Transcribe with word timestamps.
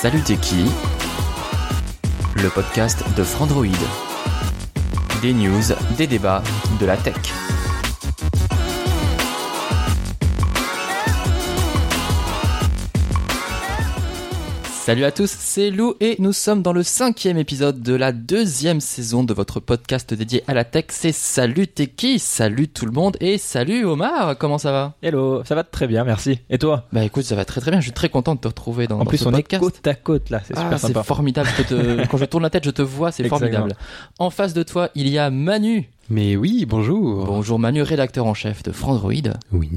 Salut 0.00 0.22
t'es 0.22 0.36
qui? 0.36 0.64
Le 2.36 2.48
podcast 2.50 3.02
de 3.16 3.24
Frandroid. 3.24 3.66
Des 5.22 5.32
news, 5.32 5.74
des 5.96 6.06
débats, 6.06 6.40
de 6.80 6.86
la 6.86 6.96
tech. 6.96 7.16
Salut 14.88 15.04
à 15.04 15.12
tous, 15.12 15.30
c'est 15.38 15.70
Lou 15.70 15.96
et 16.00 16.16
nous 16.18 16.32
sommes 16.32 16.62
dans 16.62 16.72
le 16.72 16.82
cinquième 16.82 17.36
épisode 17.36 17.82
de 17.82 17.92
la 17.94 18.10
deuxième 18.10 18.80
saison 18.80 19.22
de 19.22 19.34
votre 19.34 19.60
podcast 19.60 20.14
dédié 20.14 20.42
à 20.46 20.54
la 20.54 20.64
tech. 20.64 20.86
C'est 20.88 21.12
Salut 21.12 21.66
qui? 21.66 22.18
Salut 22.18 22.68
tout 22.68 22.86
le 22.86 22.92
monde 22.92 23.14
et 23.20 23.36
salut 23.36 23.84
Omar, 23.84 24.38
comment 24.38 24.56
ça 24.56 24.72
va? 24.72 24.94
Hello, 25.02 25.44
ça 25.44 25.54
va 25.54 25.62
très 25.62 25.88
bien, 25.88 26.04
merci. 26.04 26.38
Et 26.48 26.56
toi? 26.56 26.86
Bah 26.90 27.04
écoute, 27.04 27.24
ça 27.24 27.36
va 27.36 27.44
très 27.44 27.60
très 27.60 27.70
bien, 27.70 27.80
je 27.80 27.84
suis 27.84 27.92
très 27.92 28.08
content 28.08 28.34
de 28.34 28.40
te 28.40 28.48
retrouver 28.48 28.86
dans, 28.86 28.94
En 28.94 29.00
dans 29.00 29.04
plus, 29.04 29.18
ce 29.18 29.28
on 29.28 29.32
podcast. 29.32 29.62
est 29.62 29.66
côte 29.66 29.86
à 29.86 29.94
côte 29.94 30.30
là, 30.30 30.40
c'est 30.42 30.54
Ah, 30.56 30.62
super 30.62 30.78
c'est 30.80 30.86
sympa. 30.86 31.02
formidable. 31.02 31.50
Je 31.58 31.62
te- 31.64 32.06
Quand 32.10 32.16
je 32.16 32.24
tourne 32.24 32.44
la 32.44 32.48
tête, 32.48 32.64
je 32.64 32.70
te 32.70 32.80
vois, 32.80 33.12
c'est 33.12 33.28
formidable. 33.28 33.76
En 34.18 34.30
face 34.30 34.54
de 34.54 34.62
toi, 34.62 34.88
il 34.94 35.08
y 35.10 35.18
a 35.18 35.28
Manu. 35.28 35.90
Mais 36.10 36.36
oui, 36.36 36.64
bonjour. 36.66 37.26
Bonjour 37.26 37.58
Manu, 37.58 37.82
rédacteur 37.82 38.24
en 38.24 38.32
chef 38.32 38.62
de 38.62 38.72
Frandroid. 38.72 39.12
Oui. 39.52 39.68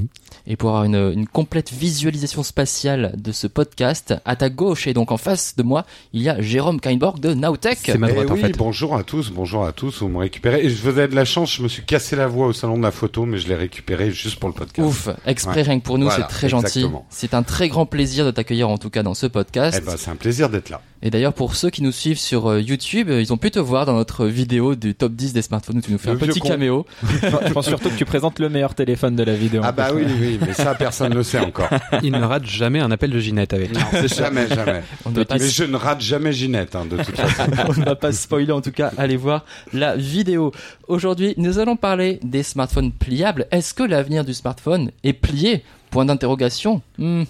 Et 0.46 0.56
pour 0.56 0.70
avoir 0.70 0.84
une, 0.84 1.12
une 1.14 1.26
complète 1.26 1.70
visualisation 1.70 2.42
spatiale 2.42 3.14
de 3.18 3.32
ce 3.32 3.46
podcast, 3.46 4.14
à 4.24 4.34
ta 4.34 4.48
gauche 4.48 4.86
et 4.86 4.94
donc 4.94 5.12
en 5.12 5.18
face 5.18 5.56
de 5.56 5.62
moi, 5.62 5.84
il 6.14 6.22
y 6.22 6.30
a 6.30 6.40
Jérôme 6.40 6.80
Kainborg 6.80 7.20
de 7.20 7.34
Nowtech. 7.34 7.80
C'est 7.84 7.98
ma 7.98 8.08
Eh 8.08 8.14
droite 8.14 8.30
en 8.30 8.34
oui, 8.34 8.40
fait. 8.40 8.56
bonjour 8.56 8.96
à 8.96 9.04
tous, 9.04 9.30
bonjour 9.30 9.66
à 9.66 9.72
tous, 9.72 10.00
vous 10.00 10.08
me 10.08 10.16
récupérez. 10.18 10.64
Et 10.64 10.70
je 10.70 10.74
faisais 10.76 11.06
de 11.06 11.14
la 11.14 11.26
chance, 11.26 11.52
je 11.54 11.62
me 11.62 11.68
suis 11.68 11.82
cassé 11.84 12.16
la 12.16 12.26
voix 12.28 12.46
au 12.46 12.54
salon 12.54 12.78
de 12.78 12.82
la 12.82 12.92
photo, 12.92 13.26
mais 13.26 13.36
je 13.36 13.48
l'ai 13.48 13.54
récupéré 13.54 14.10
juste 14.10 14.38
pour 14.40 14.48
le 14.48 14.54
podcast. 14.54 14.88
Ouf, 14.88 15.08
exprès 15.26 15.56
Ouais. 15.56 15.62
rien 15.62 15.80
que 15.80 15.84
pour 15.84 15.98
nous, 15.98 16.06
Voilà, 16.06 16.24
c'est 16.28 16.34
très 16.34 16.48
gentil. 16.48 16.78
exactement. 16.78 17.04
C'est 17.10 17.34
un 17.34 17.42
très 17.42 17.68
grand 17.68 17.84
plaisir 17.84 18.24
de 18.24 18.30
t'accueillir 18.30 18.70
en 18.70 18.78
tout 18.78 18.88
cas 18.90 19.02
dans 19.02 19.14
ce 19.14 19.26
podcast. 19.26 19.78
Eh 19.82 19.84
ben, 19.84 19.96
c'est 19.98 20.10
un 20.10 20.16
plaisir 20.16 20.48
d'être 20.48 20.70
là. 20.70 20.80
Et 21.04 21.10
d'ailleurs, 21.10 21.32
pour 21.32 21.56
ceux 21.56 21.70
qui 21.70 21.82
nous 21.82 21.90
suivent 21.90 22.18
sur 22.18 22.48
euh, 22.48 22.60
YouTube, 22.60 23.10
euh, 23.10 23.20
ils 23.20 23.32
ont 23.32 23.36
pu 23.36 23.50
te 23.50 23.58
voir 23.58 23.86
dans 23.86 23.94
notre 23.94 24.26
vidéo 24.26 24.76
du 24.76 24.94
top 24.94 25.12
10 25.12 25.32
des 25.32 25.42
smartphones 25.42 25.78
où 25.78 25.80
tu 25.80 25.90
nous 25.90 25.98
fais 25.98 26.10
Le 26.10 26.16
un 26.16 26.18
petit 26.18 26.38
con. 26.38 26.48
caméo. 26.48 26.86
Je 27.46 27.52
pense 27.52 27.66
surtout 27.66 27.90
que 27.90 27.96
tu 27.96 28.04
présentes 28.04 28.38
le 28.38 28.48
meilleur 28.48 28.74
téléphone 28.76 29.16
de 29.16 29.24
la 29.24 29.34
vidéo. 29.34 29.62
Ah 29.64 29.72
bah 29.72 29.88
oui, 29.92 30.04
oui, 30.20 30.38
mais 30.40 30.52
ça, 30.52 30.76
personne 30.76 31.10
ne 31.10 31.16
le 31.16 31.24
sait 31.24 31.40
encore. 31.40 31.68
Il 32.04 32.12
ne 32.12 32.22
rate 32.22 32.46
jamais 32.46 32.78
un 32.78 32.90
appel 32.92 33.10
de 33.10 33.18
Ginette 33.18 33.52
avec. 33.52 33.72
Non, 33.72 33.80
jamais, 34.06 34.46
jamais. 34.48 34.82
On 35.04 35.10
ne 35.10 35.16
va 35.16 35.24
pas 35.24 35.38
Mais 35.38 35.48
je 35.48 35.64
ne 35.64 35.76
rate 35.76 36.00
jamais 36.00 36.32
Ginette, 36.32 36.76
hein, 36.76 36.84
de 36.88 36.96
toute 36.96 37.16
façon. 37.16 37.50
on 37.68 37.80
ne 37.80 37.84
va 37.84 37.96
pas 37.96 38.12
spoiler 38.12 38.52
en 38.52 38.60
tout 38.60 38.70
cas, 38.72 38.92
allez 38.96 39.16
voir 39.16 39.44
la 39.72 39.96
vidéo. 39.96 40.52
Aujourd'hui, 40.86 41.34
nous 41.36 41.58
allons 41.58 41.76
parler 41.76 42.20
des 42.22 42.44
smartphones 42.44 42.92
pliables. 42.92 43.46
Est-ce 43.50 43.74
que 43.74 43.82
l'avenir 43.82 44.24
du 44.24 44.34
smartphone 44.34 44.92
est 45.02 45.14
plié 45.14 45.64
Point 45.92 46.06
d'interrogation. 46.06 46.80
Mhm. 46.96 47.26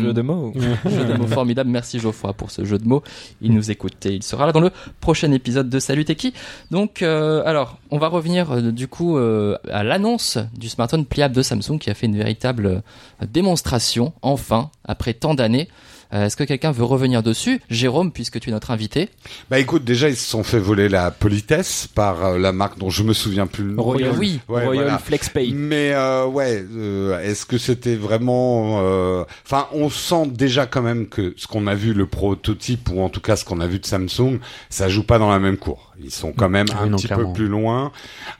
Jeu 0.00 0.12
de 0.12 0.22
mots. 0.22 0.52
Jeu 0.84 1.04
de 1.04 1.14
mots 1.14 1.26
formidable. 1.26 1.68
Merci 1.68 1.98
Geoffroy 1.98 2.32
pour 2.34 2.52
ce 2.52 2.64
jeu 2.64 2.78
de 2.78 2.86
mots. 2.86 3.02
Il 3.42 3.52
nous 3.52 3.72
écoute 3.72 4.06
et 4.06 4.14
il 4.14 4.22
sera 4.22 4.46
là 4.46 4.52
dans 4.52 4.60
le 4.60 4.70
prochain 5.00 5.32
épisode 5.32 5.68
de 5.68 5.78
Salut 5.80 6.04
Teki. 6.04 6.32
Donc, 6.70 7.02
euh, 7.02 7.42
alors, 7.44 7.78
on 7.90 7.98
va 7.98 8.06
revenir 8.06 8.52
euh, 8.52 8.70
du 8.70 8.86
coup 8.86 9.18
euh, 9.18 9.58
à 9.72 9.82
l'annonce 9.82 10.38
du 10.56 10.68
smartphone 10.68 11.04
pliable 11.04 11.34
de 11.34 11.42
Samsung 11.42 11.78
qui 11.80 11.90
a 11.90 11.94
fait 11.94 12.06
une 12.06 12.16
véritable 12.16 12.84
démonstration, 13.28 14.12
enfin, 14.22 14.70
après 14.84 15.12
tant 15.12 15.34
d'années. 15.34 15.68
Euh, 16.12 16.26
Est-ce 16.26 16.36
que 16.36 16.44
quelqu'un 16.44 16.72
veut 16.72 16.84
revenir 16.84 17.22
dessus 17.22 17.60
Jérôme, 17.70 18.12
puisque 18.12 18.38
tu 18.40 18.50
es 18.50 18.52
notre 18.52 18.70
invité. 18.70 19.08
Bah 19.50 19.58
écoute, 19.58 19.84
déjà, 19.84 20.08
ils 20.08 20.16
se 20.16 20.28
sont 20.28 20.42
fait 20.44 20.58
voler 20.58 20.88
la 20.88 21.10
politesse 21.10 21.88
par 21.94 22.24
euh, 22.24 22.38
la 22.38 22.52
marque 22.52 22.78
dont 22.78 22.90
je 22.90 23.02
me 23.02 23.12
souviens 23.12 23.46
plus 23.46 23.64
le 23.64 23.72
nom. 23.72 23.82
Royal, 23.82 24.14
oui. 24.18 24.40
Ouais, 24.48 24.64
Royal 24.64 24.84
voilà. 24.84 24.98
FlexPay. 24.98 25.50
Mais 25.52 25.92
euh, 25.92 26.26
ouais, 26.26 26.64
euh, 26.74 27.20
est-ce 27.20 27.44
que 27.46 27.58
c'était 27.58 27.96
vraiment... 27.96 28.80
euh, 28.82 29.24
Enfin, 29.44 29.66
on 29.72 29.90
sent 29.90 30.28
déjà 30.32 30.66
quand 30.66 30.82
même 30.82 31.08
que 31.08 31.34
ce 31.36 31.46
qu'on 31.46 31.66
a 31.66 31.74
vu, 31.74 31.92
le 31.92 32.06
prototype, 32.06 32.88
ou 32.92 33.00
en 33.00 33.08
tout 33.08 33.20
cas 33.20 33.36
ce 33.36 33.44
qu'on 33.44 33.60
a 33.60 33.66
vu 33.66 33.78
de 33.78 33.86
Samsung, 33.86 34.38
ça 34.70 34.88
joue 34.88 35.02
pas 35.04 35.18
dans 35.18 35.30
la 35.30 35.38
même 35.38 35.56
cour. 35.56 35.85
Ils 36.02 36.10
sont 36.10 36.32
quand 36.32 36.48
même 36.48 36.66
Ah 36.72 36.80
un 36.80 36.84
oui, 36.84 36.90
non, 36.90 36.96
petit 36.98 37.06
clairement. 37.06 37.28
peu 37.28 37.32
plus 37.32 37.48
loin. 37.48 37.92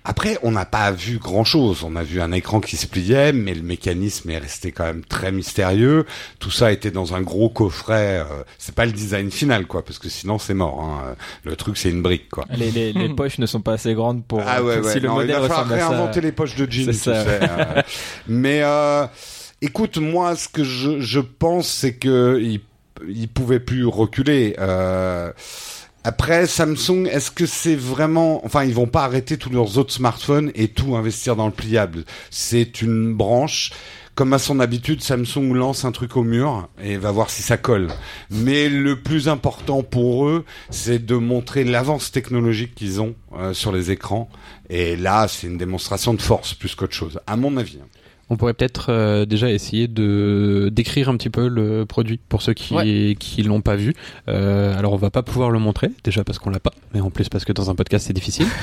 Après, 0.04 0.38
on 0.42 0.50
n'a 0.50 0.64
pas 0.66 0.90
vu 0.92 1.18
grand-chose. 1.18 1.82
On 1.84 1.96
a 1.96 2.02
vu 2.02 2.20
un 2.20 2.32
écran 2.32 2.60
qui 2.60 2.76
se 2.76 2.86
pliait, 2.86 3.32
mais 3.32 3.54
le 3.54 3.62
mécanisme 3.62 4.28
est 4.30 4.38
resté 4.38 4.72
quand 4.72 4.84
même 4.84 5.04
très 5.04 5.32
mystérieux. 5.32 6.04
Tout 6.38 6.50
ça 6.50 6.70
était 6.72 6.90
dans 6.90 7.14
un 7.14 7.22
gros 7.22 7.48
coffret. 7.48 8.18
euh, 8.20 8.42
c'est 8.58 8.74
pas 8.74 8.84
le 8.86 8.92
design 8.92 9.30
final, 9.30 9.66
quoi, 9.66 9.84
parce 9.84 9.98
que 9.98 10.08
sinon 10.08 10.38
c'est 10.38 10.54
mort. 10.54 10.80
Hein. 10.82 11.14
Le 11.44 11.56
truc, 11.56 11.76
c'est 11.78 11.90
une 11.90 12.02
brique, 12.02 12.28
quoi. 12.28 12.44
Les, 12.50 12.70
les, 12.70 12.92
les 12.92 13.08
poches 13.14 13.38
ne 13.38 13.46
sont 13.46 13.60
pas 13.60 13.72
assez 13.74 13.94
grandes 13.94 14.24
pour. 14.24 14.42
Ah 14.46 14.62
ouais, 14.62 14.76
pour- 14.78 14.86
ouais. 14.86 14.92
si 14.92 15.00
le 15.00 15.08
non, 15.08 15.14
il 15.22 15.26
modèle 15.28 15.40
va 15.40 15.48
falloir 15.48 15.72
à 15.72 15.74
réinventer 15.74 16.20
les 16.20 16.32
poches 16.32 16.56
de 16.56 16.70
jeans, 16.70 16.86
tu 16.88 16.92
sais. 16.94 17.10
euh. 17.14 17.82
mais 18.28 18.60
euh, 18.62 19.06
écoute, 19.62 19.96
moi, 19.98 20.36
ce 20.36 20.48
que 20.48 20.62
je, 20.64 21.00
je 21.00 21.20
pense, 21.20 21.68
c'est 21.68 21.94
que 21.94 22.38
il, 22.42 22.60
il 23.08 23.28
pouvait 23.28 23.60
plus 23.60 23.86
reculer. 23.86 24.54
Euh, 24.58 25.32
après, 26.06 26.46
Samsung, 26.46 27.08
est-ce 27.10 27.32
que 27.32 27.46
c'est 27.46 27.74
vraiment... 27.74 28.46
Enfin, 28.46 28.62
ils 28.62 28.72
vont 28.72 28.86
pas 28.86 29.02
arrêter 29.02 29.38
tous 29.38 29.50
leurs 29.50 29.76
autres 29.76 29.92
smartphones 29.92 30.52
et 30.54 30.68
tout 30.68 30.94
investir 30.94 31.34
dans 31.34 31.46
le 31.46 31.52
pliable? 31.52 32.04
C'est 32.30 32.80
une 32.80 33.12
branche. 33.12 33.72
Comme 34.14 34.32
à 34.32 34.38
son 34.38 34.60
habitude, 34.60 35.02
Samsung 35.02 35.52
lance 35.52 35.84
un 35.84 35.90
truc 35.90 36.16
au 36.16 36.22
mur 36.22 36.68
et 36.80 36.96
va 36.96 37.10
voir 37.10 37.28
si 37.28 37.42
ça 37.42 37.56
colle. 37.56 37.88
Mais 38.30 38.68
le 38.68 39.02
plus 39.02 39.28
important 39.28 39.82
pour 39.82 40.28
eux, 40.28 40.44
c'est 40.70 41.04
de 41.04 41.16
montrer 41.16 41.64
l'avance 41.64 42.12
technologique 42.12 42.76
qu'ils 42.76 43.00
ont 43.00 43.16
euh, 43.36 43.52
sur 43.52 43.72
les 43.72 43.90
écrans. 43.90 44.30
Et 44.70 44.94
là, 44.94 45.26
c'est 45.26 45.48
une 45.48 45.58
démonstration 45.58 46.14
de 46.14 46.22
force 46.22 46.54
plus 46.54 46.76
qu'autre 46.76 46.94
chose, 46.94 47.18
à 47.26 47.36
mon 47.36 47.56
avis. 47.56 47.80
On 48.28 48.36
pourrait 48.36 48.54
peut-être 48.54 48.86
euh, 48.90 49.24
déjà 49.24 49.50
essayer 49.52 49.86
de 49.86 50.68
décrire 50.72 51.08
un 51.08 51.16
petit 51.16 51.30
peu 51.30 51.46
le 51.46 51.86
produit 51.86 52.18
pour 52.28 52.42
ceux 52.42 52.54
qui 52.54 52.74
Ouais. 52.74 53.14
qui 53.18 53.42
l'ont 53.44 53.60
pas 53.60 53.76
vu. 53.76 53.94
Euh, 54.28 54.76
alors 54.76 54.92
on 54.92 54.96
va 54.96 55.10
pas 55.10 55.22
pouvoir 55.22 55.50
le 55.52 55.60
montrer 55.60 55.90
déjà 56.02 56.24
parce 56.24 56.40
qu'on 56.40 56.50
l'a 56.50 56.58
pas, 56.58 56.72
mais 56.92 57.00
en 57.00 57.10
plus 57.10 57.28
parce 57.28 57.44
que 57.44 57.52
dans 57.52 57.70
un 57.70 57.74
podcast 57.76 58.06
c'est 58.08 58.12
difficile. 58.12 58.46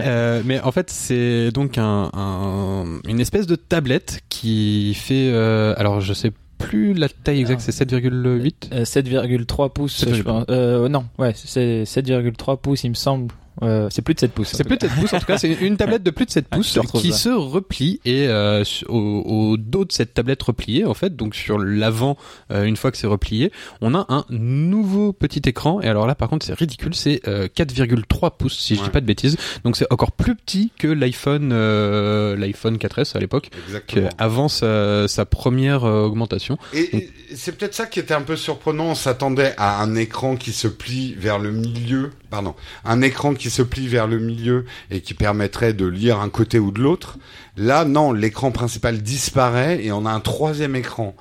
Euh, 0.00 0.42
mais 0.44 0.60
en 0.60 0.70
fait 0.72 0.90
c'est 0.90 1.50
donc 1.50 1.76
un, 1.76 2.10
un- 2.14 3.00
une 3.08 3.20
espèce 3.20 3.46
de 3.46 3.56
tablette 3.56 4.20
qui 4.28 4.94
fait 4.94 5.30
alors 5.76 6.00
je 6.00 6.12
sais 6.12 6.30
plus 6.58 6.92
la 6.94 7.08
taille 7.08 7.40
exacte, 7.40 7.62
c'est 7.62 7.72
7,8. 7.84 8.52
Euh, 8.72 8.84
7,3 8.84 9.72
pouces, 9.72 10.04
7,3. 10.04 10.14
je 10.14 10.22
pense. 10.22 10.46
Non, 10.90 11.04
ouais, 11.18 11.32
c'est 11.34 11.82
7,3 11.84 12.58
pouces, 12.60 12.84
il 12.84 12.90
me 12.90 12.94
semble. 12.94 13.32
Euh, 13.62 13.88
c'est 13.90 14.00
plus 14.02 14.14
de 14.14 14.20
7 14.20 14.32
pouces. 14.32 14.52
C'est 14.54 14.64
plus 14.64 14.76
de 14.78 14.82
7 14.86 14.90
pouces, 14.98 15.12
en 15.12 15.18
tout 15.18 15.26
cas, 15.26 15.36
c'est 15.36 15.52
une 15.52 15.76
tablette 15.76 16.02
de 16.02 16.10
plus 16.10 16.24
de 16.24 16.30
7 16.30 16.46
Ah, 16.50 16.56
pouces 16.56 16.78
qui 16.94 17.12
se 17.12 17.28
replie 17.28 18.00
et 18.04 18.26
euh, 18.28 18.64
au, 18.88 18.96
au 18.96 19.56
dos 19.56 19.84
de 19.84 19.92
cette 19.92 20.14
tablette 20.14 20.42
repliée, 20.42 20.84
en 20.86 20.94
fait, 20.94 21.14
donc 21.16 21.34
sur 21.34 21.58
l'avant, 21.58 22.16
euh, 22.50 22.64
une 22.64 22.76
fois 22.76 22.90
que 22.90 22.96
c'est 22.96 23.06
replié, 23.06 23.52
on 23.80 23.94
a 23.94 24.06
un 24.08 24.24
nouveau 24.30 25.12
petit 25.12 25.42
écran. 25.46 25.80
Et 25.82 25.88
alors 25.88 26.06
là, 26.06 26.14
par 26.14 26.28
contre, 26.28 26.46
c'est 26.46 26.54
ridicule, 26.54 26.94
c'est 26.94 27.20
euh, 27.28 27.48
4,3 27.48 28.36
pouces, 28.36 28.58
si 28.58 28.74
je 28.76 28.80
dis 28.80 28.86
Ouais. 28.86 28.90
pas 28.92 29.00
de 29.00 29.06
bêtises. 29.06 29.36
Donc 29.64 29.76
c'est 29.76 29.86
encore 29.92 30.12
plus 30.12 30.34
petit 30.36 30.72
que 30.78 30.88
l'iPhone, 30.88 31.50
euh, 31.52 32.36
l'iPhone 32.36 32.76
4S 32.78 33.16
à 33.16 33.20
l'époque, 33.20 33.50
Exactement. 33.66 34.08
avant 34.18 34.48
sa, 34.48 35.06
sa 35.08 35.26
première 35.26 35.84
euh, 35.84 36.04
augmentation. 36.04 36.56
Et 36.72 37.10
c'est 37.34 37.52
peut-être 37.56 37.74
ça 37.74 37.86
qui 37.86 38.00
était 38.00 38.14
un 38.14 38.22
peu 38.22 38.36
surprenant. 38.36 38.86
On 38.86 38.94
s'attendait 38.94 39.54
à 39.58 39.82
un 39.82 39.94
écran 39.96 40.36
qui 40.36 40.52
se 40.52 40.66
plie 40.68 41.14
vers 41.14 41.38
le 41.38 41.50
milieu, 41.50 42.10
pardon, 42.30 42.54
un 42.84 43.02
écran 43.02 43.34
qui 43.34 43.50
se 43.50 43.62
plie 43.62 43.88
vers 43.88 44.06
le 44.06 44.18
milieu 44.18 44.64
et 44.90 45.00
qui 45.00 45.14
permettrait 45.14 45.72
de 45.72 45.86
lire 45.86 46.20
un 46.20 46.28
côté 46.28 46.58
ou 46.58 46.70
de 46.70 46.80
l'autre. 46.80 47.18
Là, 47.56 47.84
non, 47.84 48.12
l'écran 48.12 48.50
principal 48.52 49.02
disparaît 49.02 49.84
et 49.84 49.92
on 49.92 50.06
a 50.06 50.10
un 50.10 50.20
troisième 50.20 50.76
écran. 50.76 51.14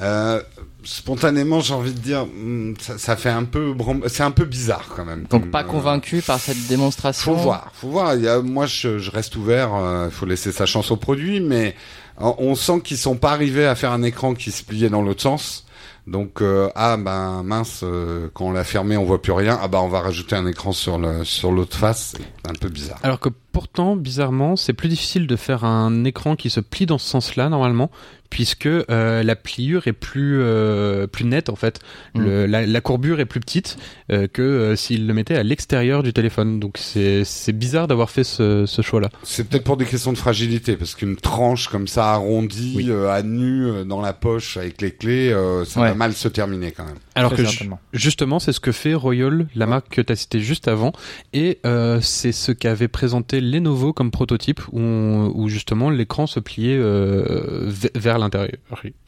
Euh, 0.00 0.42
spontanément, 0.84 1.60
j'ai 1.60 1.74
envie 1.74 1.92
de 1.92 1.98
dire, 1.98 2.26
hmm, 2.26 2.74
ça, 2.80 2.98
ça 2.98 3.16
fait 3.16 3.30
un 3.30 3.44
peu, 3.44 3.74
c'est 4.08 4.22
un 4.22 4.30
peu 4.30 4.44
bizarre 4.44 4.88
quand 4.94 5.04
même. 5.04 5.26
Donc 5.30 5.50
pas 5.50 5.62
euh, 5.62 5.66
convaincu 5.66 6.22
par 6.22 6.40
cette 6.40 6.66
démonstration. 6.66 7.34
Faut 7.34 7.40
voir, 7.40 7.70
faut 7.74 7.88
voir. 7.88 8.14
Il 8.14 8.22
y 8.22 8.28
a, 8.28 8.40
moi, 8.40 8.66
je, 8.66 8.98
je 8.98 9.10
reste 9.10 9.36
ouvert. 9.36 9.70
Il 10.06 10.10
faut 10.10 10.26
laisser 10.26 10.52
sa 10.52 10.66
chance 10.66 10.90
au 10.90 10.96
produit, 10.96 11.40
mais 11.40 11.74
on, 12.18 12.34
on 12.38 12.54
sent 12.54 12.80
qu'ils 12.82 12.98
sont 12.98 13.16
pas 13.16 13.32
arrivés 13.32 13.66
à 13.66 13.74
faire 13.74 13.92
un 13.92 14.02
écran 14.02 14.34
qui 14.34 14.50
se 14.50 14.64
pliait 14.64 14.90
dans 14.90 15.02
l'autre 15.02 15.22
sens. 15.22 15.65
Donc 16.06 16.40
euh, 16.40 16.70
ah 16.76 16.96
ben 16.96 17.42
mince, 17.42 17.80
euh, 17.82 18.28
quand 18.32 18.46
on 18.46 18.52
l'a 18.52 18.62
fermé, 18.62 18.96
on 18.96 19.04
voit 19.04 19.20
plus 19.20 19.32
rien. 19.32 19.58
Ah 19.60 19.66
bah 19.66 19.80
on 19.82 19.88
va 19.88 20.00
rajouter 20.00 20.36
un 20.36 20.46
écran 20.46 20.72
sur 20.72 20.98
le 20.98 21.24
sur 21.24 21.50
l'autre 21.50 21.76
face. 21.76 22.14
C'est 22.16 22.50
un 22.50 22.54
peu 22.54 22.68
bizarre. 22.68 22.98
Alors 23.02 23.18
que 23.18 23.28
pourtant, 23.56 23.96
bizarrement, 23.96 24.54
c'est 24.54 24.74
plus 24.74 24.90
difficile 24.90 25.26
de 25.26 25.34
faire 25.34 25.64
un 25.64 26.04
écran 26.04 26.36
qui 26.36 26.50
se 26.50 26.60
plie 26.60 26.84
dans 26.84 26.98
ce 26.98 27.08
sens-là 27.08 27.48
normalement, 27.48 27.90
puisque 28.28 28.66
euh, 28.66 29.22
la 29.22 29.34
pliure 29.36 29.86
est 29.86 29.94
plus 29.94 30.40
euh, 30.42 31.06
plus 31.06 31.24
nette 31.24 31.48
en 31.48 31.56
fait. 31.56 31.80
Mm. 32.14 32.20
Le- 32.22 32.46
la, 32.46 32.66
la 32.66 32.80
courbure 32.82 33.18
est 33.20 33.24
plus 33.24 33.40
petite 33.40 33.78
euh, 34.12 34.26
que 34.26 34.42
euh, 34.42 34.76
s'il 34.76 35.06
le 35.06 35.14
mettait 35.14 35.36
à 35.36 35.42
l'extérieur 35.42 36.02
du 36.02 36.12
téléphone. 36.12 36.60
Donc 36.60 36.76
c'est 36.76 37.24
c'est 37.24 37.52
bizarre 37.54 37.86
d'avoir 37.88 38.10
fait 38.10 38.24
ce, 38.24 38.66
ce 38.66 38.82
choix-là. 38.82 39.08
C'est 39.22 39.48
peut-être 39.48 39.64
pour 39.64 39.78
des 39.78 39.86
questions 39.86 40.12
de 40.12 40.18
fragilité, 40.18 40.76
parce 40.76 40.94
qu'une 40.94 41.16
tranche 41.16 41.68
comme 41.68 41.88
ça 41.88 42.10
arrondie, 42.12 42.74
Oui. 42.76 42.90
euh, 42.90 43.08
à 43.10 43.22
nu, 43.22 43.64
euh, 43.64 43.84
dans 43.84 44.02
la 44.02 44.12
poche 44.12 44.58
avec 44.58 44.82
les 44.82 44.90
clés, 44.90 45.32
euh, 45.32 45.64
ça 45.64 45.80
Ouais. 45.80 45.88
va 45.88 45.94
mal 45.94 46.12
se 46.12 46.28
terminer 46.28 46.72
quand 46.72 46.84
même. 46.84 46.96
Alors 47.14 47.32
Très 47.32 47.44
que 47.44 47.48
justement, 47.94 48.38
c'est 48.38 48.52
ce 48.52 48.60
que 48.60 48.72
fait 48.72 48.92
Royal, 48.92 49.46
la 49.54 49.66
marque 49.66 49.88
que 49.88 50.02
tu 50.02 50.12
as 50.12 50.16
citée 50.16 50.40
juste 50.40 50.68
avant, 50.68 50.92
et 51.32 51.58
euh, 51.64 52.00
c'est 52.02 52.32
ce 52.32 52.52
qu'avait 52.52 52.88
présenté 52.88 53.40
Lenovo 53.50 53.92
comme 53.92 54.10
prototype, 54.10 54.60
où, 54.72 54.80
on- 54.80 55.32
où 55.34 55.48
justement 55.48 55.90
l'écran 55.90 56.26
se 56.26 56.40
pliait 56.40 56.76
euh, 56.78 57.68
ve- 57.70 57.90
vers 57.94 58.18
l'intérieur, 58.18 58.50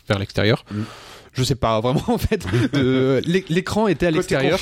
vers 0.08 0.19
l'extérieur. 0.19 0.64
Mm. 0.70 0.81
Je 1.35 1.44
sais 1.44 1.55
pas 1.55 1.79
vraiment 1.82 2.02
en 2.08 2.19
fait. 2.19 2.46
Euh, 2.75 3.20
l'é- 3.25 3.44
l'écran 3.49 3.87
était 3.87 4.06
à 4.06 4.11
l'extérieur, 4.11 4.58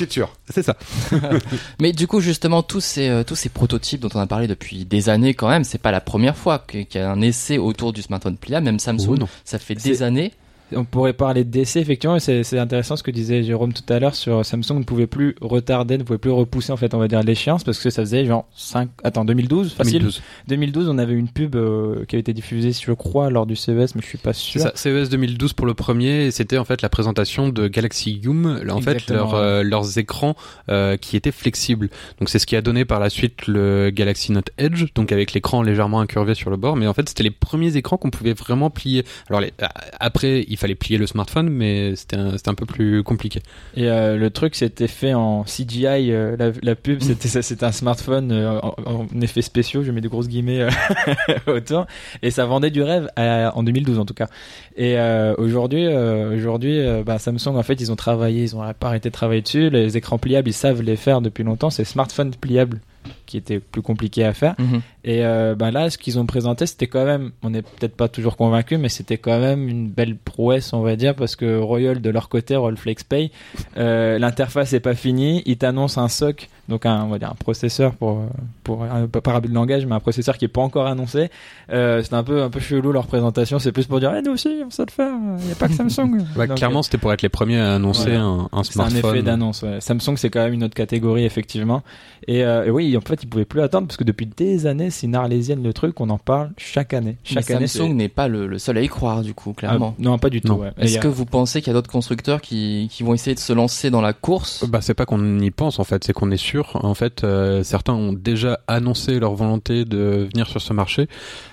c'est 0.49 0.63
ça. 0.63 0.75
Mais 1.81 1.91
du 1.93 2.07
coup, 2.07 2.19
justement, 2.19 2.61
tous 2.61 2.81
ces, 2.81 3.07
euh, 3.09 3.23
tous 3.23 3.35
ces 3.35 3.49
prototypes 3.49 4.01
dont 4.01 4.09
on 4.13 4.19
a 4.19 4.27
parlé 4.27 4.47
depuis 4.47 4.85
des 4.85 5.09
années 5.09 5.33
quand 5.33 5.47
même, 5.49 5.63
c'est 5.63 5.77
pas 5.81 5.91
la 5.91 6.01
première 6.01 6.37
fois 6.37 6.59
qu'il 6.59 6.85
y 6.93 6.97
a 6.99 7.09
un 7.09 7.21
essai 7.21 7.57
autour 7.57 7.93
du 7.93 8.01
smartphone 8.01 8.37
pliable, 8.37 8.65
même 8.65 8.79
Samsung, 8.79 9.17
Oh 9.21 9.25
ça 9.45 9.59
fait 9.59 9.75
des 9.75 10.03
années. 10.03 10.33
On 10.75 10.85
pourrait 10.85 11.13
parler 11.13 11.43
d'essai, 11.43 11.79
effectivement, 11.79 12.15
et 12.15 12.19
c'est 12.19 12.59
intéressant 12.59 12.95
ce 12.95 13.03
que 13.03 13.11
disait 13.11 13.43
Jérôme 13.43 13.73
tout 13.73 13.91
à 13.91 13.99
l'heure 13.99 14.15
sur 14.15 14.45
Samsung 14.45 14.79
ne 14.79 14.83
pouvait 14.83 15.07
plus 15.07 15.35
retarder, 15.41 15.97
ne 15.97 16.03
pouvait 16.03 16.19
plus 16.19 16.31
repousser, 16.31 16.71
en 16.71 16.77
fait, 16.77 16.93
on 16.93 16.99
va 16.99 17.07
dire, 17.07 17.23
l'échéance, 17.23 17.63
parce 17.63 17.79
que 17.79 17.89
ça 17.89 18.01
faisait 18.01 18.25
genre 18.25 18.47
5, 18.55 18.89
attends, 19.03 19.25
2012, 19.25 19.73
facile? 19.73 19.99
2012. 19.99 20.21
2012, 20.47 20.89
on 20.89 20.97
avait 20.97 21.13
une 21.13 21.29
pub 21.29 21.55
euh, 21.55 22.05
qui 22.05 22.15
avait 22.15 22.21
été 22.21 22.33
diffusée, 22.33 22.71
je 22.73 22.91
crois, 22.91 23.29
lors 23.29 23.45
du 23.45 23.55
CES, 23.55 23.95
mais 23.95 24.01
je 24.01 24.07
suis 24.07 24.17
pas 24.17 24.33
sûr. 24.33 24.61
ça, 24.61 24.71
CES 24.75 25.09
2012 25.09 25.53
pour 25.53 25.65
le 25.65 25.73
premier, 25.73 26.31
c'était 26.31 26.57
en 26.57 26.65
fait 26.65 26.81
la 26.81 26.89
présentation 26.89 27.49
de 27.49 27.67
Galaxy 27.67 28.19
Yoom, 28.23 28.61
en 28.69 28.81
fait 28.81 29.09
leur, 29.09 29.35
euh, 29.35 29.63
leurs 29.63 29.97
écrans 29.97 30.35
euh, 30.69 30.97
qui 30.97 31.15
étaient 31.15 31.31
flexibles. 31.31 31.89
Donc 32.19 32.29
c'est 32.29 32.39
ce 32.39 32.45
qui 32.45 32.55
a 32.55 32.61
donné 32.61 32.85
par 32.85 32.99
la 32.99 33.09
suite 33.09 33.47
le 33.47 33.89
Galaxy 33.89 34.31
Note 34.31 34.49
Edge, 34.57 34.85
donc 34.95 35.11
avec 35.11 35.33
l'écran 35.33 35.61
légèrement 35.61 35.99
incurvé 35.99 36.33
sur 36.33 36.49
le 36.49 36.57
bord, 36.57 36.75
mais 36.75 36.87
en 36.87 36.93
fait 36.93 37.07
c'était 37.09 37.23
les 37.23 37.31
premiers 37.31 37.75
écrans 37.77 37.97
qu'on 37.97 38.09
pouvait 38.09 38.33
vraiment 38.33 38.69
plier. 38.69 39.05
Alors 39.29 39.41
les, 39.41 39.53
après 39.99 40.45
il 40.47 40.56
fallait 40.57 40.75
plier 40.75 40.97
le 40.97 41.07
smartphone, 41.07 41.49
mais 41.49 41.95
c'était 41.95 42.15
un, 42.17 42.31
c'était 42.37 42.49
un 42.49 42.53
peu 42.55 42.65
plus 42.65 43.03
compliqué. 43.03 43.41
Et 43.75 43.89
euh, 43.89 44.17
le 44.17 44.29
truc, 44.29 44.55
c'était 44.55 44.87
fait 44.87 45.13
en 45.13 45.43
CGI. 45.43 46.11
euh, 46.11 46.35
la, 46.37 46.51
la 46.61 46.75
pub, 46.75 46.99
c'était 47.01 47.27
ça, 47.27 47.41
c'était 47.41 47.65
un 47.65 47.71
smartphone 47.71 48.31
euh, 48.31 48.59
en, 48.61 48.75
en 48.85 49.21
effets 49.21 49.41
spéciaux. 49.41 49.83
Je 49.83 49.91
mets 49.91 50.01
des 50.01 50.07
grosses 50.09 50.27
guillemets 50.27 50.67
autour. 51.47 51.87
Et 52.21 52.31
ça 52.31 52.45
vendait 52.45 52.71
du 52.71 52.81
rêve 52.81 53.09
à- 53.15 53.51
en 53.55 53.63
2012 53.63 53.99
en 53.99 54.05
tout 54.05 54.13
cas. 54.13 54.27
Et 54.75 54.97
aujourd'hui, 55.37 55.87
aujourd'hui, 55.87 56.79
bah, 57.05 57.17
Samsung 57.19 57.55
en 57.55 57.63
fait, 57.63 57.79
ils 57.81 57.91
ont 57.91 57.95
travaillé, 57.95 58.43
ils 58.43 58.55
ont 58.55 58.61
pas 58.79 58.87
arrêté 58.87 59.09
de 59.09 59.13
travailler 59.13 59.41
dessus. 59.41 59.69
Les 59.69 59.97
écrans 59.97 60.17
pliables, 60.17 60.49
ils 60.49 60.53
savent 60.53 60.81
les 60.81 60.95
faire 60.95 61.21
depuis 61.21 61.43
longtemps. 61.43 61.69
C'est 61.69 61.83
smartphone 61.83 62.31
pliable 62.31 62.79
qui 63.27 63.37
était 63.37 63.59
plus 63.59 63.83
compliqué 63.83 64.23
à 64.25 64.33
faire. 64.33 64.55
Mhm. 64.57 64.81
Et 65.03 65.23
euh, 65.23 65.53
ben 65.55 65.69
là, 65.71 65.89
ce 65.91 65.97
qu'ils 65.99 66.17
ont 66.17 66.25
présenté, 66.25 66.65
c'était 66.65 66.87
quand 66.87 67.05
même, 67.05 67.31
on 67.43 67.51
n'est 67.51 67.61
peut-être 67.61 67.95
pas 67.95 68.07
toujours 68.07 68.35
convaincu, 68.35 68.77
mais 68.77 68.89
c'était 68.89 69.17
quand 69.19 69.39
même 69.39 69.69
une 69.69 69.87
belle 69.89 70.15
prouesse, 70.17 70.73
on 70.73 70.81
va 70.81 70.95
dire, 70.95 71.13
parce 71.15 71.35
que 71.35 71.59
Royal 71.59 72.01
de 72.01 72.09
leur 72.09 72.27
côté, 72.29 72.55
Royal 72.55 72.77
FlexPay, 72.77 73.31
euh, 73.77 74.17
l'interface 74.19 74.73
est 74.73 74.79
pas 74.79 74.95
finie, 74.95 75.43
ils 75.45 75.57
t'annoncent 75.57 76.01
un 76.01 76.07
SOC, 76.09 76.49
donc 76.67 76.85
un, 76.85 77.03
on 77.03 77.09
va 77.09 77.19
dire 77.19 77.29
un 77.31 77.35
processeur 77.35 77.93
pour 77.93 78.23
pour 78.63 78.83
un, 78.83 79.07
pas 79.07 79.21
parabole 79.21 79.49
de 79.51 79.55
langage, 79.55 79.85
mais 79.85 79.95
un 79.95 79.99
processeur 80.01 80.37
qui 80.37 80.45
est 80.45 80.49
pas 80.49 80.61
encore 80.61 80.87
annoncé. 80.87 81.29
Euh, 81.71 82.01
c'est 82.03 82.13
un 82.13 82.23
peu 82.23 82.41
un 82.43 82.49
peu 82.49 82.59
chelou 82.59 82.91
leur 82.91 83.07
présentation, 83.07 83.59
c'est 83.59 83.71
plus 83.71 83.85
pour 83.85 83.99
dire, 84.01 84.13
eh, 84.17 84.21
nous 84.21 84.31
aussi, 84.33 84.61
on 84.65 84.69
sait 84.69 84.83
le 84.85 84.91
faire, 84.91 85.11
il 85.39 85.45
n'y 85.45 85.51
a 85.51 85.55
pas 85.55 85.67
que 85.67 85.73
Samsung. 85.73 86.17
Donc, 86.35 86.55
clairement 86.55 86.83
c'était 86.83 86.97
pour 86.97 87.13
être 87.13 87.21
les 87.21 87.29
premiers 87.29 87.59
à 87.59 87.75
annoncer 87.75 88.09
Voilà. 88.11 88.21
un, 88.23 88.39
un 88.51 88.63
c'est 88.63 88.79
un 88.79 88.89
smartphone. 88.89 89.15
effet 89.15 89.23
d'annonce. 89.23 89.61
ouais. 89.63 89.79
Samsung, 89.79 90.17
c'est 90.17 90.29
quand 90.29 90.43
même 90.43 90.53
une 90.53 90.63
autre 90.63 90.73
catégorie, 90.75 91.23
effectivement. 91.25 91.83
Et, 92.27 92.43
euh, 92.43 92.65
et 92.65 92.71
oui, 92.71 92.95
en 92.97 93.01
fait, 93.01 93.16
ils 93.23 93.27
pouvaient 93.29 93.45
plus 93.45 93.61
attendre 93.61 93.87
parce 93.87 93.97
que 93.97 94.03
depuis 94.03 94.25
des 94.25 94.65
années, 94.67 94.89
c'est 94.89 95.07
une 95.07 95.15
arlésienne 95.15 95.63
le 95.63 95.73
truc, 95.73 95.99
on 96.01 96.09
en 96.09 96.17
parle 96.17 96.51
chaque 96.57 96.93
année. 96.93 97.17
Mais 97.29 97.33
Chaque 97.41 97.51
année, 97.51 97.67
Samsung 97.67 97.93
n'est 97.95 98.09
pas 98.09 98.27
le, 98.27 98.47
le 98.47 98.59
seul 98.59 98.77
à 98.77 98.81
y 98.81 98.87
croire, 98.87 99.21
du 99.21 99.33
coup, 99.33 99.53
clairement. 99.53 99.95
Ah, 99.97 100.01
non, 100.01 100.17
pas 100.19 100.29
du 100.29 100.41
tout. 100.41 100.53
Ouais. 100.53 100.71
Est-ce 100.77 100.97
a- 100.97 101.01
que 101.01 101.07
vous 101.07 101.25
pensez 101.25 101.61
qu'il 101.61 101.67
y 101.67 101.71
a 101.71 101.73
d'autres 101.73 101.91
constructeurs 101.91 102.41
qui, 102.41 102.87
qui 102.91 103.03
vont 103.03 103.13
essayer 103.13 103.35
de 103.35 103.39
se 103.39 103.53
lancer 103.53 103.89
dans 103.89 104.01
la 104.01 104.13
course? 104.13 104.65
Bah 104.67 104.79
c'est 104.81 104.93
pas 104.93 105.05
qu'on 105.05 105.39
y 105.39 105.51
pense 105.51 105.79
en 105.79 105.83
fait, 105.83 106.03
c'est 106.03 106.13
qu'on 106.13 106.31
est 106.31 106.37
sûr. 106.37 106.71
En 106.83 106.93
fait, 106.93 107.23
euh, 107.23 107.63
certains 107.63 107.93
ont 107.93 108.13
déjà 108.13 108.59
annoncé 108.67 109.19
leur 109.19 109.33
volonté 109.33 109.85
de 109.85 110.27
venir 110.31 110.47
sur 110.47 110.61
ce 110.61 110.73
marché, 110.73 111.07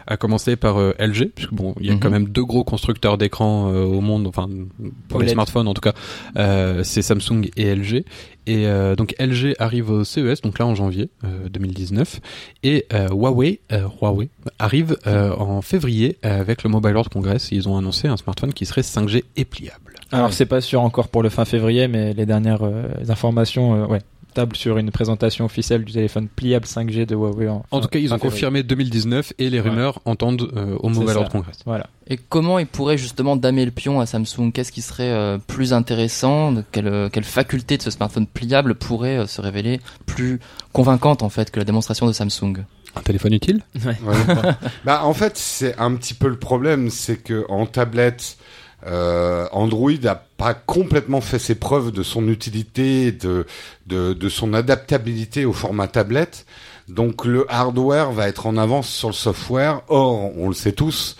à 0.06 0.16
commencer 0.16 0.56
par 0.56 0.78
euh, 0.78 0.92
LG, 0.98 1.32
puisque 1.34 1.52
bon, 1.54 1.74
il 1.80 1.86
y 1.86 1.90
a 1.90 1.94
Mhm. 1.94 2.00
quand 2.00 2.10
même 2.10 2.28
deux 2.28 2.44
gros 2.44 2.64
constructeurs 2.64 3.18
d'écran 3.18 3.70
euh, 3.72 3.84
au 3.84 4.00
monde, 4.00 4.26
enfin 4.26 4.48
pour 5.08 5.20
les 5.20 5.28
smartphones 5.28 5.68
en 5.68 5.74
tout 5.74 5.80
cas, 5.80 5.94
euh, 6.36 6.82
c'est 6.84 7.02
Samsung 7.02 7.48
et 7.56 7.74
LG. 7.74 8.04
Et 8.46 8.66
euh, 8.66 8.94
donc 8.94 9.14
LG 9.18 9.54
arrive 9.58 9.90
au 9.90 10.04
CES, 10.04 10.42
donc 10.42 10.58
là 10.58 10.66
en 10.66 10.74
janvier 10.74 11.08
euh, 11.24 11.48
2019, 11.54 12.20
et 12.62 12.86
euh, 12.92 13.08
Huawei, 13.08 13.60
euh, 13.72 13.88
Huawei 14.00 14.28
arrive 14.58 14.96
euh, 15.06 15.34
en 15.34 15.62
février 15.62 16.18
avec 16.22 16.62
le 16.62 16.70
Mobile 16.70 16.92
World 16.92 17.12
Congress. 17.12 17.48
Ils 17.50 17.68
ont 17.68 17.76
annoncé 17.76 18.08
un 18.08 18.16
smartphone 18.16 18.52
qui 18.52 18.66
serait 18.66 18.82
5G 18.82 19.24
et 19.36 19.44
pliable. 19.44 19.94
Alors, 20.12 20.32
c'est 20.32 20.46
pas 20.46 20.60
sûr 20.60 20.82
encore 20.82 21.08
pour 21.08 21.22
le 21.22 21.28
fin 21.28 21.44
février, 21.44 21.88
mais 21.88 22.12
les 22.12 22.26
dernières 22.26 22.62
informations, 23.08 23.88
ouais, 23.88 24.00
table 24.34 24.56
sur 24.56 24.76
une 24.78 24.90
présentation 24.90 25.44
officielle 25.46 25.84
du 25.84 25.92
téléphone 25.92 26.28
pliable 26.28 26.66
5G 26.66 27.06
de 27.06 27.14
Huawei. 27.14 27.48
En, 27.48 27.64
En 27.70 27.80
tout 27.80 27.88
cas, 27.88 27.98
ils 27.98 28.12
ont 28.12 28.18
confirmé 28.18 28.62
2019 28.62 29.32
et 29.38 29.48
les 29.48 29.60
Ouais. 29.60 29.70
rumeurs 29.70 30.00
entendent 30.04 30.50
euh, 30.56 30.76
au 30.80 30.88
Mobile. 30.90 31.14
World 31.14 31.30
Congress. 31.32 31.58
Voilà. 31.64 31.86
Et 32.06 32.18
comment 32.18 32.58
ils 32.58 32.66
pourraient 32.66 32.98
justement 32.98 33.36
damer 33.36 33.64
le 33.64 33.70
pion 33.70 34.00
à 34.00 34.06
Samsung? 34.06 34.50
Qu'est-ce 34.52 34.72
qui 34.72 34.82
serait 34.82 35.10
euh, 35.10 35.38
plus 35.38 35.72
intéressant? 35.72 36.54
Quelle, 36.72 36.86
euh, 36.88 37.08
quelle 37.08 37.24
faculté 37.24 37.78
de 37.78 37.82
ce 37.82 37.90
smartphone 37.90 38.26
pliable 38.26 38.74
pourrait 38.74 39.16
euh, 39.18 39.26
se 39.26 39.40
révéler 39.40 39.80
plus 40.04 40.40
convaincante 40.72 41.22
en 41.22 41.28
fait 41.30 41.50
que 41.50 41.58
la 41.58 41.64
démonstration 41.64 42.06
de 42.06 42.12
Samsung? 42.12 42.64
Un 42.96 43.00
téléphone 43.00 43.32
utile? 43.32 43.62
Ouais. 43.86 43.96
bah, 44.84 45.00
en 45.04 45.14
fait, 45.14 45.36
c'est 45.36 45.76
un 45.78 45.94
petit 45.96 46.14
peu 46.14 46.28
le 46.28 46.38
problème, 46.38 46.90
c'est 46.90 47.16
que 47.16 47.44
en 47.48 47.66
tablette, 47.66 48.36
euh, 48.86 49.46
Android 49.52 49.92
a 50.04 50.14
pas 50.14 50.54
complètement 50.54 51.20
fait 51.20 51.38
ses 51.38 51.54
preuves 51.54 51.90
de 51.90 52.02
son 52.02 52.28
utilité, 52.28 53.12
de, 53.12 53.46
de 53.86 54.28
son 54.28 54.54
adaptabilité 54.54 55.44
au 55.44 55.52
format 55.52 55.88
tablette. 55.88 56.46
Donc 56.88 57.24
le 57.24 57.46
hardware 57.50 58.12
va 58.12 58.28
être 58.28 58.46
en 58.46 58.56
avance 58.56 58.88
sur 58.88 59.08
le 59.08 59.14
software. 59.14 59.82
Or, 59.88 60.36
on 60.36 60.48
le 60.48 60.54
sait 60.54 60.72
tous, 60.72 61.16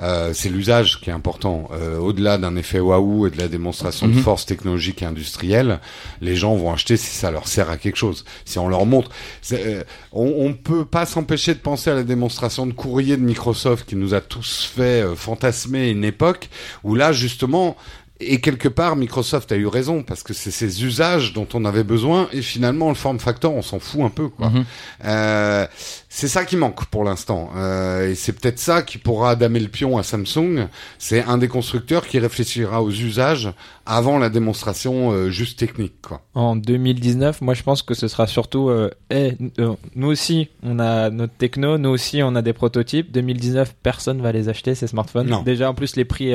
euh, 0.00 0.32
c'est 0.34 0.48
l'usage 0.48 1.00
qui 1.00 1.10
est 1.10 1.12
important. 1.12 1.68
Euh, 1.72 1.98
Au-delà 1.98 2.38
d'un 2.38 2.56
effet 2.56 2.80
waouh 2.80 3.26
et 3.26 3.30
de 3.30 3.38
la 3.38 3.48
démonstration 3.48 4.08
de 4.08 4.14
Mhm. 4.14 4.20
force 4.22 4.46
technologique 4.46 5.02
et 5.02 5.04
industrielle, 5.04 5.80
les 6.20 6.34
gens 6.34 6.54
vont 6.56 6.72
acheter 6.72 6.96
si 6.96 7.14
ça 7.14 7.30
leur 7.30 7.46
sert 7.46 7.70
à 7.70 7.76
quelque 7.76 7.96
chose. 7.96 8.24
Si 8.44 8.58
on 8.58 8.68
leur 8.68 8.84
montre, 8.86 9.10
euh, 9.52 9.84
on, 10.12 10.26
on 10.46 10.54
peut 10.54 10.84
pas 10.84 11.06
s'empêcher 11.06 11.54
de 11.54 11.60
penser 11.60 11.90
à 11.90 11.94
la 11.94 12.02
démonstration 12.04 12.66
de 12.66 12.72
courrier 12.72 13.16
de 13.16 13.22
Microsoft 13.22 13.88
qui 13.88 13.96
nous 13.96 14.14
a 14.14 14.20
tous 14.20 14.64
fait 14.74 15.02
euh, 15.02 15.14
fantasmer 15.14 15.90
une 15.90 16.04
époque 16.04 16.48
où 16.84 16.94
là 16.94 17.12
justement 17.12 17.76
et 18.26 18.40
quelque 18.40 18.68
part, 18.68 18.96
Microsoft 18.96 19.52
a 19.52 19.56
eu 19.56 19.66
raison 19.66 20.02
parce 20.02 20.22
que 20.22 20.32
c'est 20.32 20.50
ces 20.50 20.84
usages 20.84 21.32
dont 21.32 21.46
on 21.54 21.64
avait 21.64 21.84
besoin 21.84 22.28
et 22.32 22.42
finalement 22.42 22.88
le 22.88 22.94
form 22.94 23.18
factor, 23.18 23.54
on 23.54 23.62
s'en 23.62 23.78
fout 23.78 24.02
un 24.02 24.08
peu 24.08 24.28
quoi. 24.28 24.50
Mhm. 24.50 24.64
Euh, 25.04 25.66
c'est 26.08 26.28
ça 26.28 26.44
qui 26.44 26.56
manque 26.56 26.84
pour 26.86 27.04
l'instant 27.04 27.50
Euh, 27.56 28.10
et 28.10 28.14
c'est 28.14 28.32
peut-être 28.32 28.58
ça 28.58 28.82
qui 28.82 28.98
pourra 28.98 29.36
damer 29.36 29.60
le 29.60 29.68
pion 29.68 29.98
à 29.98 30.02
Samsung. 30.02 30.68
C'est 30.98 31.22
un 31.22 31.38
des 31.38 31.48
constructeurs 31.48 32.06
qui 32.06 32.18
réfléchira 32.18 32.82
aux 32.82 32.90
usages 32.90 33.50
avant 33.86 34.18
la 34.18 34.28
démonstration 34.28 35.10
euh, 35.10 35.30
juste 35.30 35.58
technique 35.58 36.00
quoi. 36.02 36.22
En 36.34 36.56
2019, 36.56 37.40
moi 37.40 37.54
je 37.54 37.62
pense 37.62 37.82
que 37.82 37.94
ce 37.94 38.08
sera 38.08 38.26
surtout, 38.26 38.70
nous 39.10 40.06
aussi 40.06 40.48
on 40.62 40.78
a 40.78 41.10
notre 41.10 41.34
techno, 41.34 41.78
nous 41.78 41.90
aussi 41.90 42.22
on 42.22 42.34
a 42.34 42.42
des 42.42 42.52
prototypes. 42.52 43.10
2019, 43.10 43.74
personne 43.82 44.20
va 44.22 44.32
les 44.32 44.48
acheter 44.48 44.74
ces 44.74 44.86
smartphones. 44.86 45.28
Non. 45.28 45.42
Déjà 45.42 45.70
en 45.70 45.74
plus 45.74 45.96
les 45.96 46.04
prix 46.04 46.34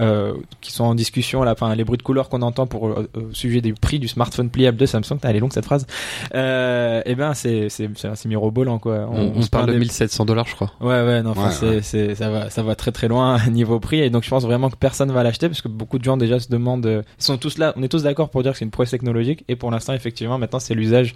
euh, 0.00 0.34
qui 0.60 0.72
sont 0.72 0.84
en 0.84 0.94
discussion, 0.94 1.42
là, 1.42 1.52
enfin 1.52 1.74
les 1.74 1.84
bruits 1.84 1.98
de 1.98 2.02
couleur 2.02 2.28
qu'on 2.28 2.42
entend 2.42 2.66
pour 2.66 2.88
euh, 2.88 3.08
au 3.14 3.32
sujet 3.34 3.60
des 3.60 3.72
prix 3.72 3.98
du 3.98 4.08
smartphone 4.08 4.48
pliable 4.50 4.78
de 4.78 4.86
Samsung, 4.86 5.16
Putain, 5.16 5.28
elle 5.30 5.36
est 5.36 5.40
longue 5.40 5.52
cette 5.52 5.64
phrase. 5.66 5.86
Euh, 6.34 7.02
eh 7.04 7.14
ben 7.14 7.34
c'est 7.34 7.68
c'est 7.68 7.90
c'est 7.96 8.26
mirobolant 8.26 8.78
quoi. 8.78 9.06
On, 9.10 9.32
on 9.36 9.42
se 9.42 9.50
parle 9.50 9.66
de 9.66 9.72
des- 9.72 9.78
1700 9.80 10.24
dollars, 10.24 10.46
je 10.46 10.54
crois. 10.54 10.72
Ouais, 10.80 11.04
ouais, 11.04 11.22
non, 11.22 11.30
enfin, 11.30 11.48
Ouais, 11.48 11.52
c'est, 11.52 11.68
ouais. 11.68 11.82
c'est, 11.82 12.14
ça 12.14 12.30
va, 12.30 12.50
ça 12.50 12.62
va 12.62 12.74
très 12.74 12.92
très 12.92 13.08
loin 13.08 13.38
niveau 13.50 13.80
prix. 13.80 14.00
Et 14.00 14.10
donc, 14.10 14.24
je 14.24 14.30
pense 14.30 14.44
vraiment 14.44 14.70
que 14.70 14.76
personne 14.76 15.10
va 15.12 15.22
l'acheter 15.22 15.48
parce 15.48 15.60
que 15.60 15.68
beaucoup 15.68 15.98
de 15.98 16.04
gens 16.04 16.16
déjà 16.16 16.38
se 16.40 16.48
demandent, 16.48 16.86
euh, 16.86 17.02
ils 17.18 17.24
sont 17.24 17.36
tous 17.38 17.58
là, 17.58 17.72
on 17.76 17.82
est 17.82 17.88
tous 17.88 18.02
d'accord 18.04 18.30
pour 18.30 18.42
dire 18.42 18.52
que 18.52 18.58
c'est 18.58 18.64
une 18.64 18.70
prouesse 18.70 18.90
technologique. 18.90 19.44
Et 19.48 19.56
pour 19.56 19.70
l'instant, 19.70 19.92
effectivement, 19.92 20.38
maintenant, 20.38 20.58
c'est 20.60 20.74
l'usage. 20.74 21.14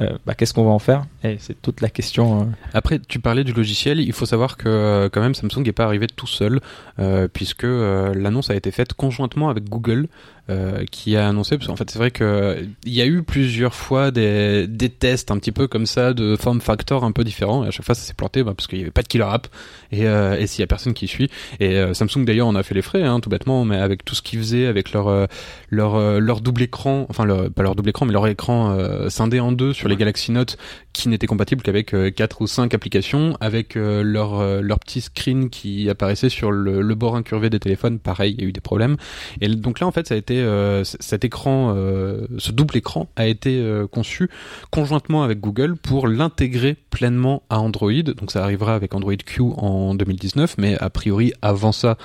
Euh, 0.00 0.16
bah, 0.26 0.34
qu'est-ce 0.34 0.54
qu'on 0.54 0.64
va 0.64 0.70
en 0.70 0.78
faire? 0.78 1.06
Et 1.24 1.38
c'est 1.40 1.60
toute 1.60 1.80
la 1.80 1.88
question. 1.90 2.42
euh. 2.42 2.44
Après, 2.72 3.00
tu 3.00 3.18
parlais 3.18 3.42
du 3.42 3.52
logiciel. 3.52 3.98
Il 4.00 4.12
faut 4.12 4.26
savoir 4.26 4.56
que 4.56 5.08
quand 5.12 5.20
même 5.20 5.34
Samsung 5.34 5.64
n'est 5.64 5.72
pas 5.72 5.84
arrivé 5.84 6.06
tout 6.06 6.28
seul, 6.28 6.60
euh, 7.00 7.26
puisque 7.32 7.64
euh, 7.64 8.14
l'annonce 8.18 8.50
a 8.50 8.54
été 8.54 8.70
faite 8.70 8.92
conjointement 8.94 9.48
avec 9.48 9.68
Google, 9.68 10.08
euh, 10.50 10.84
qui 10.90 11.16
a 11.16 11.28
annoncé, 11.28 11.56
parce 11.56 11.68
qu'en 11.68 11.76
fait 11.76 11.90
c'est 11.90 11.98
vrai 11.98 12.10
que 12.10 12.66
il 12.84 12.92
y 12.92 13.02
a 13.02 13.06
eu 13.06 13.22
plusieurs 13.22 13.74
fois 13.74 14.10
des, 14.10 14.66
des 14.66 14.88
tests 14.88 15.30
un 15.30 15.38
petit 15.38 15.52
peu 15.52 15.66
comme 15.66 15.86
ça 15.86 16.14
de 16.14 16.36
form 16.36 16.60
factor 16.60 17.04
un 17.04 17.12
peu 17.12 17.24
différents, 17.24 17.64
et 17.64 17.68
à 17.68 17.70
chaque 17.70 17.84
fois 17.86 17.94
ça 17.94 18.02
s'est 18.02 18.14
planté 18.14 18.42
bah, 18.42 18.54
parce 18.56 18.66
qu'il 18.66 18.78
y 18.78 18.82
avait 18.82 18.90
pas 18.90 19.02
de 19.02 19.08
killer 19.08 19.24
app, 19.24 19.48
et, 19.92 20.06
euh, 20.06 20.38
et 20.38 20.46
s'il 20.46 20.60
y 20.60 20.64
a 20.64 20.66
personne 20.66 20.94
qui 20.94 21.06
suit, 21.08 21.30
et 21.60 21.76
euh, 21.76 21.94
Samsung 21.94 22.24
d'ailleurs 22.24 22.48
on 22.48 22.54
a 22.54 22.62
fait 22.62 22.74
les 22.74 22.82
frais, 22.82 23.02
hein, 23.02 23.20
tout 23.20 23.30
bêtement, 23.30 23.64
mais 23.64 23.76
avec 23.76 24.04
tout 24.04 24.14
ce 24.14 24.22
qu'ils 24.22 24.38
faisaient, 24.38 24.66
avec 24.66 24.92
leur 24.92 25.28
leur 25.70 26.20
leur 26.20 26.40
double 26.40 26.62
écran, 26.62 27.06
enfin 27.08 27.24
leur, 27.24 27.50
pas 27.50 27.62
leur 27.62 27.74
double 27.74 27.90
écran, 27.90 28.06
mais 28.06 28.12
leur 28.12 28.26
écran 28.26 28.76
scindé 29.08 29.40
en 29.40 29.52
deux 29.52 29.72
sur 29.72 29.88
les 29.88 29.96
Galaxy 29.96 30.32
Note, 30.32 30.56
qui 30.92 31.08
n'était 31.08 31.26
compatible 31.26 31.62
qu'avec 31.62 31.94
euh, 31.94 32.10
quatre 32.10 32.40
ou 32.40 32.46
cinq 32.46 32.74
applications, 32.74 33.36
avec 33.40 33.74
leur 33.74 34.62
leur 34.62 34.78
petit 34.78 35.00
screen 35.00 35.50
qui 35.50 35.88
apparaissait 35.90 36.28
sur 36.28 36.50
le, 36.50 36.80
le 36.80 36.94
bord 36.94 37.16
incurvé 37.16 37.50
des 37.50 37.60
téléphones, 37.60 37.98
pareil, 37.98 38.34
il 38.36 38.42
y 38.42 38.46
a 38.46 38.48
eu 38.48 38.52
des 38.52 38.60
problèmes. 38.60 38.96
Et 39.40 39.48
donc 39.48 39.80
là, 39.80 39.86
en 39.86 39.92
fait, 39.92 40.06
ça 40.06 40.14
a 40.14 40.16
été 40.18 40.37
euh, 40.40 40.84
cet 40.84 41.24
écran, 41.24 41.74
euh, 41.76 42.26
ce 42.38 42.52
double 42.52 42.76
écran 42.76 43.08
a 43.16 43.26
été 43.26 43.60
euh, 43.60 43.86
conçu 43.86 44.28
conjointement 44.70 45.22
avec 45.22 45.40
Google 45.40 45.76
pour 45.76 46.08
l'intégrer 46.08 46.76
pleinement 46.90 47.42
à 47.50 47.60
Android. 47.60 48.02
Donc 48.02 48.30
ça 48.30 48.42
arrivera 48.42 48.74
avec 48.74 48.94
Android 48.94 49.16
Q 49.16 49.42
en 49.56 49.94
2019, 49.94 50.56
mais 50.58 50.78
a 50.78 50.90
priori 50.90 51.32
avant 51.42 51.72
ça 51.72 51.96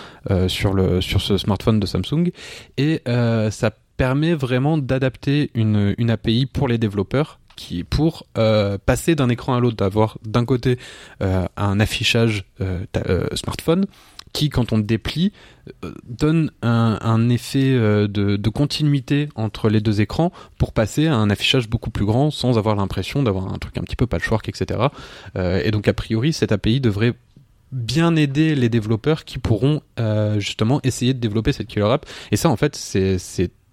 sur 0.47 0.73
le 0.73 1.01
sur 1.01 1.21
ce 1.21 1.37
smartphone 1.37 1.79
de 1.79 1.85
Samsung. 1.85 2.31
Et 2.77 3.01
ça 3.05 3.71
permet 3.97 4.33
vraiment 4.33 4.77
d'adapter 4.77 5.51
une, 5.53 5.95
une 5.97 6.09
API 6.09 6.45
pour 6.45 6.67
les 6.67 6.77
développeurs 6.77 7.39
qui 7.55 7.83
pour 7.83 8.25
passer 8.85 9.15
d'un 9.15 9.29
écran 9.29 9.55
à 9.55 9.59
l'autre, 9.59 9.77
d'avoir 9.77 10.17
d'un 10.25 10.45
côté 10.45 10.77
un 11.19 11.79
affichage 11.79 12.45
smartphone 13.35 13.85
qui, 14.33 14.49
quand 14.49 14.73
on 14.73 14.79
déplie, 14.79 15.31
euh, 15.85 15.93
donne 16.09 16.51
un, 16.61 17.29
effet 17.29 17.71
euh, 17.71 18.07
de, 18.07 18.49
continuité 18.49 19.29
entre 19.35 19.69
les 19.69 19.79
deux 19.79 20.01
écrans 20.01 20.31
pour 20.57 20.73
passer 20.73 21.07
à 21.07 21.15
un 21.15 21.29
affichage 21.29 21.69
beaucoup 21.69 21.91
plus 21.91 22.05
grand 22.05 22.31
sans 22.31 22.57
avoir 22.57 22.75
l'impression 22.75 23.23
d'avoir 23.23 23.53
un 23.53 23.57
truc 23.59 23.77
un 23.77 23.81
petit 23.81 23.95
peu 23.95 24.07
patchwork, 24.07 24.49
etc. 24.49 24.87
Euh, 25.37 25.61
et 25.63 25.71
donc, 25.71 25.87
a 25.87 25.93
priori, 25.93 26.33
cette 26.33 26.51
API 26.51 26.81
devrait 26.81 27.13
bien 27.71 28.15
aider 28.15 28.53
les 28.53 28.69
développeurs 28.69 29.25
qui 29.25 29.39
pourront 29.39 29.81
justement 30.37 30.79
essayer 30.83 31.15
de 31.15 31.19
développer 31.19 31.53
cette 31.53 31.65
killer 31.65 31.85
app. 31.85 32.05
Et 32.31 32.35
ça, 32.35 32.49
en 32.49 32.55
fait, 32.55 32.75
c'est 32.75 33.17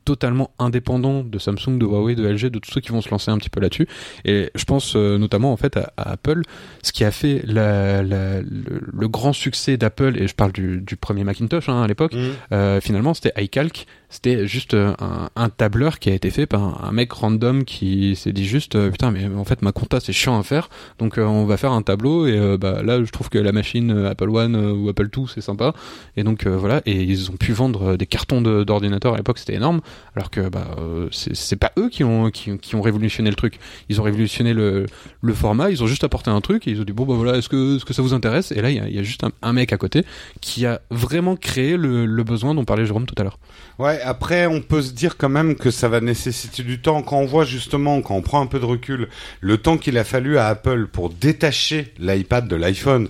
totalement 0.05 0.51
indépendant 0.59 1.23
de 1.23 1.39
Samsung, 1.39 1.79
de 1.79 1.85
Huawei, 1.87 2.15
de 2.15 2.27
LG, 2.27 2.47
de 2.51 2.59
tous 2.59 2.71
ceux 2.71 2.81
qui 2.81 2.91
vont 2.91 3.01
se 3.01 3.11
lancer 3.11 3.31
un 3.31 3.39
petit 3.39 3.51
peu 3.51 3.61
là-dessus. 3.61 3.87
Et 4.25 4.51
je 4.55 4.65
pense 4.65 4.95
euh, 4.97 5.19
notamment 5.19 5.53
en 5.53 5.57
fait 5.57 5.77
à, 5.77 5.93
à 5.97 6.13
Apple, 6.13 6.43
ce 6.83 6.93
qui 6.93 7.05
a 7.05 7.11
fait 7.11 7.43
la, 7.47 8.03
la- 8.03 8.41
le, 8.41 8.81
le 8.93 9.09
grand 9.09 9.33
succès 9.33 9.77
d'Apple, 9.77 10.17
et 10.21 10.27
je 10.29 10.35
parle 10.35 10.53
du, 10.53 10.81
du 10.81 10.97
premier 10.97 11.25
Macintosh 11.25 11.69
hein, 11.69 11.83
à 11.83 11.87
l'époque, 11.87 12.15
Mhm. 12.15 12.31
euh, 12.53 12.81
finalement 12.81 13.15
c'était 13.15 13.33
iCalc, 13.43 13.87
c'était 14.11 14.47
juste 14.47 14.75
euh, 14.75 14.93
un, 14.99 15.31
un 15.37 15.49
tableur 15.49 16.01
qui 16.01 16.11
a 16.11 16.15
été 16.15 16.31
fait 16.31 16.47
par 16.47 16.85
un, 16.85 16.91
mec 16.93 17.13
random 17.13 17.65
qui 17.65 18.17
s'est 18.17 18.33
dit 18.33 18.45
juste 18.45 18.75
euh, 18.75 18.91
putain 18.91 19.13
mais 19.13 19.25
en 19.27 19.45
fait 19.45 19.63
ma 19.63 19.71
compta 19.71 20.01
c'est 20.01 20.13
chiant 20.13 20.39
à 20.39 20.43
faire. 20.43 20.69
Donc 20.99 21.17
euh, 21.17 21.25
on 21.25 21.47
va 21.47 21.57
faire 21.57 21.71
un 21.71 21.83
tableau 21.83 22.27
et 22.27 22.37
euh, 22.37 22.59
bah 22.59 22.83
là 22.83 23.03
je 23.03 23.11
trouve 23.11 23.29
que 23.29 23.39
la 23.39 23.53
machine 23.53 23.93
euh, 23.93 24.11
Apple 24.11 24.29
One 24.29 24.57
ou 24.57 24.89
Apple 24.89 25.09
II 25.17 25.27
c'est 25.33 25.41
sympa. 25.41 25.73
Et 26.17 26.25
donc 26.25 26.47
voilà. 26.47 26.83
Et 26.87 27.03
ils 27.03 27.31
ont 27.31 27.37
pu 27.37 27.53
vendre 27.53 27.97
des 27.97 28.07
cartons 28.07 28.43
d'ordinateurs. 28.43 29.15
À 29.15 29.17
l'époque 29.17 29.39
c'était 29.39 29.55
énorme. 29.55 29.81
Alors 30.17 30.31
que 30.31 30.49
bah 30.49 30.77
c'est 31.13 31.57
pas 31.57 31.73
eux 31.79 31.89
qui 31.89 32.03
ont 32.03 32.31
qui, 32.31 32.59
qui 32.59 32.75
ont 32.75 32.83
révolutionné 32.83 33.31
le 33.31 33.37
truc. 33.37 33.61
Ils 33.89 34.01
ont 34.01 34.05
révolutionné 34.05 34.53
le, 34.53 34.87
le 35.21 35.35
format. 35.35 35.71
Ils 35.71 35.83
ont 35.85 35.87
juste 35.87 36.03
apporté 36.05 36.31
un 36.31 36.41
truc 36.41 36.67
et 36.67 36.73
ils 36.73 36.81
ont 36.81 36.85
dit 36.85 36.93
bon 36.93 37.05
bah 37.05 37.15
voilà 37.15 37.39
est-ce 37.39 37.49
que 37.49 37.77
est-ce 37.77 37.85
que 37.85 37.95
ça 37.95 38.03
vous 38.03 38.15
intéresse? 38.15 38.51
Et 38.51 38.61
là 38.61 38.71
il 38.71 38.77
y 38.77 38.81
a, 38.81 38.89
y 38.89 38.99
a 38.99 39.03
juste 39.03 39.23
un, 39.23 39.31
un 39.43 39.53
mec 39.53 39.73
à 39.73 39.77
côté 39.77 40.05
qui 40.41 40.67
a 40.67 40.81
vraiment 40.91 41.37
créé 41.37 41.77
le, 41.77 42.07
le 42.07 42.25
besoin 42.25 42.55
dont 42.55 42.65
parlait 42.65 42.87
Jérôme 42.87 43.07
tout 43.07 43.15
à 43.19 43.23
l'heure. 43.23 43.39
Ouais, 43.79 44.00
après, 44.05 44.47
on 44.47 44.61
peut 44.61 44.83
se 44.83 44.93
dire 44.93 45.17
quand 45.17 45.29
même 45.29 45.55
que 45.55 45.71
ça 45.71 45.89
va 45.89 46.01
nécessiter 46.01 46.63
du 46.63 46.81
temps. 46.81 47.03
Quand 47.03 47.19
on 47.19 47.27
voit 47.27 47.45
justement, 47.45 48.01
quand 48.03 48.15
on 48.15 48.23
prend 48.23 48.41
un 48.41 48.47
peu 48.47 48.59
de 48.59 48.65
recul, 48.65 49.09
le 49.41 49.59
temps 49.59 49.77
qu'il 49.77 49.99
a 49.99 50.05
fallu 50.05 50.39
à 50.39 50.47
Apple 50.49 50.87
pour 50.87 51.11
détacher 51.11 51.93
l'iPad 51.99 52.49
de 52.49 52.57
l'iPhone. 52.57 53.09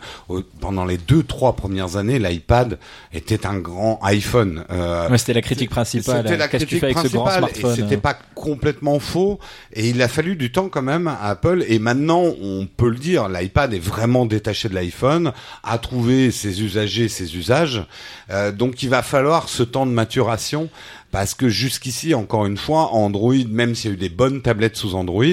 Pendant 0.60 0.84
les 0.84 0.98
deux, 0.98 1.22
trois 1.22 1.56
premières 1.56 1.96
années, 1.96 2.18
l'iPad 2.18 2.78
était 3.12 3.46
un 3.46 3.58
grand 3.58 3.98
iPhone. 4.02 4.64
Euh, 4.70 5.08
Ouais, 5.10 5.18
c'était 5.18 5.32
la 5.34 5.42
critique 5.42 5.70
principale. 5.70 6.22
C'était 6.24 6.36
la 6.36 6.48
tu 6.48 6.56
critique 6.56 6.80
fais 6.80 6.86
avec 6.86 6.98
ce 6.98 7.08
grand 7.08 7.24
principale 7.24 7.50
smartphone 7.50 7.72
et 7.72 7.76
c'était 7.76 8.00
pas 8.00 8.16
complètement 8.34 8.98
faux. 9.00 9.38
Et 9.72 9.88
il 9.90 10.00
a 10.02 10.08
fallu 10.08 10.36
du 10.36 10.52
temps 10.52 10.68
quand 10.68 10.82
même 10.82 11.08
à 11.08 11.28
Apple. 11.28 11.64
Et 11.68 11.78
maintenant, 11.78 12.22
on 12.42 12.66
peut 12.66 12.88
le 12.90 12.96
dire, 12.96 13.28
l'iPad 13.28 13.74
est 13.74 13.78
vraiment 13.78 14.26
détaché 14.26 14.68
de 14.68 14.74
l'iPhone, 14.74 15.32
a 15.64 15.78
trouvé 15.78 16.30
ses 16.30 16.62
usagers, 16.62 17.08
ses 17.08 17.36
usages. 17.36 17.84
Euh, 18.30 18.52
donc, 18.52 18.82
il 18.82 18.88
va 18.88 19.02
falloir 19.02 19.48
ce 19.48 19.62
temps 19.62 19.86
de 19.86 19.92
maturation. 19.92 20.68
Parce 21.12 21.34
que 21.34 21.48
jusqu'ici, 21.48 22.14
encore 22.14 22.46
une 22.46 22.56
fois, 22.56 22.92
Android, 22.92 23.34
même 23.48 23.74
s'il 23.74 23.90
y 23.90 23.92
a 23.92 23.94
eu 23.94 23.98
des 23.98 24.08
bonnes 24.08 24.42
tablettes 24.42 24.76
sous 24.76 24.94
Android, 24.94 25.24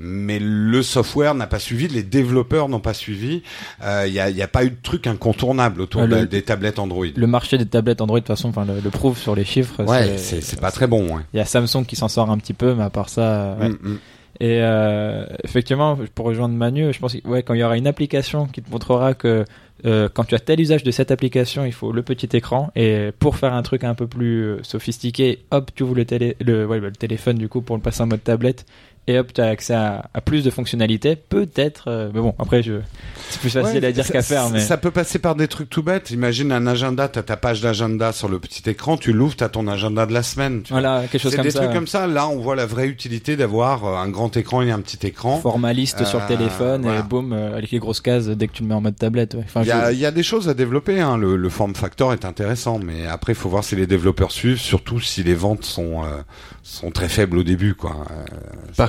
mais 0.00 0.38
le 0.40 0.82
software 0.82 1.34
n'a 1.36 1.46
pas 1.46 1.60
suivi, 1.60 1.86
les 1.86 2.02
développeurs 2.02 2.68
n'ont 2.68 2.80
pas 2.80 2.94
suivi. 2.94 3.42
Euh, 3.84 4.04
Il 4.08 4.12
n'y 4.12 4.18
a, 4.18 4.28
il 4.28 4.36
y 4.36 4.42
a 4.42 4.48
pas 4.48 4.64
eu 4.64 4.70
de 4.70 4.76
truc 4.82 5.06
incontournable 5.06 5.80
autour 5.82 6.08
de- 6.08 6.24
des 6.24 6.42
tablettes 6.42 6.78
Android. 6.80 7.06
Le 7.14 7.26
marché 7.28 7.58
des 7.58 7.66
tablettes 7.66 8.00
Android, 8.00 8.18
de 8.18 8.24
toute 8.24 8.36
façon, 8.36 8.48
enfin, 8.48 8.64
le, 8.64 8.80
le 8.80 8.90
prouve 8.90 9.16
sur 9.18 9.36
les 9.36 9.44
chiffres. 9.44 9.84
Ouais, 9.84 10.18
c'est 10.18 10.60
pas 10.60 10.72
très 10.72 10.86
bon. 10.88 11.16
Ouais. 11.16 11.22
Il 11.32 11.36
y 11.36 11.40
a 11.40 11.44
Samsung 11.44 11.84
qui 11.86 11.94
s'en 11.96 12.08
sort 12.08 12.30
un 12.30 12.38
petit 12.38 12.54
peu, 12.54 12.74
mais 12.74 12.82
à 12.82 12.90
part 12.90 13.08
ça, 13.08 13.56
ouais. 13.60 13.68
Mm, 13.68 13.78
mm. 13.82 13.98
Et 14.42 14.58
euh, 14.62 15.26
effectivement, 15.44 15.98
pour 16.14 16.24
rejoindre 16.26 16.54
Manu, 16.54 16.92
je 16.94 16.98
pense 16.98 17.12
que 17.14 17.28
ouais, 17.28 17.42
quand 17.42 17.52
il 17.54 17.60
y 17.60 17.62
aura 17.62 17.76
une 17.76 17.86
application 17.86 18.46
qui 18.46 18.62
te 18.62 18.70
montrera 18.70 19.12
que 19.12 19.44
euh, 19.86 20.08
quand 20.12 20.24
tu 20.24 20.34
as 20.34 20.38
tel 20.38 20.60
usage 20.60 20.82
de 20.82 20.90
cette 20.90 21.10
application, 21.10 21.64
il 21.64 21.72
faut 21.72 21.92
le 21.92 22.02
petit 22.02 22.28
écran. 22.36 22.70
Et 22.76 23.10
pour 23.18 23.36
faire 23.36 23.54
un 23.54 23.62
truc 23.62 23.84
un 23.84 23.94
peu 23.94 24.06
plus 24.06 24.42
euh, 24.42 24.62
sophistiqué, 24.62 25.40
hop, 25.50 25.70
tu 25.74 25.82
ouvres 25.82 25.94
le, 25.94 26.92
téléphone 26.92 27.38
du 27.38 27.48
coup 27.48 27.62
pour 27.62 27.76
le 27.76 27.82
passer 27.82 28.02
en 28.02 28.06
mode 28.06 28.22
tablette. 28.22 28.66
Et 29.06 29.18
hop, 29.18 29.32
tu 29.32 29.40
as 29.40 29.46
accès 29.46 29.74
à, 29.74 30.04
à 30.14 30.20
plus 30.20 30.44
de 30.44 30.50
fonctionnalités. 30.50 31.16
Peut-être, 31.16 31.84
euh, 31.88 32.10
mais 32.14 32.20
bon, 32.20 32.32
après, 32.38 32.62
je, 32.62 32.74
c'est 33.30 33.40
plus 33.40 33.50
facile 33.50 33.80
Ouais, 33.80 33.86
à 33.86 33.92
dire 33.92 34.06
qu'à 34.06 34.22
faire. 34.22 34.44
ça- 34.44 34.50
Mais 34.52 34.60
Ça 34.60 34.76
peut 34.76 34.90
passer 34.92 35.18
par 35.18 35.34
des 35.34 35.48
trucs 35.48 35.68
tout 35.68 35.82
bêtes. 35.82 36.10
Imagine 36.12 36.52
un 36.52 36.66
agenda, 36.68 37.08
t'as 37.08 37.22
ta 37.22 37.36
page 37.36 37.60
d'agenda 37.60 38.12
sur 38.12 38.28
le 38.28 38.38
petit 38.38 38.68
écran, 38.70 38.96
tu 38.96 39.12
l'ouvres, 39.12 39.34
t'as 39.34 39.48
ton 39.48 39.66
agenda 39.66 40.06
de 40.06 40.12
la 40.12 40.22
semaine. 40.22 40.62
tu 40.62 40.72
vois. 40.72 40.80
voilà, 40.80 41.06
quelque 41.08 41.20
chose 41.20 41.32
C'est 41.32 41.38
comme 41.38 41.44
des 41.46 41.50
ça. 41.50 41.60
trucs 41.60 41.72
comme 41.72 41.86
ça. 41.88 42.06
Là, 42.06 42.28
on 42.28 42.36
voit 42.38 42.54
la 42.54 42.66
vraie 42.66 42.86
utilité 42.86 43.36
d'avoir 43.36 43.84
euh, 43.84 43.96
un 43.96 44.08
grand 44.10 44.36
écran 44.36 44.62
et 44.62 44.70
un 44.70 44.80
petit 44.80 45.04
écran. 45.06 45.38
Formaliste 45.40 46.04
sur 46.04 46.18
le 46.18 46.24
Euh, 46.24 46.28
téléphone 46.28 46.82
voilà. 46.82 47.00
et 47.00 47.02
boum, 47.02 47.32
avec 47.32 47.70
les 47.72 47.78
grosses 47.80 48.00
cases 48.02 48.26
dès 48.28 48.46
que 48.46 48.52
tu 48.52 48.62
le 48.62 48.68
mets 48.68 48.74
en 48.74 48.80
mode 48.80 48.96
tablette. 48.96 49.34
ouais. 49.34 49.42
Enfin, 49.44 49.62
Il 49.62 49.68
y, 49.68 49.72
a, 49.72 49.88
je- 49.90 49.94
il 49.94 49.98
y 49.98 50.06
a 50.06 50.12
des 50.12 50.22
choses 50.22 50.48
à 50.48 50.54
développer. 50.54 51.00
Hein. 51.00 51.16
Le, 51.16 51.36
le 51.36 51.48
form 51.48 51.74
factor 51.74 52.12
est 52.12 52.24
intéressant, 52.24 52.78
mais 52.78 53.06
après, 53.06 53.32
il 53.32 53.36
faut 53.36 53.48
voir 53.48 53.64
si 53.64 53.74
les 53.74 53.88
développeurs 53.88 54.30
suivent, 54.30 54.60
surtout 54.60 55.00
si 55.00 55.24
les 55.24 55.34
ventes 55.34 55.64
sont 55.64 56.04
euh, 56.04 56.18
sont 56.62 56.90
très 56.92 57.08
faibles 57.08 57.38
au 57.38 57.42
début, 57.42 57.74
quoi. 57.74 57.96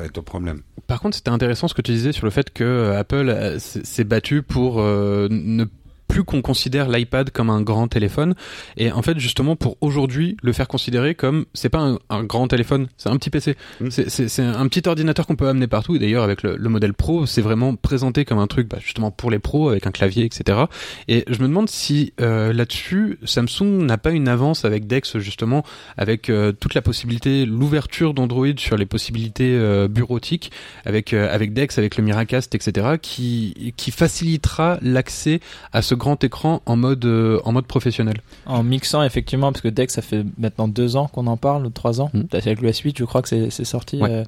Par- 0.09 0.19
au 0.19 0.21
problème. 0.23 0.61
Par 0.87 0.99
contre, 0.99 1.15
c'était 1.15 1.29
intéressant 1.29 1.67
ce 1.67 1.73
que 1.73 1.81
tu 1.81 1.91
disais 1.91 2.11
sur 2.11 2.25
le 2.25 2.31
fait 2.31 2.51
que 2.51 2.63
euh, 2.63 2.99
Apple 2.99 3.29
euh, 3.29 3.59
s'est 3.59 4.03
battu 4.03 4.41
pour 4.41 4.81
euh, 4.81 5.27
ne 5.29 5.65
plus 6.11 6.23
qu'on 6.23 6.41
considère 6.41 6.89
l'iPad 6.89 7.29
comme 7.31 7.49
un 7.49 7.61
grand 7.61 7.87
téléphone 7.87 8.35
et 8.77 8.91
en 8.91 9.01
fait 9.01 9.17
justement 9.17 9.55
pour 9.55 9.77
aujourd'hui 9.81 10.35
le 10.43 10.51
faire 10.53 10.67
considérer 10.67 11.15
comme 11.15 11.45
c'est 11.53 11.69
pas 11.69 11.79
un, 11.79 11.99
un 12.09 12.23
grand 12.23 12.47
téléphone 12.47 12.87
c'est 12.97 13.09
un 13.09 13.17
petit 13.17 13.29
PC 13.29 13.55
Mm. 13.79 13.89
c'est- 13.89 14.09
c'est 14.09 14.27
c'est 14.27 14.43
un 14.43 14.67
petit 14.67 14.87
ordinateur 14.87 15.25
qu'on 15.25 15.35
peut 15.35 15.47
amener 15.47 15.67
partout 15.67 15.95
et 15.95 15.99
d'ailleurs 15.99 16.23
avec 16.23 16.43
le, 16.43 16.55
le 16.57 16.69
modèle 16.69 16.93
Pro 16.93 17.25
c'est 17.25 17.41
vraiment 17.41 17.75
présenté 17.75 18.25
comme 18.25 18.39
un 18.39 18.47
truc 18.47 18.67
bah, 18.67 18.77
justement 18.79 19.09
pour 19.11 19.31
les 19.31 19.39
pros 19.39 19.69
avec 19.69 19.87
un 19.87 19.91
clavier 19.91 20.25
etc 20.25 20.59
et 21.07 21.23
je 21.29 21.39
me 21.41 21.47
demande 21.47 21.69
si 21.69 22.13
euh, 22.21 22.51
là-dessus 22.53 23.17
Samsung 23.23 23.83
n'a 23.85 23.97
pas 23.97 24.11
une 24.11 24.27
avance 24.27 24.65
avec 24.65 24.87
Dex 24.87 25.17
justement 25.19 25.63
avec 25.97 26.29
euh, 26.29 26.51
toute 26.51 26.73
la 26.73 26.81
possibilité 26.81 27.45
l'ouverture 27.45 28.13
d'Android 28.13 28.47
sur 28.57 28.75
les 28.77 28.85
possibilités 28.85 29.55
euh, 29.55 29.87
bureautiques 29.87 30.51
avec 30.85 31.13
euh, 31.13 31.33
avec 31.33 31.53
Dex, 31.53 31.77
avec 31.77 31.95
le 31.97 32.03
Miracast, 32.03 32.53
etc., 32.55 32.95
qui 33.01 33.73
qui 33.77 33.91
facilitera 33.91 34.77
l'accès 34.81 35.39
à 35.71 35.81
ce 35.81 35.95
grand 36.01 36.23
écran 36.23 36.61
en 36.65 36.75
mode 36.75 37.05
euh, 37.05 37.39
en 37.45 37.51
mode 37.51 37.65
professionnel. 37.67 38.17
En 38.45 38.63
mixant 38.63 39.03
effectivement, 39.03 39.51
parce 39.51 39.61
que 39.61 39.67
Dex, 39.69 39.93
ça 39.93 40.01
fait 40.01 40.25
maintenant 40.37 40.67
deux 40.67 40.95
ans 40.95 41.07
qu'on 41.07 41.27
en 41.27 41.37
parle, 41.37 41.71
trois 41.71 42.01
ans. 42.01 42.09
Mm. 42.13 42.23
Peut-être 42.23 42.47
Avec 42.47 42.61
le 42.61 42.69
S8, 42.71 42.95
je 42.97 43.05
crois 43.05 43.21
que 43.21 43.29
c'est 43.29 43.49
c'est 43.51 43.65
sorti. 43.65 44.01
Ouais. 44.01 44.09
euh, 44.09 44.23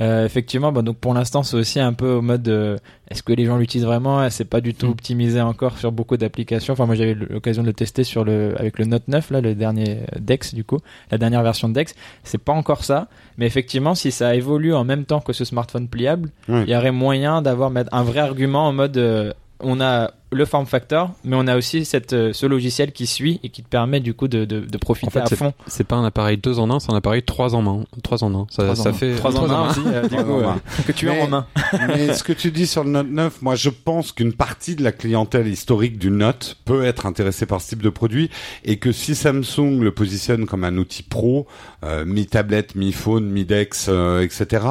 euh, 0.00 0.24
effectivement, 0.26 0.72
bah, 0.72 0.82
donc 0.82 0.96
pour 0.98 1.14
l'instant, 1.14 1.44
c'est 1.44 1.56
aussi 1.56 1.78
un 1.78 1.92
peu 1.92 2.14
au 2.14 2.20
mode 2.20 2.48
euh, 2.48 2.76
est-ce 3.10 3.22
que 3.22 3.32
les 3.32 3.44
gens 3.46 3.56
l'utilisent 3.58 3.86
vraiment? 3.86 4.28
C'est 4.28 4.44
pas 4.44 4.60
du 4.60 4.74
tout 4.74 4.86
Mm. 4.88 4.90
optimisé 4.90 5.40
encore 5.40 5.78
sur 5.78 5.92
beaucoup 5.92 6.16
d'applications? 6.16 6.72
Enfin, 6.74 6.84
moi, 6.86 6.96
j'avais 6.96 7.14
l'occasion 7.14 7.62
de 7.62 7.68
le 7.68 7.74
tester 7.74 8.02
sur 8.04 8.24
le 8.24 8.54
avec 8.58 8.78
le 8.78 8.84
Note 8.86 9.06
9, 9.08 9.30
là, 9.30 9.40
le 9.40 9.54
dernier 9.54 10.00
Dex, 10.18 10.52
du 10.54 10.64
coup, 10.64 10.78
la 11.12 11.16
dernière 11.18 11.42
version 11.44 11.68
de 11.68 11.74
Dex. 11.74 11.94
C'est 12.24 12.42
pas 12.42 12.52
encore 12.52 12.82
ça, 12.84 13.06
mais 13.38 13.46
effectivement, 13.46 13.94
si 13.94 14.10
ça 14.10 14.34
évolue 14.34 14.74
en 14.74 14.84
même 14.84 15.04
temps 15.04 15.20
que 15.20 15.32
ce 15.32 15.44
smartphone 15.44 15.86
pliable, 15.88 16.30
Oui. 16.48 16.62
il 16.66 16.70
y 16.70 16.76
aurait 16.76 16.90
moyen 16.92 17.40
d'avoir 17.40 17.70
un 17.92 18.02
vrai 18.02 18.20
argument 18.20 18.66
en 18.66 18.72
mode 18.72 18.96
euh, 18.98 19.32
on 19.60 19.80
a 19.80 20.10
le 20.34 20.44
form 20.44 20.66
factor, 20.66 21.10
mais 21.24 21.36
on 21.36 21.46
a 21.46 21.56
aussi 21.56 21.84
cette, 21.84 22.12
euh, 22.12 22.32
ce 22.32 22.46
logiciel 22.46 22.92
qui 22.92 23.06
suit 23.06 23.40
et 23.42 23.48
qui 23.48 23.62
te 23.62 23.68
permet 23.68 24.00
du 24.00 24.14
coup 24.14 24.28
de, 24.28 24.44
de, 24.44 24.60
de 24.60 24.78
profiter 24.78 25.06
En 25.06 25.10
fait, 25.10 25.20
à 25.20 25.36
fond. 25.36 25.54
C'est 25.66 25.84
pas 25.84 25.96
un 25.96 26.04
appareil 26.04 26.36
2 26.36 26.58
en 26.58 26.70
1, 26.70 26.80
c'est 26.80 26.92
un 26.92 26.96
appareil 26.96 27.22
3 27.22 27.54
en 27.54 27.80
1. 27.80 27.84
3 28.02 28.24
en 28.24 28.34
1. 28.34 28.46
Ça, 28.50 28.64
Trois 28.64 28.76
ça 28.76 28.82
en 28.82 28.86
un. 28.86 28.92
fait 28.92 29.14
Trois 29.16 29.36
en 29.36 29.50
un 29.50 29.70
aussi, 29.70 29.80
euh, 29.86 30.02
du 30.02 30.08
Trois 30.08 30.24
coup, 30.24 30.32
en 30.32 30.40
euh, 30.40 30.48
un. 30.48 30.82
que 30.86 30.92
tu 30.92 31.08
as 31.08 31.14
en 31.14 31.28
main. 31.28 31.46
Mais 31.88 32.12
ce 32.14 32.22
que 32.22 32.32
tu 32.32 32.50
dis 32.50 32.66
sur 32.66 32.84
le 32.84 32.90
Note 32.90 33.10
9, 33.10 33.42
moi 33.42 33.54
je 33.54 33.70
pense 33.70 34.12
qu'une 34.12 34.32
partie 34.32 34.76
de 34.76 34.82
la 34.82 34.92
clientèle 34.92 35.46
historique 35.46 35.98
du 35.98 36.10
Note 36.10 36.56
peut 36.64 36.84
être 36.84 37.06
intéressée 37.06 37.46
par 37.46 37.60
ce 37.60 37.70
type 37.70 37.82
de 37.82 37.90
produit 37.90 38.30
et 38.64 38.78
que 38.78 38.92
si 38.92 39.14
Samsung 39.14 39.80
le 39.80 39.90
positionne 39.92 40.46
comme 40.46 40.64
un 40.64 40.76
outil 40.76 41.02
pro, 41.02 41.46
euh, 41.84 42.04
mi-tablette, 42.04 42.74
mi-phone, 42.74 43.26
mi-dex, 43.26 43.86
euh, 43.88 44.22
etc., 44.22 44.64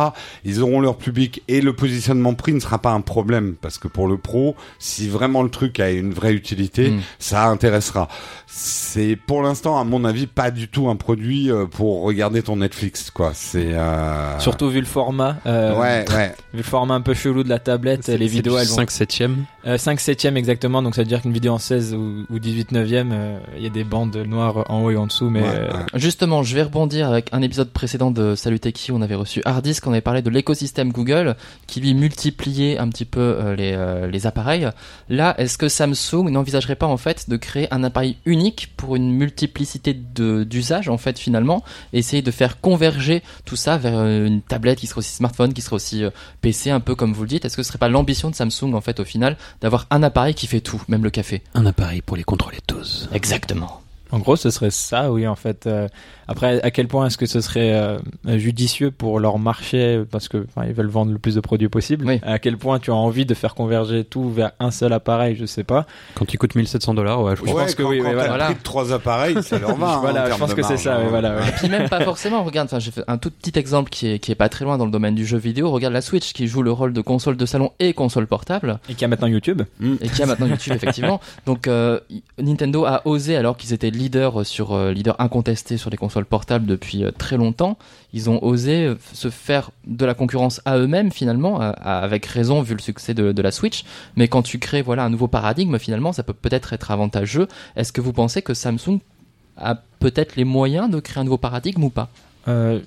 ils 0.44 0.62
auront 0.62 0.82
leur 0.82 0.98
public 0.98 1.44
et 1.48 1.62
le 1.62 1.74
positionnement 1.74 2.34
prix 2.34 2.54
ne 2.54 2.60
sera 2.60 2.80
pas 2.80 2.92
un 2.92 3.02
problème 3.02 3.56
parce 3.62 3.78
que 3.78 3.88
pour 3.88 4.08
le 4.08 4.18
pro, 4.18 4.56
si 4.80 5.08
vraiment 5.08 5.44
le 5.44 5.50
truc 5.54 5.80
a 5.80 5.90
une 5.90 6.14
vraie 6.14 6.34
utilité, 6.34 6.90
Mm. 6.92 7.00
ça 7.20 7.46
intéressera. 7.48 8.10
C'est 8.48 9.16
pour 9.16 9.42
l'instant, 9.42 9.80
à 9.80 9.84
mon 9.84 10.04
avis, 10.06 10.28
pas 10.28 10.52
du 10.52 10.68
tout 10.68 10.88
un 10.90 10.96
produit 10.96 11.50
euh, 11.50 11.66
pour 11.66 12.04
regarder 12.04 12.44
ton 12.44 12.58
Netflix, 12.58 13.10
quoi. 13.10 13.32
C'est 13.34 13.74
euh... 13.74 14.38
Surtout 14.40 14.70
vu 14.70 14.80
le 14.80 14.86
format, 14.86 15.38
euh, 15.48 15.80
ouais, 15.80 16.06
ouais. 16.14 16.28
vu 16.54 16.58
le 16.58 16.64
format 16.64 16.94
un 16.96 17.02
peu 17.02 17.14
chelou 17.14 17.44
de 17.44 17.50
la 17.50 17.60
tablette, 17.60 18.08
les 18.10 18.28
vidéos 18.28 18.58
elles 18.60 18.68
vont 18.68 18.76
5 18.76 18.92
septième. 18.92 19.46
Euh, 19.66 19.78
5 19.78 20.00
septième 20.00 20.38
exactement, 20.38 20.84
donc 20.84 20.94
ça 20.96 21.02
veut 21.02 21.08
dire 21.08 21.22
qu'une 21.22 21.32
vidéo 21.34 21.54
en 21.54 21.58
16 21.58 21.94
ou, 21.96 22.26
ou 22.30 22.40
18 22.40 22.74
neuvième, 22.74 23.12
euh, 23.14 23.40
il 23.58 23.64
y 23.64 23.68
a 23.68 23.70
des 23.70 23.84
bandes 23.84 24.16
noires 24.18 24.70
en 24.70 24.84
haut 24.84 24.92
et 24.92 24.98
en 24.98 25.08
dessous, 25.08 25.30
mais 25.30 25.42
Ouais, 25.42 25.48
euh, 25.50 25.68
ouais. 25.72 25.80
Justement, 25.96 26.44
je 26.44 26.54
vais 26.54 26.64
rebondir 26.64 27.08
avec 27.10 27.30
un 27.32 27.42
épisode 27.42 27.72
précédent 27.72 28.12
de 28.12 28.36
Salut 28.36 28.60
Techie 28.60 28.92
où 28.92 28.98
on 28.98 29.02
avait 29.02 29.16
reçu 29.16 29.42
Hardisk, 29.46 29.88
on 29.88 29.92
avait 29.92 30.02
parlé 30.02 30.22
de 30.22 30.30
l'écosystème 30.30 30.92
Google 30.92 31.36
qui 31.68 31.80
lui 31.82 31.94
multipliait 31.96 32.78
un 32.78 32.88
petit 32.90 33.06
peu 33.06 33.20
euh, 33.20 33.56
les, 33.56 33.74
euh, 33.76 34.08
les 34.08 34.28
appareils. 34.28 34.70
Là, 35.10 35.33
est-ce 35.38 35.58
que 35.58 35.70
Samsung 35.70 36.30
n'envisagerait 36.30 36.76
pas 36.76 36.88
en 36.88 36.98
fait 36.98 37.30
de 37.30 37.38
créer 37.38 37.74
un 37.74 37.84
appareil 37.84 38.18
unique 38.26 38.74
pour 38.78 38.96
une 38.96 39.12
multiplicité 39.12 39.94
d'usages 39.94 40.90
en 40.90 40.98
fait 40.98 41.20
finalement, 41.20 41.64
et 41.94 42.00
essayer 42.00 42.22
de 42.22 42.32
faire 42.32 42.60
converger 42.62 43.24
tout 43.46 43.56
ça 43.56 43.78
vers 43.78 43.98
euh, 43.98 44.26
une 44.26 44.42
tablette 44.42 44.80
qui 44.80 44.88
serait 44.88 45.00
aussi 45.00 45.14
smartphone, 45.14 45.54
qui 45.54 45.62
serait 45.62 45.76
aussi 45.76 46.04
euh, 46.04 46.10
PC, 46.42 46.70
un 46.70 46.80
peu 46.80 46.96
comme 46.96 47.14
vous 47.14 47.24
le 47.24 47.30
dites? 47.30 47.46
Est-ce 47.46 47.58
que 47.58 47.64
ce 47.64 47.68
serait 47.68 47.80
pas 47.80 47.90
l'ambition 47.90 48.30
de 48.30 48.36
Samsung 48.36 48.74
en 48.74 48.82
fait 48.82 49.00
au 49.00 49.06
final 49.06 49.38
d'avoir 49.62 49.88
un 49.90 50.04
appareil 50.04 50.34
qui 50.34 50.48
fait 50.48 50.62
tout, 50.62 50.82
même 50.88 51.04
le 51.04 51.10
café? 51.10 51.42
Un 51.54 51.66
appareil 51.66 52.02
pour 52.02 52.18
les 52.18 52.24
contrôler 52.24 52.60
tous. 52.66 53.10
Exactement. 53.14 53.83
En 54.14 54.20
gros 54.20 54.36
ce 54.36 54.52
serait 54.52 54.70
ça, 54.70 55.12
oui 55.12 55.28
en 55.28 55.36
fait. 55.36 55.66
Euh, 55.66 55.88
après, 56.28 56.62
à 56.62 56.72
quel 56.72 56.88
point 56.88 57.08
est-ce 57.08 57.18
que 57.18 57.26
ce 57.26 57.42
serait 57.42 57.74
euh, 57.74 57.98
judicieux 58.38 58.92
pour 58.92 59.20
leur 59.20 59.40
marché, 59.40 60.04
parce 60.10 60.30
que 60.30 60.46
ils 60.66 60.74
veulent 60.74 60.88
vendre 60.88 61.12
le 61.12 61.18
plus 61.18 61.36
de 61.36 61.42
produits 61.42 61.68
possible. 61.68 62.06
Oui. 62.08 62.20
À 62.24 62.40
quel 62.40 62.58
point 62.58 62.80
tu 62.80 62.92
as 62.92 62.96
envie 62.96 63.26
de 63.26 63.34
faire 63.34 63.56
converger 63.56 64.04
tout 64.04 64.30
vers 64.30 64.52
un 64.60 64.72
seul 64.72 64.94
appareil, 64.94 65.36
je 65.36 65.46
sais 65.46 65.64
pas. 65.64 65.86
Quand 66.14 66.32
il 66.34 66.38
coûte 66.38 66.56
1700 66.56 66.94
dollars, 66.94 67.22
ouais, 67.24 67.36
je 67.36 67.42
pense 67.42 67.76
que 67.76 67.84
oui, 67.84 68.00
quand 68.02 68.14
voilà. 68.14 68.54
de 68.54 68.64
trois 68.64 68.94
appareils, 68.94 69.42
ça 69.44 69.60
leur 69.60 69.76
va. 69.76 69.98
Voilà, 70.04 70.30
je 70.30 70.38
pense 70.38 70.54
que 70.54 70.64
c'est 70.64 70.78
ça, 70.78 70.98
oui, 70.98 71.06
hein. 71.06 71.10
voilà, 71.10 71.36
ouais. 71.36 71.48
Et 71.48 71.52
puis 71.52 71.70
même 71.70 71.88
pas 71.88 72.02
forcément, 72.02 72.44
regarde, 72.44 72.68
enfin 72.68 72.80
j'ai 72.80 72.92
fait 72.92 73.04
un 73.08 73.18
tout 73.18 73.32
petit 73.32 73.58
exemple 73.58 73.90
qui 73.90 74.08
est, 74.08 74.20
qui 74.20 74.32
est 74.32 74.36
pas 74.36 74.50
très 74.50 74.66
loin 74.66 74.78
dans 74.78 74.86
le 74.86 74.92
domaine 74.92 75.16
du 75.16 75.26
jeu 75.26 75.38
vidéo, 75.38 75.72
regarde 75.72 75.94
la 75.94 76.02
Switch 76.02 76.34
qui 76.34 76.48
joue 76.48 76.62
le 76.62 76.72
rôle 76.72 76.94
de 76.94 77.02
console 77.02 77.38
de 77.38 77.46
salon 77.46 77.72
et 77.80 77.94
console 77.94 78.28
portable, 78.28 78.80
Et 78.90 78.96
qui 78.96 79.06
a 79.06 79.08
maintenant 79.08 79.28
YouTube. 79.28 79.62
et 80.02 80.10
qui 80.10 80.22
a 80.22 80.26
maintenant 80.26 80.48
YouTube 80.54 80.74
effectivement. 80.76 81.22
Donc 81.46 81.68
euh, 81.68 82.00
Nintendo 82.38 82.86
a 82.86 83.02
osé, 83.06 83.38
alors 83.38 83.56
qu'ils 83.56 83.74
étaient 83.74 83.92
leaders 84.04 84.46
sur, 84.46 84.74
euh, 84.74 84.92
leaders 84.92 85.20
incontestés 85.20 85.78
sur 85.78 85.90
les 85.90 85.98
consoles 85.98 86.26
portables 86.26 86.66
depuis 86.66 87.04
euh, 87.04 87.12
très 87.12 87.38
longtemps, 87.38 87.78
ils 88.14 88.30
ont 88.30 88.44
osé 88.44 88.86
euh, 88.86 88.96
se 89.14 89.30
faire 89.30 89.72
de 89.88 90.06
la 90.06 90.14
concurrence 90.14 90.62
à 90.66 90.78
eux-mêmes 90.78 91.12
finalement, 91.12 91.60
à- 91.62 91.70
à- 91.70 92.00
avec 92.00 92.26
raison 92.26 92.62
vu 92.62 92.74
le 92.76 92.82
succès 92.82 93.14
de, 93.14 93.32
de 93.32 93.42
la 93.42 93.52
Switch. 93.52 93.84
Mais 94.16 94.28
quand 94.28 94.42
tu 94.42 94.60
crées 94.60 94.82
voilà 94.82 95.04
un 95.06 95.10
nouveau 95.10 95.28
paradigme 95.28 95.78
finalement, 95.80 96.12
ça 96.14 96.24
peut 96.24 96.34
peut-être 96.34 96.74
être 96.74 96.92
avantageux. 96.92 97.48
Est-ce 97.76 97.92
que 97.94 98.02
vous 98.02 98.14
pensez 98.14 98.42
que 98.42 98.54
Samsung 98.54 99.00
a 99.58 99.76
peut-être 100.00 100.36
les 100.36 100.44
moyens 100.46 100.90
de 100.90 101.00
créer 101.00 101.22
un 101.22 101.26
nouveau 101.26 101.38
paradigme 101.38 101.84
ou 101.84 101.90
pas? 101.90 102.10
Euh, 102.48 102.80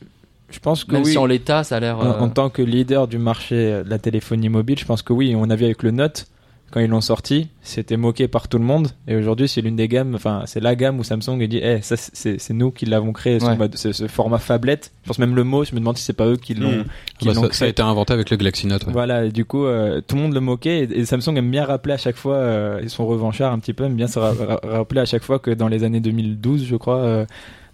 je 0.50 0.58
pense 0.60 0.84
que 0.84 0.92
Même 0.92 1.02
oui. 1.04 1.12
si 1.12 1.18
en 1.18 1.26
l'état 1.26 1.64
ça 1.64 1.76
a 1.76 1.80
l'air... 1.80 1.98
En, 1.98 2.04
euh, 2.06 2.20
en 2.20 2.28
tant 2.28 2.50
que 2.50 2.62
leader 2.62 3.08
du 3.08 3.18
marché 3.18 3.54
euh, 3.56 3.84
de 3.84 3.90
la 3.90 3.98
téléphonie 3.98 4.48
mobile, 4.48 4.78
je 4.78 4.84
pense 4.84 5.02
que 5.02 5.12
oui, 5.12 5.34
on 5.36 5.48
a 5.50 5.56
vu 5.56 5.64
avec 5.64 5.82
le 5.82 5.90
Note, 5.92 6.26
quand 6.72 6.80
ils 6.80 6.88
l'ont 6.90 7.00
sorti, 7.00 7.48
c'était 7.62 7.96
moqué 7.96 8.28
par 8.28 8.48
tout 8.48 8.58
le 8.58 8.64
monde. 8.64 8.88
Et 9.08 9.16
aujourd'hui, 9.16 9.48
c'est 9.48 9.60
l'une 9.60 9.76
des 9.76 9.88
gammes, 9.88 10.14
enfin, 10.14 10.42
c'est 10.46 10.60
la 10.60 10.74
gamme 10.74 10.98
où 10.98 11.04
Samsung 11.04 11.40
a 11.42 11.46
dit, 11.46 11.60
eh, 11.62 11.80
ça, 11.80 11.96
c'est 11.96 12.50
nous 12.52 12.70
qui 12.70 12.86
l'avons 12.86 13.12
créé, 13.12 13.38
ce, 13.40 13.46
Ouais. 13.46 13.56
mode- 13.56 13.76
ce, 13.76 13.92
ce 13.92 14.08
format 14.08 14.38
phablette. 14.38 14.92
Je 15.04 15.08
pense 15.08 15.18
même 15.18 15.34
le 15.36 15.44
mot, 15.44 15.64
je 15.64 15.72
me 15.74 15.78
demande 15.80 15.96
si 15.96 16.02
c'est 16.04 16.12
pas 16.12 16.26
eux 16.26 16.36
qui 16.36 16.54
l'ont 16.54 16.78
Mm. 16.80 16.84
qui 17.18 17.26
Bah, 17.28 17.34
l'ont 17.34 17.42
ça, 17.42 17.48
créé. 17.48 17.58
ça 17.58 17.64
a 17.66 17.68
été 17.68 17.82
inventé 17.82 18.12
avec 18.12 18.30
le 18.30 18.36
Galaxy 18.36 18.66
Note. 18.66 18.84
ouais. 18.86 18.92
Voilà, 18.92 19.24
et 19.24 19.30
du 19.30 19.44
coup, 19.44 19.64
euh, 19.64 20.00
tout 20.06 20.16
le 20.16 20.22
monde 20.22 20.34
le 20.34 20.40
moquait 20.40 20.80
et, 20.84 20.98
et 21.00 21.04
Samsung 21.04 21.36
aime 21.36 21.50
bien 21.50 21.64
rappeler 21.64 21.94
à 21.94 21.98
chaque 21.98 22.16
fois, 22.16 22.34
euh, 22.34 22.80
ils 22.82 22.90
sont 22.90 23.06
revanchards 23.06 23.52
un 23.52 23.58
petit 23.60 23.72
peu, 23.72 23.84
aiment 23.84 23.94
bien 23.96 24.08
se 24.08 24.18
ra- 24.18 24.32
ra- 24.32 24.60
rappeler 24.64 25.00
à 25.00 25.06
chaque 25.06 25.22
fois 25.22 25.38
que 25.38 25.50
dans 25.52 25.68
les 25.68 25.84
années 25.84 26.00
2012, 26.00 26.64
je 26.66 26.76
crois, 26.76 26.98
euh, 26.98 27.26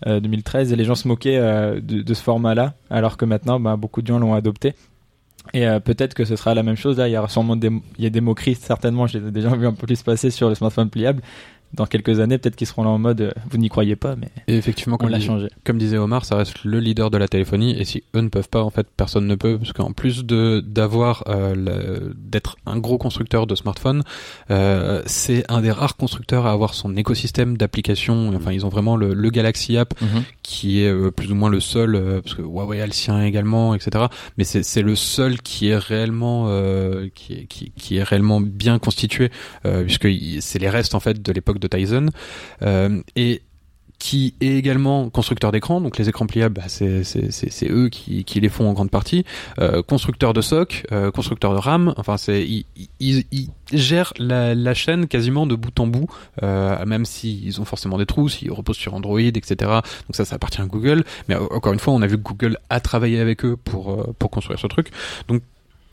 euh, 0.06 0.20
2013, 0.20 0.72
les 0.74 0.84
gens 0.84 0.94
se 0.96 1.08
moquaient 1.08 1.38
euh, 1.38 1.80
de, 1.80 2.02
de 2.02 2.14
ce 2.14 2.22
format-là, 2.22 2.74
alors 2.90 3.16
que 3.16 3.24
maintenant, 3.24 3.58
bah, 3.58 3.76
beaucoup 3.76 4.02
de 4.02 4.06
gens 4.08 4.18
l'ont 4.18 4.34
adopté. 4.34 4.74
Et 5.54 5.66
euh, 5.66 5.80
peut-être 5.80 6.14
que 6.14 6.24
ce 6.24 6.36
sera 6.36 6.54
la 6.54 6.62
même 6.62 6.76
chose. 6.76 6.98
Là, 6.98 7.08
il 7.08 7.12
y 7.12 7.18
aura 7.18 7.28
sûrement 7.28 7.56
des, 7.56 7.70
il 7.98 8.04
y 8.04 8.06
a 8.06 8.10
des 8.10 8.20
moqueries, 8.20 8.54
certainement. 8.54 9.06
J'ai 9.06 9.20
déjà 9.20 9.50
vu 9.50 9.66
un 9.66 9.72
peu 9.72 9.86
plus 9.86 10.02
passer 10.02 10.30
sur 10.30 10.48
le 10.48 10.54
smartphone 10.54 10.88
pliable. 10.88 11.22
Dans 11.74 11.86
quelques 11.86 12.20
années, 12.20 12.36
peut-être 12.36 12.56
qu'ils 12.56 12.66
seront 12.66 12.84
là 12.84 12.90
en 12.90 12.98
mode, 12.98 13.22
euh, 13.22 13.32
vous 13.50 13.56
n'y 13.56 13.70
croyez 13.70 13.96
pas, 13.96 14.14
mais 14.14 14.28
Et 14.46 14.56
effectivement, 14.56 14.98
on 15.00 15.06
l'a 15.06 15.20
changé. 15.20 15.48
comme 15.64 15.78
disait 15.78 15.96
Omar, 15.96 16.24
ça 16.24 16.36
reste 16.36 16.64
le 16.64 16.80
leader 16.80 17.10
de 17.10 17.16
la 17.16 17.28
téléphonie. 17.28 17.74
Et 17.78 17.84
si 17.84 18.02
eux 18.14 18.20
ne 18.20 18.28
peuvent 18.28 18.48
pas, 18.48 18.62
en 18.62 18.70
fait, 18.70 18.86
personne 18.94 19.26
ne 19.26 19.34
peut, 19.34 19.56
parce 19.58 19.72
qu'en 19.72 19.92
plus 19.92 20.24
de 20.24 20.60
d'avoir 20.60 21.24
euh, 21.28 22.12
d'être 22.16 22.56
un 22.66 22.78
gros 22.78 22.98
constructeur 22.98 23.46
de 23.46 23.54
smartphones, 23.54 24.02
euh, 24.50 25.02
c'est 25.06 25.50
un 25.50 25.62
des 25.62 25.70
rares 25.70 25.96
constructeurs 25.96 26.46
à 26.46 26.52
avoir 26.52 26.74
son 26.74 26.94
écosystème 26.96 27.56
d'applications. 27.56 28.32
Enfin, 28.34 28.52
ils 28.52 28.66
ont 28.66 28.70
vraiment 28.70 28.96
le, 28.96 29.14
le 29.14 29.30
Galaxy 29.30 29.78
App 29.78 29.98
mhm. 30.00 30.24
qui 30.42 30.82
est 30.82 30.88
euh, 30.88 31.10
plus 31.10 31.32
ou 31.32 31.34
moins 31.34 31.48
le 31.48 31.60
seul, 31.60 32.20
parce 32.22 32.34
que 32.34 32.42
Huawei 32.42 32.82
a 32.82 32.86
le 32.86 32.92
sien 32.92 33.22
également, 33.24 33.74
etc. 33.74 34.06
Mais 34.36 34.44
c'est 34.44 34.82
le 34.82 34.94
seul 34.94 35.40
qui 35.40 35.68
est 35.68 35.78
réellement 35.78 36.48
qui, 37.14 37.32
est, 37.34 37.46
qui, 37.46 37.72
qui 37.76 37.96
est 37.96 38.02
réellement 38.02 38.40
bien 38.40 38.78
constitué, 38.78 39.30
puisque 39.62 40.08
c'est 40.40 40.58
les 40.58 40.68
restes 40.68 40.94
en 40.94 41.00
fait 41.00 41.22
de 41.22 41.32
l'époque 41.32 41.58
de 41.62 41.68
Tizen 41.68 42.10
euh, 42.62 43.00
et 43.16 43.42
qui 43.98 44.34
est 44.40 44.56
également 44.56 45.10
constructeur 45.10 45.52
d'écran, 45.52 45.80
donc 45.80 45.96
les 45.96 46.08
écrans 46.08 46.26
pliables, 46.26 46.56
bah, 46.56 46.66
c'est 46.66 47.70
eux 47.70 47.88
qui, 47.88 48.24
les 48.40 48.48
font 48.48 48.68
en 48.68 48.72
grande 48.72 48.90
partie, 48.90 49.24
euh, 49.60 49.80
constructeur 49.80 50.32
de 50.32 50.40
SOC, 50.40 50.86
euh, 50.90 51.12
constructeur 51.12 51.52
de 51.52 51.58
RAM, 51.58 51.94
enfin 51.96 52.16
c'est 52.16 52.44
ils, 52.98 53.14
gèrent 53.72 54.12
la, 54.18 54.74
chaîne 54.74 55.06
quasiment 55.06 55.46
de 55.46 55.54
bout 55.54 55.78
en 55.78 55.86
bout, 55.86 56.08
même 56.42 57.04
s'ils 57.04 57.60
ont 57.60 57.64
forcément 57.64 57.96
des 57.96 58.06
trous, 58.06 58.28
s'ils 58.28 58.50
reposent 58.50 58.76
sur 58.76 58.94
Android, 58.94 59.20
etc. 59.20 59.54
Donc 59.60 60.16
ça, 60.16 60.24
ça 60.24 60.34
appartient 60.34 60.60
à 60.60 60.66
Google, 60.66 61.04
mais 61.28 61.36
encore 61.36 61.72
une 61.72 61.78
fois, 61.78 61.94
on 61.94 62.02
a 62.02 62.08
vu 62.08 62.16
que 62.16 62.22
Google 62.22 62.58
a 62.70 62.80
travaillé 62.80 63.20
avec 63.20 63.44
eux 63.44 63.56
pour 63.56 64.04
construire 64.32 64.58
ce 64.58 64.66
truc, 64.66 64.88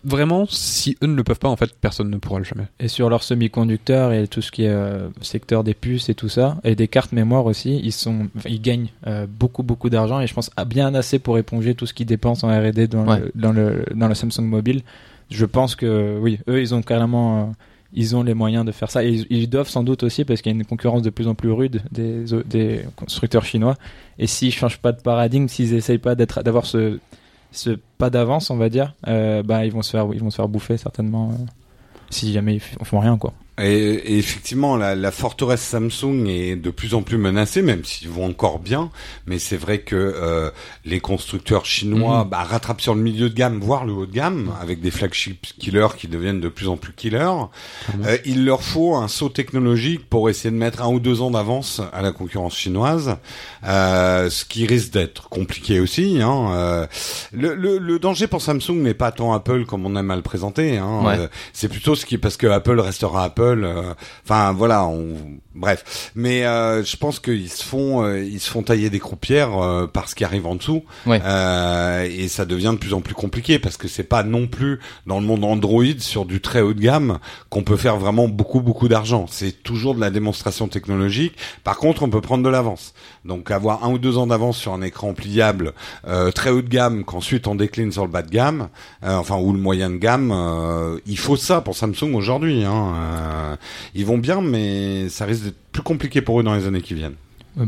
vraiment, 0.03 0.45
si 0.49 0.97
eux 1.03 1.07
ne 1.07 1.15
le 1.15 1.23
peuvent 1.23 1.39
pas, 1.39 1.49
en 1.49 1.55
fait, 1.55 1.71
personne 1.79 2.09
ne 2.09 2.17
pourra 2.17 2.39
le 2.39 2.45
jamais. 2.45 2.65
Et 2.79 2.87
sur 2.87 3.09
leurs 3.09 3.23
semi-conducteurs 3.23 4.13
et 4.13 4.27
tout 4.27 4.41
ce 4.41 4.51
qui 4.51 4.63
est 4.63 4.69
euh, 4.69 5.09
secteur 5.21 5.63
des 5.63 5.73
puces 5.73 6.09
et 6.09 6.15
tout 6.15 6.29
ça, 6.29 6.57
et 6.63 6.75
des 6.75 6.87
cartes 6.87 7.11
mémoire 7.11 7.45
aussi, 7.45 7.79
ils 7.83 7.91
sont, 7.91 8.27
ils 8.47 8.61
gagnent 8.61 8.87
euh, 9.07 9.25
beaucoup 9.27 9.63
beaucoup 9.63 9.89
d'argent 9.89 10.19
et 10.21 10.27
je 10.27 10.33
pense 10.33 10.51
à 10.57 10.65
bien 10.65 10.93
assez 10.95 11.19
pour 11.19 11.37
éponger 11.37 11.75
tout 11.75 11.85
ce 11.85 11.93
qu'ils 11.93 12.05
dépensent 12.05 12.47
en 12.47 12.51
R&D 12.51 12.87
dans, 12.87 13.05
Ouais. 13.07 13.19
le, 13.19 13.31
dans 13.35 13.51
le 13.51 13.85
dans 13.95 14.07
le 14.07 14.15
Samsung 14.15 14.43
Mobile. 14.45 14.81
Je 15.29 15.45
pense 15.45 15.75
que 15.75 16.17
oui, 16.21 16.39
eux 16.47 16.59
ils 16.61 16.73
ont 16.73 16.81
carrément, 16.81 17.41
euh, 17.41 17.45
ils 17.93 18.15
ont 18.15 18.23
les 18.23 18.33
moyens 18.33 18.65
de 18.65 18.71
faire 18.71 18.89
ça 18.91 19.03
et 19.03 19.09
ils, 19.09 19.27
ils 19.29 19.49
doivent 19.49 19.69
sans 19.69 19.83
doute 19.83 20.03
aussi 20.03 20.25
parce 20.25 20.41
qu'il 20.41 20.51
y 20.51 20.55
a 20.55 20.57
une 20.57 20.65
concurrence 20.65 21.01
de 21.01 21.09
plus 21.09 21.27
en 21.27 21.35
plus 21.35 21.51
rude 21.51 21.81
des 21.91 22.23
des 22.45 22.81
constructeurs 22.95 23.45
chinois. 23.45 23.75
Et 24.17 24.27
s'ils 24.27 24.51
changent 24.53 24.79
pas 24.79 24.91
de 24.91 25.01
paradigme, 25.01 25.47
s'ils 25.47 25.73
essayent 25.73 25.97
pas 25.97 26.15
d'être 26.15 26.41
d'avoir 26.43 26.65
ce 26.65 26.99
ce 27.51 27.77
pas 27.97 28.09
d'avance, 28.09 28.49
on 28.49 28.57
va 28.57 28.69
dire, 28.69 28.93
euh, 29.07 29.43
bah 29.43 29.65
ils 29.65 29.71
vont 29.71 29.81
se 29.81 29.91
faire 29.91 30.07
ils 30.13 30.21
vont 30.21 30.29
se 30.29 30.35
faire 30.37 30.47
bouffer 30.47 30.77
certainement. 30.77 31.31
euh, 31.31 31.45
si 32.09 32.33
jamais 32.33 32.55
ils 32.55 32.59
font 32.59 32.99
rien 32.99 33.17
quoi. 33.17 33.33
Et, 33.59 33.67
et 33.93 34.17
effectivement, 34.17 34.75
la, 34.77 34.95
la 34.95 35.11
forteresse 35.11 35.61
Samsung 35.61 36.27
est 36.27 36.55
de 36.55 36.69
plus 36.69 36.93
en 36.93 37.01
plus 37.01 37.17
menacée, 37.17 37.61
même 37.61 37.83
s'ils 37.83 38.09
vont 38.09 38.25
encore 38.25 38.59
bien. 38.59 38.89
Mais 39.25 39.39
c'est 39.39 39.57
vrai 39.57 39.79
que 39.79 39.95
euh, 39.95 40.49
les 40.85 40.99
constructeurs 40.99 41.65
chinois 41.65 42.23
Mhm. 42.23 42.29
bah, 42.29 42.43
rattrapent 42.43 42.81
sur 42.81 42.95
le 42.95 43.01
milieu 43.01 43.29
de 43.29 43.35
gamme, 43.35 43.59
voire 43.59 43.85
le 43.85 43.93
haut 43.93 44.05
de 44.05 44.13
gamme, 44.13 44.51
avec 44.61 44.81
des 44.81 44.91
flagship 44.91 45.45
killers 45.59 45.87
qui 45.97 46.07
deviennent 46.07 46.39
de 46.39 46.49
plus 46.49 46.67
en 46.67 46.77
plus 46.77 46.93
killers. 46.93 47.19
Euh, 48.05 48.17
il 48.25 48.45
leur 48.45 48.61
faut 48.63 48.95
un 48.95 49.07
saut 49.07 49.29
technologique 49.29 50.07
pour 50.09 50.29
essayer 50.29 50.51
de 50.51 50.55
mettre 50.55 50.81
un 50.81 50.87
ou 50.87 50.99
deux 50.99 51.21
ans 51.21 51.31
d'avance 51.31 51.81
à 51.93 52.01
la 52.01 52.11
concurrence 52.11 52.55
chinoise, 52.55 53.17
euh, 53.65 54.29
ce 54.29 54.45
qui 54.45 54.65
risque 54.65 54.91
d'être 54.91 55.29
compliqué 55.29 55.79
aussi. 55.79 56.19
Hein. 56.21 56.47
Euh, 56.51 56.87
le, 57.33 57.55
le, 57.55 57.77
le 57.77 57.99
danger 57.99 58.27
pour 58.27 58.41
Samsung 58.41 58.75
n'est 58.81 58.93
pas 58.93 59.11
tant 59.11 59.33
Apple 59.33 59.65
comme 59.65 59.85
on 59.85 59.95
aime 59.95 60.11
à 60.11 60.15
le 60.15 60.21
présenter. 60.21 60.77
Hein. 60.77 61.01
Ouais. 61.03 61.17
Euh, 61.19 61.27
c'est 61.53 61.67
plutôt 61.69 61.95
ce 61.95 62.05
qui 62.05 62.17
parce 62.17 62.37
que 62.37 62.47
Apple 62.47 62.79
restera 62.79 63.23
Apple 63.25 63.48
Euh, 63.63 63.93
Enfin 64.23 64.53
voilà, 64.53 64.85
on... 64.85 65.15
bref. 65.55 66.11
Mais 66.15 66.45
euh, 66.45 66.83
je 66.83 66.95
pense 66.97 67.19
qu'ils 67.19 67.49
se 67.49 67.63
font 67.63 68.03
euh, 68.03 68.23
ils 68.23 68.39
se 68.39 68.49
font 68.49 68.63
tailler 68.63 68.89
des 68.89 68.99
croupières 68.99 69.57
euh, 69.57 69.87
par 69.87 70.07
ce 70.09 70.15
qui 70.15 70.23
arrive 70.23 70.45
en 70.45 70.55
dessous. 70.55 70.83
Ouais. 71.05 71.21
Euh, 71.23 72.07
et 72.09 72.27
ça 72.27 72.45
devient 72.45 72.71
de 72.73 72.77
plus 72.79 72.93
en 72.93 73.01
plus 73.01 73.15
compliqué 73.15 73.59
parce 73.59 73.77
que 73.77 73.87
c'est 73.87 74.03
pas 74.03 74.23
non 74.23 74.47
plus 74.47 74.79
dans 75.05 75.19
le 75.19 75.25
monde 75.25 75.43
Android 75.43 75.83
sur 75.99 76.25
du 76.25 76.41
très 76.41 76.61
haut 76.61 76.73
de 76.73 76.81
gamme 76.81 77.19
qu'on 77.49 77.63
peut 77.63 77.77
faire 77.77 77.97
vraiment 77.97 78.27
beaucoup 78.27 78.61
beaucoup 78.61 78.87
d'argent. 78.87 79.25
C'est 79.29 79.63
toujours 79.63 79.95
de 79.95 79.99
la 80.01 80.09
démonstration 80.11 80.67
technologique. 80.67 81.35
Par 81.63 81.77
contre, 81.77 82.03
on 82.03 82.09
peut 82.09 82.21
prendre 82.21 82.43
de 82.43 82.49
l'avance. 82.49 82.93
Donc 83.29 83.51
avoir 83.51 83.85
un 83.85 83.91
ou 83.91 83.99
deux 83.99 84.17
ans 84.17 84.27
d'avance 84.27 84.57
sur 84.57 84.73
un 84.73 84.81
écran 84.81 85.13
pliable 85.13 85.73
euh, 86.07 86.31
très 86.31 86.49
haut 86.49 86.63
de 86.63 86.67
gamme 86.67 87.05
qu'ensuite 87.05 87.47
on 87.47 87.55
décline 87.55 87.91
sur 87.91 88.03
le 88.03 88.11
bas 88.11 88.23
de 88.23 88.29
gamme, 88.29 88.69
euh, 89.03 89.15
enfin 89.15 89.37
ou 89.37 89.53
le 89.53 89.59
moyen 89.59 89.89
de 89.89 89.97
gamme, 89.97 90.31
euh, 90.33 90.99
il 91.05 91.17
faut 91.17 91.37
ça 91.37 91.61
pour 91.61 91.77
Samsung 91.77 92.15
aujourd'hui. 92.15 92.65
Hein. 92.65 93.57
Ils 93.93 94.05
vont 94.05 94.17
bien, 94.17 94.41
mais 94.41 95.07
ça 95.09 95.25
risque 95.25 95.43
d'être 95.43 95.59
plus 95.71 95.83
compliqué 95.83 96.21
pour 96.21 96.39
eux 96.39 96.43
dans 96.43 96.55
les 96.55 96.65
années 96.65 96.81
qui 96.81 96.95
viennent. 96.95 97.15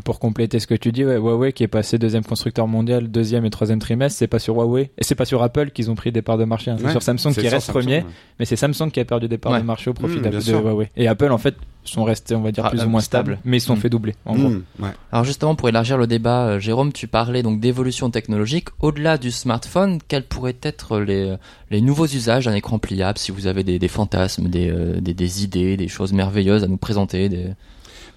Pour 0.06 0.20
compléter 0.20 0.60
ce 0.60 0.68
que 0.68 0.76
tu 0.76 0.92
dis, 0.92 1.04
ouais, 1.04 1.18
Huawei 1.18 1.52
qui 1.54 1.64
est 1.64 1.68
passé 1.68 1.98
deuxième 1.98 2.24
constructeur 2.24 2.68
mondial, 2.68 3.10
deuxième 3.10 3.46
et 3.46 3.50
troisième 3.50 3.80
trimestre, 3.80 4.18
c'est 4.20 4.28
pas 4.28 4.40
sur 4.40 4.56
Huawei 4.56 4.92
et 4.98 5.04
c'est 5.04 5.16
pas 5.16 5.26
sur 5.26 5.44
Apple 5.44 5.72
qu'ils 5.72 5.92
ont 5.92 5.96
pris 5.96 6.12
des 6.12 6.22
parts 6.22 6.38
de 6.38 6.46
marché. 6.46 6.72
hein. 6.72 6.76
C'est 6.80 6.86
Ouais, 6.86 6.92
sur 6.92 7.02
Samsung 7.04 7.34
qui 7.34 7.48
reste 7.50 7.68
Samsung, 7.68 7.80
premier, 7.82 7.98
ouais. 7.98 8.06
mais 8.40 8.46
c'est 8.46 8.56
Samsung 8.56 8.90
qui 8.92 9.00
a 9.00 9.06
perdu 9.06 9.28
des 9.28 9.38
parts 9.38 9.52
Ouais. 9.54 9.60
de 9.60 9.66
marché 9.66 9.90
au 9.90 9.94
profit 9.94 10.16
Mmh, 10.18 10.22
de, 10.22 10.30
bien 10.30 10.40
de 10.40 10.44
sûr. 10.44 10.62
Huawei. 10.62 10.90
Et 10.96 11.08
Apple 11.08 11.32
en 11.32 11.38
fait 11.38 11.56
sont 11.84 12.04
restés, 12.04 12.36
on 12.36 12.42
va 12.42 12.52
dire, 12.52 12.66
Ah, 12.66 12.70
plus 12.70 12.84
ou 12.84 12.90
moins 12.90 13.02
stable. 13.02 13.34
stables, 13.34 13.42
mais 13.44 13.58
ils 13.58 13.62
se 13.62 13.68
sont 13.68 13.76
Mm. 13.76 13.80
fait 13.80 13.90
doubler. 13.90 14.16
En 14.26 14.36
gros. 14.36 14.50
Mmh, 14.50 14.64
ouais. 14.80 14.90
Alors 15.12 15.26
justement, 15.26 15.56
pour 15.56 15.68
élargir 15.68 15.98
le 15.98 16.06
débat, 16.08 16.46
euh, 16.48 16.60
Jérôme, 16.60 16.94
tu 16.94 17.08
parlais 17.08 17.42
donc 17.44 17.60
d'évolution 17.60 18.10
technologique. 18.12 18.68
Au-delà 18.82 19.18
du 19.18 19.32
smartphone, 19.32 19.98
quels 20.08 20.26
pourraient 20.28 20.56
être 20.62 21.00
les, 21.00 21.36
les 21.72 21.82
nouveaux 21.82 22.06
usages 22.06 22.46
d'un 22.46 22.54
écran 22.54 22.78
pliable 22.80 23.18
Si 23.18 23.32
vous 23.32 23.48
avez 23.48 23.64
des, 23.64 23.80
des 23.80 23.88
fantasmes, 23.88 24.48
des, 24.48 24.70
euh, 24.70 25.02
des, 25.02 25.14
des 25.16 25.44
idées, 25.44 25.76
des 25.76 25.88
choses 25.88 26.14
merveilleuses 26.14 26.64
à 26.64 26.68
nous 26.68 26.78
présenter. 26.78 27.28
Des... 27.30 27.48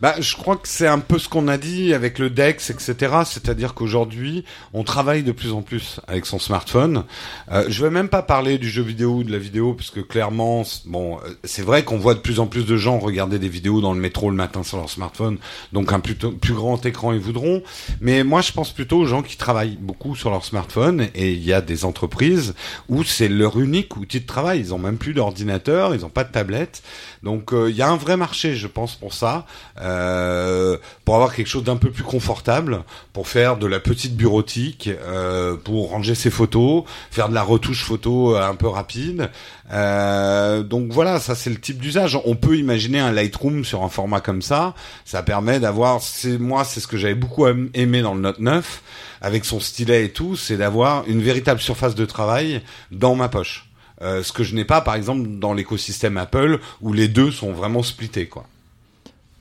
Bah, 0.00 0.14
je 0.18 0.36
crois 0.36 0.56
que 0.56 0.68
c'est 0.68 0.86
un 0.86 0.98
peu 0.98 1.18
ce 1.18 1.28
qu'on 1.28 1.48
a 1.48 1.58
dit 1.58 1.94
avec 1.94 2.18
le 2.18 2.30
Dex, 2.30 2.70
etc. 2.70 2.94
C'est-à-dire 3.24 3.74
qu'aujourd'hui, 3.74 4.44
on 4.72 4.84
travaille 4.84 5.22
de 5.22 5.32
plus 5.32 5.52
en 5.52 5.62
plus 5.62 6.00
avec 6.06 6.26
son 6.26 6.38
smartphone. 6.38 7.04
Euh, 7.50 7.64
je 7.68 7.82
vais 7.82 7.90
même 7.90 8.08
pas 8.08 8.22
parler 8.22 8.58
du 8.58 8.68
jeu 8.68 8.82
vidéo 8.82 9.16
ou 9.16 9.24
de 9.24 9.32
la 9.32 9.38
vidéo, 9.38 9.74
parce 9.74 9.90
que 9.90 10.00
clairement, 10.00 10.62
bon, 10.86 11.18
euh, 11.18 11.30
c'est 11.44 11.62
vrai 11.62 11.84
qu'on 11.84 11.98
voit 11.98 12.14
de 12.14 12.20
plus 12.20 12.40
en 12.40 12.46
plus 12.46 12.64
de 12.66 12.76
gens 12.76 12.98
regarder 12.98 13.38
des 13.38 13.48
vidéos 13.48 13.80
dans 13.80 13.94
le 13.94 14.00
métro 14.00 14.30
le 14.30 14.36
matin 14.36 14.62
sur 14.62 14.78
leur 14.78 14.90
smartphone, 14.90 15.38
donc 15.72 15.92
un 15.92 16.00
plus 16.00 16.54
grand 16.54 16.84
écran 16.86 17.12
ils 17.12 17.20
voudront. 17.20 17.62
Mais 18.00 18.24
moi, 18.24 18.40
je 18.40 18.52
pense 18.52 18.72
plutôt 18.72 18.98
aux 18.98 19.06
gens 19.06 19.22
qui 19.22 19.36
travaillent 19.36 19.78
beaucoup 19.80 20.16
sur 20.16 20.30
leur 20.30 20.44
smartphone, 20.44 21.08
et 21.14 21.32
il 21.32 21.44
y 21.44 21.52
a 21.52 21.60
des 21.60 21.84
entreprises 21.84 22.54
où 22.88 23.04
c'est 23.04 23.28
leur 23.28 23.58
unique 23.58 23.96
outil 23.96 24.20
de 24.20 24.26
travail. 24.26 24.60
Ils 24.60 24.74
ont 24.74 24.78
même 24.78 24.98
plus 24.98 25.14
d'ordinateur, 25.14 25.94
ils 25.94 26.04
ont 26.04 26.10
pas 26.10 26.24
de 26.24 26.32
tablette. 26.32 26.82
Donc 27.22 27.52
euh, 27.52 27.70
il 27.70 27.76
y 27.76 27.82
a 27.82 27.88
un 27.88 27.96
vrai 27.96 28.16
marché, 28.16 28.54
je 28.54 28.66
pense, 28.66 28.94
pour 28.94 29.14
ça, 29.14 29.46
euh, 29.84 30.76
pour 31.04 31.14
avoir 31.16 31.34
quelque 31.34 31.46
chose 31.46 31.62
d'un 31.64 31.76
peu 31.76 31.90
plus 31.90 32.02
confortable, 32.02 32.82
pour 33.12 33.28
faire 33.28 33.56
de 33.58 33.66
la 33.66 33.78
petite 33.80 34.16
bureautique, 34.16 34.88
euh, 35.06 35.56
pour 35.56 35.90
ranger 35.90 36.14
ses 36.14 36.30
photos, 36.30 36.84
faire 37.10 37.28
de 37.28 37.34
la 37.34 37.42
retouche 37.42 37.84
photo 37.84 38.34
euh, 38.34 38.42
un 38.48 38.54
peu 38.54 38.66
rapide. 38.68 39.30
Euh, 39.72 40.62
donc 40.62 40.90
voilà, 40.90 41.20
ça 41.20 41.34
c'est 41.34 41.50
le 41.50 41.60
type 41.60 41.78
d'usage. 41.78 42.18
On 42.24 42.34
peut 42.36 42.56
imaginer 42.56 42.98
un 43.00 43.12
Lightroom 43.12 43.64
sur 43.64 43.82
un 43.82 43.88
format 43.88 44.20
comme 44.20 44.42
ça. 44.42 44.74
Ça 45.04 45.22
permet 45.22 45.60
d'avoir, 45.60 46.00
c'est 46.00 46.38
moi, 46.38 46.64
c'est 46.64 46.80
ce 46.80 46.86
que 46.86 46.96
j'avais 46.96 47.14
beaucoup 47.14 47.46
aim- 47.46 47.68
aimé 47.74 48.02
dans 48.02 48.14
le 48.14 48.20
Note 48.20 48.38
9, 48.40 48.82
avec 49.20 49.44
son 49.44 49.60
stylet 49.60 50.06
et 50.06 50.10
tout, 50.10 50.36
c'est 50.36 50.56
d'avoir 50.56 51.04
une 51.06 51.22
véritable 51.22 51.60
surface 51.60 51.94
de 51.94 52.04
travail 52.04 52.62
dans 52.90 53.14
ma 53.14 53.28
poche. 53.28 53.68
Euh, 54.02 54.22
ce 54.22 54.32
que 54.32 54.42
je 54.44 54.54
n'ai 54.54 54.64
pas, 54.64 54.80
par 54.80 54.94
exemple, 54.96 55.28
dans 55.38 55.52
l'écosystème 55.54 56.16
Apple, 56.16 56.58
où 56.80 56.92
les 56.92 57.08
deux 57.08 57.30
sont 57.30 57.52
vraiment 57.52 57.82
splittés, 57.82 58.26
quoi. 58.26 58.44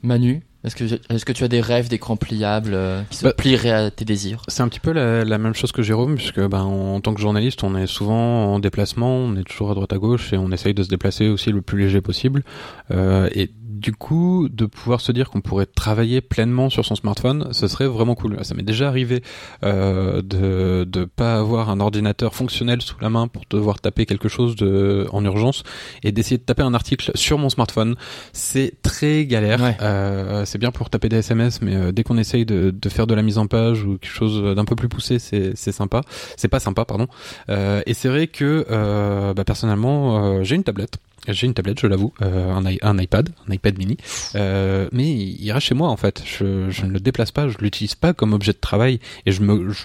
Manu, 0.04 0.42
est-ce 0.64 0.76
que, 0.76 0.84
est-ce 0.84 1.24
que 1.24 1.32
tu 1.32 1.44
as 1.44 1.48
des 1.48 1.60
rêves 1.60 1.88
d'écran 1.88 2.16
pliable 2.16 2.72
euh, 2.72 3.02
qui 3.10 3.18
se 3.18 3.24
Bah, 3.24 3.32
plieraient 3.32 3.70
à 3.70 3.90
tes 3.90 4.04
désirs? 4.04 4.42
C'est 4.48 4.62
un 4.62 4.68
petit 4.68 4.80
peu 4.80 4.92
la, 4.92 5.24
la 5.24 5.38
même 5.38 5.54
chose 5.54 5.72
que 5.72 5.82
Jérôme, 5.82 6.16
puisque 6.16 6.40
ben, 6.40 6.62
en, 6.62 7.00
tant 7.00 7.12
que 7.14 7.20
journaliste, 7.20 7.62
on 7.64 7.76
est 7.76 7.86
souvent 7.86 8.54
en 8.54 8.58
déplacement, 8.58 9.14
on 9.14 9.36
est 9.36 9.44
toujours 9.44 9.70
à 9.70 9.74
droite 9.74 9.92
à 9.92 9.98
gauche 9.98 10.32
et 10.32 10.38
on 10.38 10.50
essaye 10.52 10.72
de 10.72 10.82
se 10.82 10.88
déplacer 10.88 11.28
aussi 11.28 11.52
le 11.52 11.60
plus 11.60 11.78
léger 11.78 12.00
possible. 12.00 12.44
Euh, 12.90 13.28
et 13.34 13.50
du 13.84 13.92
coup, 13.92 14.48
de 14.50 14.64
pouvoir 14.64 15.02
se 15.02 15.12
dire 15.12 15.28
qu'on 15.28 15.42
pourrait 15.42 15.66
travailler 15.66 16.22
pleinement 16.22 16.70
sur 16.70 16.86
son 16.86 16.94
smartphone, 16.94 17.48
ce 17.52 17.68
serait 17.68 17.86
vraiment 17.86 18.14
cool. 18.14 18.42
Ça 18.42 18.54
m'est 18.54 18.62
déjà 18.62 18.88
arrivé 18.88 19.22
euh, 19.62 20.22
de 20.22 20.84
de 20.84 21.04
pas 21.04 21.36
avoir 21.36 21.68
un 21.68 21.80
ordinateur 21.80 22.34
fonctionnel 22.34 22.80
sous 22.80 22.96
la 23.02 23.10
main 23.10 23.28
pour 23.28 23.42
devoir 23.50 23.78
taper 23.80 24.06
quelque 24.06 24.30
chose 24.30 24.56
de 24.56 25.06
en 25.12 25.22
urgence 25.22 25.64
et 26.02 26.12
d'essayer 26.12 26.38
de 26.38 26.42
taper 26.44 26.62
un 26.62 26.72
article 26.72 27.10
sur 27.14 27.36
mon 27.36 27.50
smartphone. 27.50 27.96
C'est 28.32 28.72
très 28.80 29.26
galère. 29.26 29.60
Ouais. 29.60 29.76
Euh, 29.82 30.46
c'est 30.46 30.56
bien 30.56 30.70
pour 30.70 30.88
taper 30.88 31.10
des 31.10 31.18
SMS, 31.18 31.60
mais 31.60 31.76
euh, 31.76 31.92
dès 31.92 32.04
qu'on 32.04 32.16
essaye 32.16 32.46
de, 32.46 32.70
de 32.70 32.88
faire 32.88 33.06
de 33.06 33.12
la 33.12 33.20
mise 33.20 33.36
en 33.36 33.48
page 33.48 33.84
ou 33.84 33.98
quelque 33.98 34.14
chose 34.14 34.56
d'un 34.56 34.64
peu 34.64 34.76
plus 34.76 34.88
poussé, 34.88 35.18
c'est 35.18 35.52
c'est 35.56 35.72
sympa. 35.72 36.00
C'est 36.38 36.48
pas 36.48 36.58
sympa, 36.58 36.86
pardon. 36.86 37.06
Euh, 37.50 37.82
et 37.84 37.92
c'est 37.92 38.08
vrai 38.08 38.28
que 38.28 38.64
euh, 38.70 39.34
bah, 39.34 39.44
personnellement, 39.44 40.24
euh, 40.24 40.42
j'ai 40.42 40.56
une 40.56 40.64
tablette. 40.64 40.96
J'ai 41.28 41.46
une 41.46 41.54
tablette, 41.54 41.80
je 41.80 41.86
l'avoue, 41.86 42.12
euh, 42.22 42.52
un, 42.52 42.64
un 42.66 42.98
iPad, 42.98 43.30
un 43.48 43.52
iPad 43.52 43.78
mini, 43.78 43.96
euh, 44.34 44.88
mais 44.92 45.10
il, 45.10 45.50
reste 45.52 45.66
chez 45.68 45.74
moi 45.74 45.88
en 45.88 45.96
fait. 45.96 46.22
Je, 46.26 46.68
je 46.70 46.84
ne 46.84 46.90
le 46.92 47.00
déplace 47.00 47.30
pas, 47.30 47.48
je 47.48 47.56
l'utilise 47.58 47.94
pas 47.94 48.12
comme 48.12 48.32
objet 48.34 48.52
de 48.52 48.58
travail 48.58 49.00
et 49.24 49.32
je 49.32 49.40
me, 49.42 49.70
je, 49.70 49.82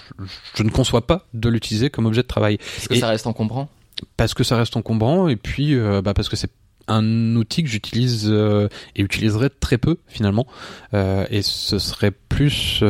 je 0.54 0.62
ne 0.62 0.70
conçois 0.70 1.06
pas 1.06 1.26
de 1.32 1.48
l'utiliser 1.48 1.88
comme 1.88 2.06
objet 2.06 2.22
de 2.22 2.26
travail. 2.26 2.58
Est-ce 2.76 2.88
que 2.88 2.94
et- 2.94 3.00
ça 3.00 3.08
reste 3.08 3.26
encombrant. 3.26 3.68
parce 4.16 4.34
que 4.34 4.44
ça 4.44 4.56
reste 4.56 4.76
encombrant 4.76 5.28
et 5.28 5.36
puis 5.36 5.74
euh, 5.74 6.02
bah, 6.02 6.12
parce 6.14 6.28
que 6.28 6.36
c'est 6.36 6.50
un 6.88 7.36
outil 7.36 7.62
que 7.62 7.68
j'utilise 7.68 8.26
et 8.28 9.02
utiliserai 9.02 9.48
très 9.48 9.78
peu 9.78 9.96
finalement. 10.08 10.46
Et 10.92 11.40
ce 11.42 11.78
serait 11.78 12.10
plus 12.10 12.82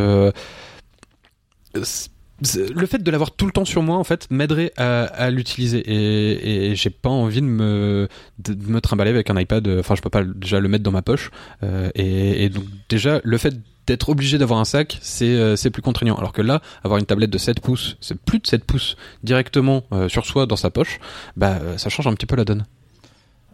le 2.75 2.87
fait 2.87 3.03
de 3.03 3.11
l'avoir 3.11 3.33
tout 3.33 3.47
le 3.47 3.53
temps 3.53 3.65
sur 3.65 3.83
moi 3.83 3.97
en 3.97 4.05
fait 4.05 4.27
m'aiderait 4.31 4.73
à, 4.77 5.31
l'utiliser. 5.31 5.79
Et, 5.79 6.71
et 6.71 6.75
j'ai 6.75 6.91
pas 6.91 7.09
envie 7.09 7.41
de 7.41 7.47
me 7.47 8.09
de 8.39 8.55
me 8.71 8.81
trimballer 8.81 9.11
avec 9.11 9.31
un 9.31 9.39
iPad 9.39 9.67
euh, 9.69 9.81
enfin 9.81 9.95
je 9.95 10.03
peux 10.03 10.11
pas 10.11 10.25
déjà 10.25 10.61
le 10.61 10.69
mettre 10.69 10.85
dans 10.85 10.93
ma 10.93 11.03
poche. 11.03 11.31
Euh, 11.63 11.91
et, 11.95 12.49
donc 12.49 12.65
déjà 12.89 13.21
le 13.25 13.39
fait 13.39 13.55
d'être 13.87 14.09
obligé 14.09 14.39
d'avoir 14.39 14.61
un 14.61 14.65
sac 14.65 14.99
c'est 15.01 15.35
euh, 15.35 15.71
plus 15.73 15.83
contraignant. 15.83 16.17
Alors 16.17 16.33
que 16.33 16.43
là 16.43 16.61
avoir 16.85 16.99
une 16.99 17.07
tablette 17.07 17.31
de 17.31 17.39
7 17.39 17.61
pouces 17.61 17.97
c'est 18.01 18.19
plus 18.19 18.39
de 18.39 18.47
7 18.47 18.65
pouces 18.65 18.97
directement 19.23 19.85
sur 20.09 20.27
soi 20.27 20.47
dans 20.47 20.57
sa 20.57 20.71
poche 20.71 20.99
bah 21.37 21.59
ça 21.77 21.91
change 21.91 22.07
un 22.07 22.15
petit 22.15 22.27
peu 22.27 22.37
la 22.37 22.45
donne 22.45 22.65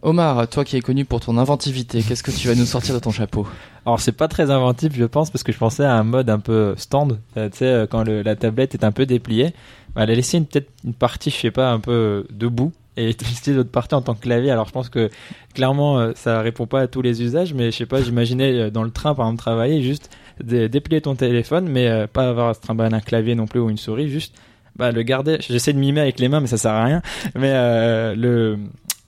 Omar, 0.03 0.47
toi 0.47 0.63
qui 0.63 0.77
es 0.77 0.81
connu 0.81 1.05
pour 1.05 1.19
ton 1.21 1.37
inventivité, 1.39 2.03
qu'est-ce 2.03 2.21
que 2.21 2.29
tu 2.31 2.47
vas 2.47 2.53
nous 2.55 2.65
sortir 2.67 2.93
de 2.93 2.99
ton 2.99 3.09
chapeau 3.11 3.47
Alors 3.85 3.99
c'est 3.99 4.11
pas 4.11 4.27
très 4.27 4.51
inventif 4.51 4.93
je 4.95 5.05
pense 5.05 5.31
parce 5.31 5.43
que 5.43 5.51
je 5.51 5.57
pensais 5.57 5.83
à 5.83 5.93
un 5.95 6.03
mode 6.03 6.29
un 6.29 6.37
peu 6.39 6.75
stand, 6.77 7.19
euh, 7.35 7.49
tu 7.49 7.57
sais 7.57 7.65
euh, 7.65 7.87
quand 7.87 8.03
la 8.07 8.35
tablette 8.35 8.75
est 8.75 8.83
un 8.83 8.91
peu 8.91 9.07
dépliée, 9.07 9.53
bah, 9.95 10.03
elle 10.03 10.11
a 10.11 10.15
laissé 10.15 10.39
peut-être 10.39 10.69
une 10.85 10.93
partie 10.93 11.31
je 11.31 11.37
sais 11.37 11.51
pas 11.51 11.71
un 11.71 11.79
peu 11.79 11.91
euh, 11.91 12.23
debout 12.31 12.73
et 12.95 13.09
utiliser 13.09 13.53
l'autre 13.53 13.71
partie 13.71 13.95
en 13.95 14.01
tant 14.03 14.13
que 14.13 14.21
clavier. 14.21 14.51
Alors 14.51 14.67
je 14.67 14.71
pense 14.71 14.89
que 14.89 15.09
clairement 15.55 16.13
ça 16.15 16.41
répond 16.41 16.67
pas 16.67 16.81
à 16.81 16.87
tous 16.87 17.01
les 17.01 17.23
usages 17.23 17.55
mais 17.55 17.71
je 17.71 17.77
sais 17.77 17.85
pas 17.87 18.01
j'imaginais 18.03 18.69
dans 18.69 18.83
le 18.83 18.91
train 18.91 19.15
par 19.15 19.25
exemple 19.25 19.39
travailler 19.41 19.81
juste 19.81 20.11
dé- 20.43 20.69
déplier 20.69 21.01
ton 21.01 21.15
téléphone 21.15 21.67
mais 21.67 22.05
pas 22.07 22.29
avoir 22.29 22.49
à 22.49 22.53
se 22.53 22.59
trimballer 22.61 22.95
un 22.95 22.99
clavier 22.99 23.33
non 23.33 23.45
plus 23.47 23.59
ou 23.59 23.69
une 23.71 23.77
souris 23.77 24.09
juste 24.09 24.35
bah 24.75 24.91
le 24.91 25.01
garder. 25.01 25.37
J'essaie 25.39 25.73
de 25.73 25.79
mimer 25.79 26.01
avec 26.01 26.19
les 26.19 26.27
mains 26.29 26.39
mais 26.39 26.45
ça 26.47 26.57
sert 26.57 26.71
à 26.71 26.83
rien. 26.85 27.01
Mais 27.35 27.51
le 28.15 28.59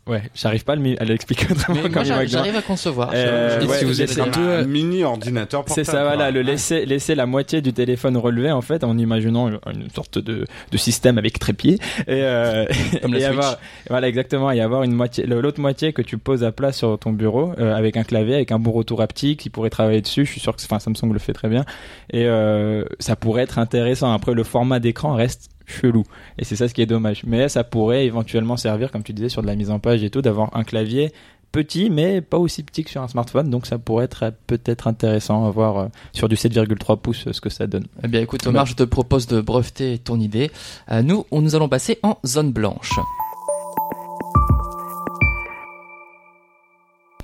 ouais 0.10 0.24
j'arrive 0.36 0.64
pas 0.64 0.74
à 0.74 1.06
l'expliquer 1.06 1.48
autrement 1.52 1.76
Mais 1.76 1.90
comme 1.90 2.08
moi, 2.08 2.26
j'arrive 2.26 2.56
à 2.56 2.62
concevoir. 2.62 3.12
Euh, 3.14 3.66
ouais, 3.66 3.78
si 3.78 3.86
vous 3.86 4.02
êtes 4.02 4.18
un 4.20 4.28
peu 4.28 4.58
Un 4.58 4.64
mini 4.66 5.04
ordinateur 5.04 5.64
C'est 5.68 5.84
ça, 5.84 6.04
voilà, 6.04 6.26
quoi. 6.26 6.32
le 6.32 6.42
laisser, 6.42 6.86
laisser 6.86 7.16
la 7.16 7.26
moitié 7.26 7.62
du 7.62 7.74
téléphone 7.74 8.18
relevé 8.18 8.52
en 8.52 8.62
fait, 8.62 8.84
en 8.84 8.98
imaginant 8.98 9.50
une 9.50 9.90
sorte 9.94 10.18
de, 10.18 10.46
de 10.72 10.78
système 10.78 11.18
avec 11.18 11.40
trépied 11.40 11.80
et, 12.08 12.24
euh, 12.24 12.66
Comme 13.02 13.16
et 13.16 13.24
avoir, 13.26 13.58
voilà 13.90 14.08
exactement, 14.08 14.52
et 14.52 14.62
avoir 14.62 14.84
une 14.84 14.94
moitié, 14.94 15.26
l'autre 15.26 15.60
moitié 15.60 15.94
que 15.94 16.02
tu 16.02 16.18
poses 16.18 16.44
à 16.44 16.52
plat 16.52 16.72
sur 16.72 16.98
ton 16.98 17.12
bureau 17.12 17.54
euh, 17.60 17.76
avec 17.76 17.98
un 17.98 18.04
clavier, 18.04 18.36
avec 18.36 18.52
un 18.52 18.60
bon 18.60 18.72
retour 18.72 19.02
haptique, 19.02 19.40
qui 19.40 19.50
pourrait 19.50 19.70
travailler 19.70 20.02
dessus. 20.02 20.26
Je 20.26 20.32
suis 20.32 20.42
sûr 20.42 20.56
que, 20.56 20.62
enfin, 20.62 20.80
Samsung 20.80 21.14
le 21.14 21.20
fait 21.20 21.34
très 21.34 21.50
bien 21.50 21.66
et 22.12 22.26
euh, 22.26 22.84
ça 23.00 23.16
pourrait 23.16 23.44
être 23.44 23.60
intéressant. 23.60 24.12
Après, 24.12 24.34
le 24.34 24.44
format 24.44 24.80
d'écran 24.80 25.14
reste 25.14 25.50
chelou 25.70 26.04
et 26.38 26.46
c'est 26.46 26.56
ça 26.56 26.68
ce 26.68 26.74
qui 26.74 26.82
est 26.82 26.86
dommage. 26.86 27.24
Mais 27.26 27.50
ça 27.50 27.64
pourrait 27.64 28.06
éventuellement 28.06 28.58
servir, 28.58 28.92
comme 28.92 29.04
tu 29.04 29.14
disais, 29.14 29.30
sur 29.30 29.42
de 29.42 29.48
la 29.48 29.56
mise 29.56 29.72
en 29.72 29.80
page 29.80 30.04
et 30.04 30.10
tout, 30.10 30.22
d'avoir 30.22 30.56
un 30.56 30.64
clavier 30.64 31.12
petit 31.52 31.90
mais 31.90 32.22
pas 32.22 32.38
aussi 32.38 32.64
petit 32.64 32.84
que 32.84 32.90
sur 32.90 33.02
un 33.02 33.08
smartphone 33.08 33.50
donc 33.50 33.66
ça 33.66 33.78
pourrait 33.78 34.06
être 34.06 34.24
euh, 34.24 34.32
peut-être 34.48 34.88
intéressant 34.88 35.46
à 35.46 35.50
voir 35.50 35.78
euh, 35.78 35.88
sur 36.14 36.30
du 36.30 36.36
7,3 36.36 37.00
pouces 37.00 37.28
euh, 37.28 37.34
ce 37.34 37.42
que 37.42 37.50
ça 37.50 37.68
donne. 37.68 37.86
Eh 38.04 38.08
bien 38.08 38.22
écoute 38.22 38.46
Omar, 38.46 38.66
je 38.66 38.76
te 38.76 38.84
propose 38.84 39.28
de 39.28 39.42
breveter 39.42 39.98
ton 39.98 40.20
idée. 40.20 40.52
Nous, 41.04 41.26
nous 41.32 41.56
allons 41.56 41.70
passer 41.70 42.00
en 42.04 42.18
zone 42.26 42.52
blanche. 42.52 43.00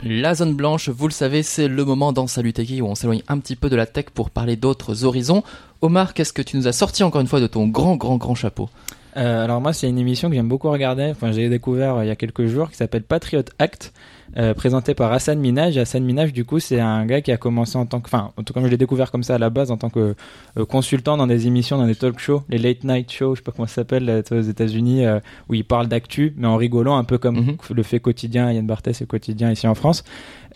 La 0.07 0.35
zone 0.35 0.53
blanche, 0.53 0.89
vous 0.89 1.07
le 1.07 1.11
savez, 1.11 1.41
c'est 1.41 1.67
le 1.67 1.83
moment 1.83 2.13
dans 2.13 2.27
Salut 2.27 2.53
Techie 2.53 2.79
où 2.79 2.85
on 2.85 2.93
s'éloigne 2.93 3.23
un 3.27 3.39
petit 3.39 3.55
peu 3.55 3.71
de 3.71 3.75
la 3.75 3.87
tech 3.87 4.05
pour 4.13 4.29
parler 4.29 4.55
d'autres 4.55 5.03
horizons. 5.03 5.41
Omar, 5.81 6.13
qu'est-ce 6.13 6.31
que 6.31 6.43
tu 6.43 6.57
nous 6.57 6.67
as 6.67 6.73
sorti 6.73 7.01
encore 7.01 7.21
une 7.21 7.27
fois 7.27 7.39
de 7.39 7.47
ton 7.47 7.65
grand, 7.65 7.95
grand, 7.95 8.17
grand 8.17 8.35
chapeau? 8.35 8.69
Euh, 9.17 9.45
alors 9.45 9.61
moi 9.61 9.71
c'est 9.71 9.87
une 9.87 9.97
émission 9.97 10.27
que 10.29 10.35
j'aime 10.35 10.49
beaucoup 10.49 10.69
regarder, 10.69 11.09
enfin 11.11 11.31
j'ai 11.31 11.47
découvert 11.47 11.95
euh, 11.95 12.03
il 12.03 12.07
y 12.07 12.11
a 12.11 12.17
quelques 12.17 12.47
jours 12.47 12.69
qui 12.69 12.75
s'appelle 12.75 13.03
Patriot 13.03 13.43
Act. 13.59 13.93
euh, 14.37 14.53
présenté 14.53 14.93
par 14.95 15.13
Hassan 15.13 15.39
Minaj. 15.39 15.77
Hassan 15.77 16.03
Minaj, 16.03 16.33
du 16.33 16.43
coup, 16.43 16.59
c'est 16.59 16.81
un 16.81 17.05
gars 17.05 17.21
qui 17.21 17.31
a 17.31 17.37
commencé 17.37 17.77
en 17.77 17.85
tant 17.85 18.01
que, 18.01 18.07
enfin, 18.07 18.33
en 18.35 18.43
tout 18.43 18.51
cas, 18.51 18.59
je 18.61 18.67
l'ai 18.67 18.75
découvert 18.75 19.09
comme 19.11 19.23
ça 19.23 19.35
à 19.35 19.37
la 19.37 19.49
base 19.49 19.71
en 19.71 19.77
tant 19.77 19.89
que 19.89 20.15
euh, 20.57 20.65
consultant 20.65 21.15
dans 21.15 21.27
des 21.27 21.47
émissions, 21.47 21.77
dans 21.77 21.85
des 21.85 21.95
talk 21.95 22.19
shows, 22.19 22.43
les 22.49 22.57
late 22.57 22.83
night 22.83 23.09
shows, 23.09 23.35
je 23.35 23.39
sais 23.39 23.43
pas 23.43 23.53
comment 23.53 23.67
ça 23.67 23.75
s'appelle 23.75 24.23
aux 24.31 24.41
États-Unis, 24.41 25.05
où 25.47 25.53
il 25.53 25.63
parle 25.63 25.87
d'actu, 25.87 26.33
mais 26.35 26.47
en 26.47 26.57
rigolant, 26.57 26.97
un 26.97 27.05
peu 27.05 27.17
comme 27.17 27.35
Mhm. 27.37 27.57
le 27.73 27.83
fait 27.83 28.01
quotidien, 28.01 28.51
Yann 28.51 28.65
Barthès 28.67 28.99
et 29.01 29.05
quotidien 29.05 29.51
ici 29.51 29.67
en 29.67 29.75
France. 29.75 30.03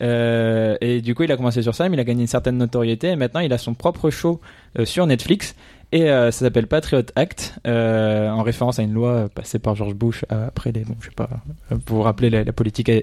Et 0.02 1.02
du 1.02 1.15
coup, 1.15 1.24
il 1.24 1.32
a 1.32 1.38
commencé 1.38 1.62
sur 1.62 1.76
ça, 1.76 1.88
mais 1.88 1.95
il 1.95 2.00
a 2.00 2.04
gagné 2.04 2.22
une 2.22 2.28
certaine 2.28 2.58
notoriété. 2.58 3.10
Et 3.10 3.15
maintenant, 3.15 3.39
il 3.41 3.54
a 3.54 3.58
son 3.58 3.76
propre 3.76 4.10
show 4.10 4.41
sur 4.84 5.06
Netflix. 5.08 5.56
Et 5.91 6.10
euh, 6.12 6.30
ça 6.30 6.45
s'appelle 6.45 6.67
Patriot 6.67 7.02
Act, 7.15 7.56
euh, 7.65 8.30
en 8.30 8.43
référence 8.43 8.78
à 8.78 8.84
une 8.84 8.93
loi 8.93 9.28
passée 9.34 9.58
par 9.58 9.75
George 9.75 9.95
Bush 9.95 10.23
euh, 10.32 10.47
après 10.47 10.71
les, 10.71 10.82
bon, 10.82 10.95
je 10.99 11.06
sais 11.08 11.15
pas, 11.15 11.30
euh, 11.71 11.78
pour 11.84 11.97
vous 11.97 12.04
rappeler 12.04 12.30
la, 12.30 12.45
politique 12.54 12.89
euh, 12.89 13.02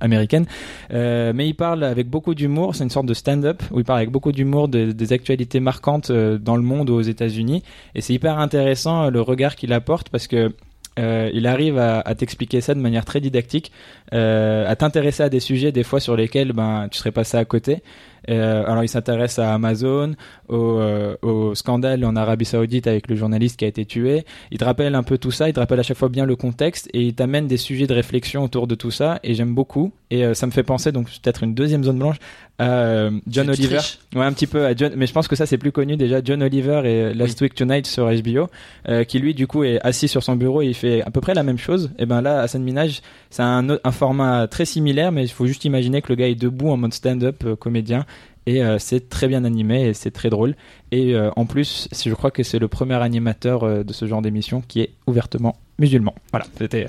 américaine. 0.00 0.44
Euh, 0.92 1.32
mais 1.34 1.48
il 1.48 1.54
parle 1.54 1.82
avec 1.82 2.10
beaucoup 2.10 2.34
d'humour. 2.34 2.74
C'est 2.74 2.84
une 2.84 2.90
sorte 2.90 3.06
de 3.06 3.14
stand-up 3.14 3.62
où 3.70 3.78
il 3.78 3.84
parle 3.86 4.00
avec 4.00 4.10
beaucoup 4.10 4.32
d'humour 4.32 4.68
de- 4.68 4.92
des 4.92 5.12
actualités 5.14 5.60
marquantes 5.60 6.12
dans 6.12 6.56
le 6.56 6.62
monde 6.62 6.90
ou 6.90 6.94
aux 6.94 7.00
États-Unis. 7.02 7.62
Et 7.94 8.02
c'est 8.02 8.12
hyper 8.12 8.38
intéressant 8.38 9.08
le 9.08 9.20
regard 9.22 9.56
qu'il 9.56 9.72
apporte 9.72 10.10
parce 10.10 10.26
que 10.26 10.52
euh, 10.98 11.30
il 11.34 11.46
arrive 11.46 11.78
à, 11.78 12.00
à 12.00 12.14
t'expliquer 12.14 12.60
ça 12.62 12.74
de 12.74 12.80
manière 12.80 13.04
très 13.04 13.20
didactique, 13.20 13.70
euh, 14.14 14.66
à 14.66 14.76
t'intéresser 14.76 15.22
à 15.22 15.28
des 15.28 15.40
sujets 15.40 15.70
des 15.70 15.82
fois 15.82 16.00
sur 16.00 16.16
lesquels 16.16 16.52
ben 16.54 16.88
tu 16.90 16.98
serais 16.98 17.12
passé 17.12 17.36
à 17.36 17.44
côté. 17.44 17.82
Euh, 18.30 18.64
alors 18.66 18.84
il 18.84 18.88
s'intéresse 18.88 19.38
à 19.38 19.54
Amazon, 19.54 20.14
au, 20.48 20.78
euh, 20.78 21.16
au 21.22 21.54
scandale 21.54 22.04
en 22.04 22.16
Arabie 22.16 22.44
Saoudite 22.44 22.86
avec 22.86 23.08
le 23.08 23.16
journaliste 23.16 23.58
qui 23.58 23.64
a 23.64 23.68
été 23.68 23.84
tué. 23.84 24.24
Il 24.50 24.58
te 24.58 24.64
rappelle 24.64 24.94
un 24.94 25.02
peu 25.02 25.18
tout 25.18 25.30
ça, 25.30 25.48
il 25.48 25.52
te 25.52 25.60
rappelle 25.60 25.80
à 25.80 25.82
chaque 25.82 25.96
fois 25.96 26.08
bien 26.08 26.24
le 26.24 26.36
contexte 26.36 26.88
et 26.92 27.02
il 27.02 27.14
t'amène 27.14 27.46
des 27.46 27.56
sujets 27.56 27.86
de 27.86 27.94
réflexion 27.94 28.44
autour 28.44 28.66
de 28.66 28.74
tout 28.74 28.90
ça 28.90 29.20
et 29.22 29.34
j'aime 29.34 29.54
beaucoup. 29.54 29.92
Et 30.10 30.24
euh, 30.24 30.34
ça 30.34 30.46
me 30.46 30.52
fait 30.52 30.62
penser 30.62 30.92
donc 30.92 31.06
peut-être 31.06 31.42
une 31.42 31.54
deuxième 31.54 31.82
zone 31.82 31.98
blanche 31.98 32.16
à 32.58 32.70
euh, 32.70 33.10
John 33.26 33.50
Oliver. 33.50 33.78
Ouais, 34.14 34.24
un 34.24 34.32
petit 34.32 34.46
peu 34.46 34.64
à 34.64 34.74
John, 34.74 34.92
mais 34.96 35.06
je 35.06 35.12
pense 35.12 35.28
que 35.28 35.36
ça 35.36 35.46
c'est 35.46 35.58
plus 35.58 35.72
connu 35.72 35.96
déjà. 35.96 36.20
John 36.24 36.42
Oliver 36.42 36.82
et 36.84 37.14
Last 37.14 37.40
Week 37.40 37.54
Tonight 37.54 37.86
sur 37.86 38.06
HBO, 38.06 38.48
euh, 38.88 39.04
qui 39.04 39.18
lui 39.18 39.34
du 39.34 39.46
coup 39.46 39.64
est 39.64 39.78
assis 39.84 40.08
sur 40.08 40.22
son 40.22 40.36
bureau 40.36 40.62
et 40.62 40.66
il 40.66 40.74
fait 40.74 41.02
à 41.02 41.10
peu 41.10 41.20
près 41.20 41.34
la 41.34 41.42
même 41.42 41.58
chose. 41.58 41.90
Et 41.98 42.06
ben 42.06 42.22
là, 42.22 42.40
Hassan 42.40 42.62
Minaj, 42.62 43.02
c'est 43.30 43.42
un, 43.42 43.66
un 43.82 43.90
format 43.90 44.46
très 44.46 44.64
similaire, 44.64 45.12
mais 45.12 45.24
il 45.24 45.30
faut 45.30 45.46
juste 45.46 45.64
imaginer 45.64 46.00
que 46.00 46.08
le 46.08 46.14
gars 46.14 46.28
est 46.28 46.34
debout 46.34 46.70
en 46.70 46.76
mode 46.76 46.94
stand-up 46.94 47.42
euh, 47.44 47.56
comédien. 47.56 48.06
Et 48.46 48.62
euh, 48.62 48.78
c'est 48.78 49.08
très 49.08 49.26
bien 49.26 49.44
animé 49.44 49.88
et 49.88 49.94
c'est 49.94 50.12
très 50.12 50.30
drôle. 50.30 50.54
Et 50.92 51.14
euh, 51.14 51.30
en 51.36 51.46
plus, 51.46 51.88
je 51.92 52.14
crois 52.14 52.30
que 52.30 52.44
c'est 52.44 52.60
le 52.60 52.68
premier 52.68 52.94
animateur 52.94 53.64
euh, 53.64 53.82
de 53.82 53.92
ce 53.92 54.06
genre 54.06 54.22
d'émission 54.22 54.62
qui 54.66 54.80
est 54.80 54.90
ouvertement 55.06 55.56
musulman. 55.78 56.14
Voilà, 56.30 56.46
c'était 56.56 56.86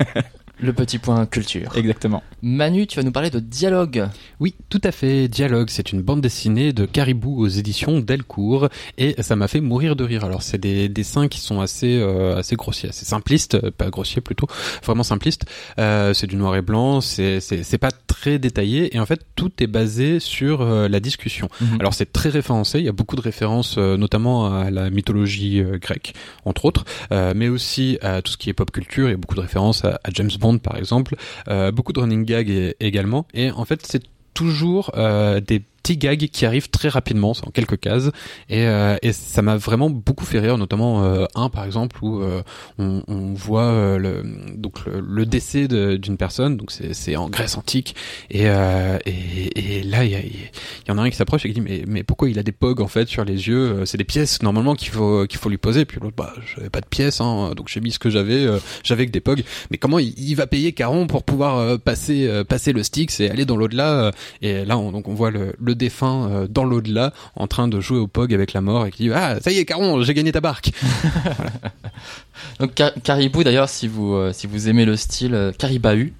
Le 0.58 0.72
petit 0.72 0.98
point 0.98 1.26
culture. 1.26 1.72
exactement. 1.76 2.22
Manu, 2.42 2.86
tu 2.86 2.96
vas 2.96 3.02
nous 3.02 3.12
parler 3.12 3.30
de 3.30 3.40
dialogue. 3.40 4.08
Oui, 4.40 4.54
tout 4.68 4.80
à 4.84 4.92
fait. 4.92 5.28
Dialogue, 5.28 5.68
c'est 5.70 5.92
une 5.92 6.02
bande 6.02 6.20
dessinée 6.20 6.72
de 6.72 6.86
Caribou 6.86 7.40
aux 7.42 7.48
éditions 7.48 8.00
Delcourt 8.00 8.68
et 8.98 9.14
ça 9.22 9.36
m'a 9.36 9.48
fait 9.48 9.60
mourir 9.60 9.96
de 9.96 10.04
rire. 10.04 10.24
Alors 10.24 10.42
c'est 10.42 10.58
des 10.58 10.88
dessins 10.88 11.28
qui 11.28 11.40
sont 11.40 11.60
assez 11.60 11.98
euh, 11.98 12.36
assez 12.36 12.56
grossiers, 12.56 12.88
assez 12.90 13.04
simplistes, 13.04 13.54
euh, 13.54 13.70
pas 13.70 13.90
grossiers 13.90 14.20
plutôt, 14.20 14.46
vraiment 14.84 15.02
simplistes. 15.02 15.44
Euh, 15.78 16.14
c'est 16.14 16.26
du 16.26 16.36
noir 16.36 16.56
et 16.56 16.62
blanc, 16.62 17.00
c'est 17.00 17.78
pas 17.80 17.90
très 17.90 18.38
détaillé 18.38 18.94
et 18.94 19.00
en 19.00 19.06
fait 19.06 19.26
tout 19.34 19.52
est 19.62 19.66
basé 19.66 20.20
sur 20.20 20.62
euh, 20.62 20.88
la 20.88 21.00
discussion. 21.00 21.48
Mhm. 21.60 21.80
Alors 21.80 21.94
c'est 21.94 22.12
très 22.12 22.28
référencé, 22.28 22.78
il 22.78 22.84
y 22.84 22.88
a 22.88 22.92
beaucoup 22.92 23.16
de 23.16 23.20
références 23.20 23.76
euh, 23.78 23.96
notamment 23.96 24.54
à 24.54 24.70
la 24.70 24.90
mythologie 24.90 25.60
euh, 25.60 25.78
grecque 25.78 26.14
entre 26.44 26.64
autres, 26.64 26.84
euh, 27.12 27.32
mais 27.36 27.48
aussi 27.48 27.98
à 28.02 28.22
tout 28.22 28.32
ce 28.32 28.36
qui 28.36 28.50
est 28.50 28.54
pop 28.54 28.70
culture, 28.70 29.08
il 29.08 29.12
y 29.12 29.14
a 29.14 29.18
beaucoup 29.18 29.34
de 29.34 29.40
références 29.40 29.84
à, 29.84 30.00
à 30.04 30.10
James 30.12 30.30
Bond 30.38 30.45
par 30.54 30.76
exemple, 30.76 31.16
euh, 31.48 31.70
beaucoup 31.70 31.92
de 31.92 32.00
running 32.00 32.24
gags 32.24 32.74
également. 32.80 33.26
Et 33.34 33.50
en 33.50 33.64
fait 33.64 33.84
c'est 33.84 34.02
toujours 34.34 34.90
euh, 34.96 35.40
des 35.40 35.62
petits 35.94 36.28
qui 36.28 36.46
arrivent 36.46 36.70
très 36.70 36.88
rapidement, 36.88 37.34
c'est 37.34 37.46
en 37.46 37.50
quelques 37.50 37.78
cases, 37.78 38.10
et, 38.48 38.66
euh, 38.66 38.96
et 39.02 39.12
ça 39.12 39.42
m'a 39.42 39.56
vraiment 39.56 39.90
beaucoup 39.90 40.24
fait 40.24 40.38
rire, 40.38 40.58
notamment 40.58 41.04
euh, 41.04 41.26
un 41.34 41.48
par 41.48 41.64
exemple 41.64 41.96
où 42.02 42.20
euh, 42.22 42.42
on, 42.78 43.34
voit 43.34 43.98
le, 43.98 44.22
donc 44.54 44.80
le, 44.86 45.26
décès 45.26 45.68
d'une 45.68 46.16
personne, 46.16 46.56
donc 46.56 46.70
c'est 46.70 46.94
c'est 46.94 47.16
en 47.16 47.28
Grèce 47.28 47.56
antique, 47.56 47.94
et, 48.30 48.44
et, 48.44 49.78
et 49.78 49.82
là 49.82 50.04
il 50.04 50.12
y, 50.12 50.90
en 50.90 50.98
a 50.98 51.02
un 51.02 51.10
qui 51.10 51.16
s'approche 51.16 51.44
et 51.44 51.48
qui 51.48 51.54
dit 51.54 51.60
mais, 51.60 51.84
mais 51.86 52.02
pourquoi 52.02 52.28
il 52.28 52.38
a 52.38 52.42
des 52.42 52.52
pogs 52.52 52.80
en 52.80 52.88
fait 52.88 53.08
sur 53.08 53.24
les 53.24 53.48
yeux, 53.48 53.84
c'est 53.84 53.98
des 53.98 54.04
pièces 54.04 54.42
normalement 54.42 54.74
qu'il 54.74 54.90
faut 54.90 55.26
qu'il 55.26 55.38
faut 55.38 55.48
lui 55.48 55.58
poser, 55.58 55.84
puis 55.84 55.98
l'autre 56.00 56.16
bah 56.16 56.32
j'avais 56.54 56.70
pas 56.70 56.80
de 56.80 56.86
pièces, 56.86 57.20
hein, 57.20 57.52
donc 57.56 57.68
j'ai 57.68 57.80
mis 57.80 57.92
ce 57.92 57.98
que 57.98 58.10
j'avais, 58.10 58.46
j'avais 58.82 59.06
que 59.06 59.12
des 59.12 59.20
pogs, 59.20 59.44
mais 59.70 59.78
comment 59.78 59.98
il, 59.98 60.34
va 60.34 60.46
payer 60.46 60.72
Caron 60.72 61.06
pour 61.06 61.24
pouvoir 61.24 61.78
passer 61.80 62.42
passer 62.48 62.72
le 62.72 62.82
stick 62.82 63.18
et 63.20 63.30
aller 63.30 63.44
dans 63.44 63.56
l'au-delà 63.56 64.12
et 64.42 64.64
là, 64.64 64.78
on, 64.78 64.92
donc 64.92 65.08
on 65.08 65.14
voit 65.14 65.30
le, 65.30 65.54
le 65.60 65.74
défunt 65.76 66.28
euh, 66.30 66.46
dans 66.48 66.64
l'au-delà, 66.64 67.12
en 67.36 67.46
train 67.46 67.68
de 67.68 67.80
jouer 67.80 67.98
au 67.98 68.06
POG 68.06 68.34
avec 68.34 68.52
la 68.52 68.60
mort, 68.60 68.86
et 68.86 68.90
qui 68.90 69.04
dit 69.04 69.10
Ah, 69.14 69.36
ça 69.40 69.50
y 69.52 69.58
est, 69.58 69.64
Caron, 69.64 70.02
j'ai 70.02 70.14
gagné 70.14 70.32
ta 70.32 70.40
barque 70.40 70.70
Donc 72.60 72.74
Car- 72.74 72.92
Caribou 73.02 73.44
d'ailleurs 73.44 73.68
si 73.68 73.88
vous 73.88 74.14
euh, 74.14 74.32
si 74.32 74.46
vous 74.46 74.68
aimez 74.68 74.84
le 74.84 74.96
style 74.96 75.34
euh, 75.34 75.52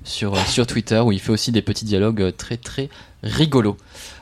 sur 0.04 0.34
euh, 0.34 0.38
sur 0.48 0.66
Twitter 0.66 1.00
où 1.00 1.12
il 1.12 1.20
fait 1.20 1.32
aussi 1.32 1.52
des 1.52 1.62
petits 1.62 1.84
dialogues 1.84 2.32
très 2.36 2.56
très 2.56 2.88
rigolos. 3.22 3.76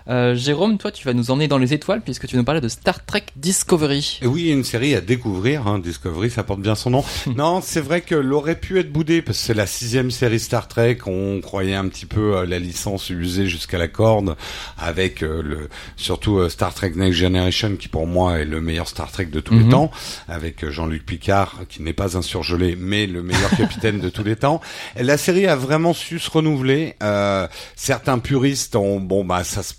Euh, 0.08 0.34
Jérôme, 0.34 0.76
toi 0.76 0.92
tu 0.92 1.06
vas 1.06 1.14
nous 1.14 1.30
emmener 1.30 1.48
dans 1.48 1.56
les 1.56 1.72
étoiles 1.72 2.02
puisque 2.02 2.26
tu 2.26 2.36
nous 2.36 2.44
parler 2.44 2.60
de 2.60 2.68
Star 2.68 3.04
Trek 3.06 3.24
Discovery. 3.36 4.20
Oui, 4.22 4.50
une 4.50 4.62
série 4.64 4.94
à 4.94 5.00
découvrir. 5.00 5.66
Hein, 5.66 5.78
Discovery, 5.78 6.30
ça 6.30 6.42
porte 6.42 6.60
bien 6.60 6.74
son 6.74 6.90
nom. 6.90 7.04
non, 7.36 7.60
c'est 7.62 7.80
vrai 7.80 8.02
que 8.02 8.14
l'aurait 8.14 8.58
pu 8.60 8.78
être 8.78 8.92
boudé 8.92 9.22
parce 9.22 9.38
que 9.38 9.44
c'est 9.44 9.54
la 9.54 9.66
sixième 9.66 10.10
série 10.10 10.38
Star 10.40 10.68
Trek. 10.68 10.98
On 11.06 11.40
croyait 11.40 11.74
un 11.74 11.88
petit 11.88 12.04
peu 12.04 12.36
euh, 12.36 12.46
la 12.46 12.58
licence 12.58 13.08
usée 13.08 13.46
jusqu'à 13.46 13.78
la 13.78 13.88
corde, 13.88 14.36
avec 14.76 15.22
euh, 15.22 15.42
le 15.42 15.68
surtout 15.96 16.38
euh, 16.38 16.48
Star 16.50 16.74
Trek 16.74 16.92
Next 16.96 17.18
Generation 17.18 17.76
qui 17.76 17.88
pour 17.88 18.06
moi 18.06 18.40
est 18.40 18.44
le 18.44 18.60
meilleur 18.60 18.88
Star 18.88 19.10
Trek 19.10 19.26
de 19.26 19.40
tous 19.40 19.54
Mhm. 19.54 19.62
les 19.64 19.68
temps, 19.70 19.90
avec 20.28 20.68
Jean-Luc 20.68 21.06
Picard 21.06 21.60
qui 21.68 21.80
n'est 21.82 21.92
pas 21.94 22.16
un 22.18 22.22
surgelé 22.22 22.76
mais 22.78 23.06
le 23.06 23.22
meilleur 23.22 23.50
capitaine 23.56 24.00
de 24.00 24.08
tous 24.10 24.24
les 24.24 24.36
temps. 24.36 24.60
La 25.00 25.16
série 25.16 25.46
a 25.46 25.56
vraiment 25.56 25.94
su 25.94 26.18
se 26.18 26.30
renouveler. 26.30 26.96
Euh, 27.02 27.46
certains 27.74 28.18
puristes 28.18 28.76
ont 28.76 29.00
bon 29.00 29.24
bah 29.24 29.44
ça 29.44 29.62
se 29.62 29.72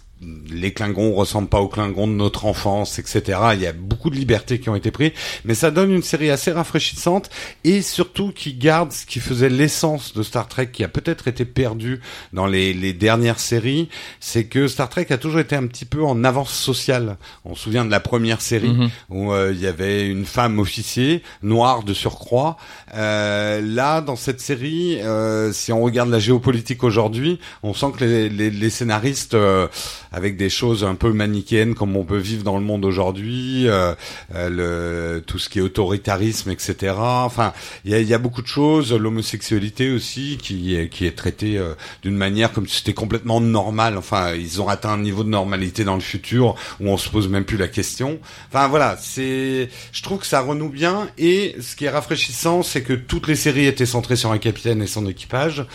les 0.50 0.74
Klingons 0.74 1.14
ressemblent 1.14 1.48
pas 1.50 1.60
aux 1.60 1.68
Klingons 1.68 2.08
de 2.08 2.14
notre 2.14 2.46
enfance, 2.46 3.00
etc. 3.00 3.40
Il 3.54 3.62
y 3.62 3.68
a 3.68 3.74
beaucoup 3.74 4.10
de 4.10 4.16
libertés 4.16 4.60
qui 4.60 4.70
ont 4.70 4.76
été 4.76 4.92
prises, 4.92 5.12
mais 5.44 5.54
ça 5.54 5.72
donne 5.72 5.92
une 5.92 6.04
série 6.04 6.30
assez 6.30 6.52
rafraîchissante 6.52 7.30
et 7.64 7.82
surtout 7.82 8.32
qui 8.32 8.54
garde 8.54 8.92
ce 8.92 9.06
qui 9.06 9.20
faisait 9.20 9.50
l'essence 9.50 10.14
de 10.14 10.24
Star 10.24 10.48
Trek, 10.48 10.68
qui 10.72 10.84
a 10.84 10.88
peut-être 10.88 11.28
été 11.28 11.46
perdu 11.46 12.00
dans 12.34 12.48
les, 12.48 12.74
les 12.74 12.94
dernières 12.94 13.40
séries, 13.40 13.90
c'est 14.20 14.46
que 14.46 14.68
Star 14.68 14.90
Trek 14.90 15.08
a 15.10 15.18
toujours 15.18 15.40
été 15.40 15.56
un 15.56 15.68
petit 15.68 15.86
peu 15.86 16.04
en 16.04 16.24
avance 16.24 16.54
sociale. 16.54 17.18
On 17.44 17.56
se 17.56 17.64
souvient 17.64 17.86
de 17.86 17.92
la 17.92 18.00
première 18.00 18.42
série 18.42 18.66
Mhm. 18.70 18.90
où 19.10 19.32
euh, 19.34 19.52
il 19.54 19.62
y 19.62 19.68
avait 19.68 20.08
une 20.08 20.26
femme 20.26 20.60
officier 20.60 21.24
noire 21.44 21.84
de 21.84 21.94
surcroît. 21.94 22.58
Euh, 22.96 23.62
là, 23.62 24.02
dans 24.02 24.16
cette 24.16 24.40
série, 24.42 25.00
euh, 25.02 25.52
si 25.52 25.72
on 25.72 25.82
regarde 25.82 26.10
la 26.10 26.20
géopolitique 26.20 26.84
aujourd'hui, 26.84 27.40
on 27.64 27.74
sent 27.74 27.88
que 27.98 28.04
les, 28.04 28.30
les, 28.30 28.50
les 28.50 28.70
scénaristes, 28.70 29.34
euh, 29.34 29.68
avec 30.16 30.38
des 30.38 30.50
choses 30.50 30.86
un 30.86 30.96
peu 30.96 31.12
manichéennes 31.12 31.76
comme 31.76 31.98
on 31.98 32.06
peut 32.06 32.18
vivre 32.18 32.44
dans 32.44 32.58
le 32.58 32.64
monde 32.64 32.86
aujourd'hui, 32.86 33.68
euh, 33.68 33.94
euh, 34.34 35.18
le, 35.18 35.22
tout 35.22 35.40
ce 35.40 35.50
qui 35.50 35.60
est 35.60 35.62
autoritarisme, 35.62 36.52
etc. 36.52 36.94
Enfin, 36.98 37.52
il 37.84 37.92
y 37.92 37.96
a, 37.96 38.00
y 38.00 38.14
a 38.14 38.18
beaucoup 38.18 38.42
de 38.42 38.48
choses, 38.48 38.94
l'homosexualité 38.94 39.92
aussi, 39.92 40.38
qui 40.42 40.74
est, 40.78 40.88
qui 40.88 41.06
est 41.06 41.18
traitée 41.18 41.58
euh, 41.58 41.74
d'une 42.02 42.16
manière 42.16 42.54
comme 42.54 42.66
si 42.66 42.78
c'était 42.78 42.94
complètement 42.94 43.42
normal. 43.42 43.98
Enfin, 43.98 44.34
ils 44.34 44.62
ont 44.62 44.70
atteint 44.70 44.92
un 44.92 45.00
niveau 45.00 45.26
de 45.26 45.30
normalité 45.30 45.84
dans 45.84 45.96
le 45.96 46.02
futur 46.02 46.56
où 46.80 46.88
on 46.88 46.96
se 46.96 47.10
pose 47.10 47.28
même 47.28 47.44
plus 47.44 47.58
la 47.58 47.68
question. 47.68 48.20
Enfin 48.48 48.70
voilà, 48.70 48.96
c'est, 48.98 49.70
je 49.92 50.02
trouve 50.02 50.20
que 50.20 50.28
ça 50.28 50.40
renoue 50.40 50.70
bien 50.70 51.10
et 51.18 51.58
ce 51.60 51.76
qui 51.76 51.86
est 51.86 51.90
rafraîchissant, 51.90 52.64
c'est 52.64 52.84
que 52.84 52.94
toutes 52.94 53.28
les 53.28 53.36
séries 53.36 53.68
étaient 53.68 53.86
centrées 53.86 54.16
sur 54.16 54.32
un 54.32 54.38
capitaine 54.38 54.82
et 54.82 54.88
son 54.88 55.08
équipage. 55.08 55.66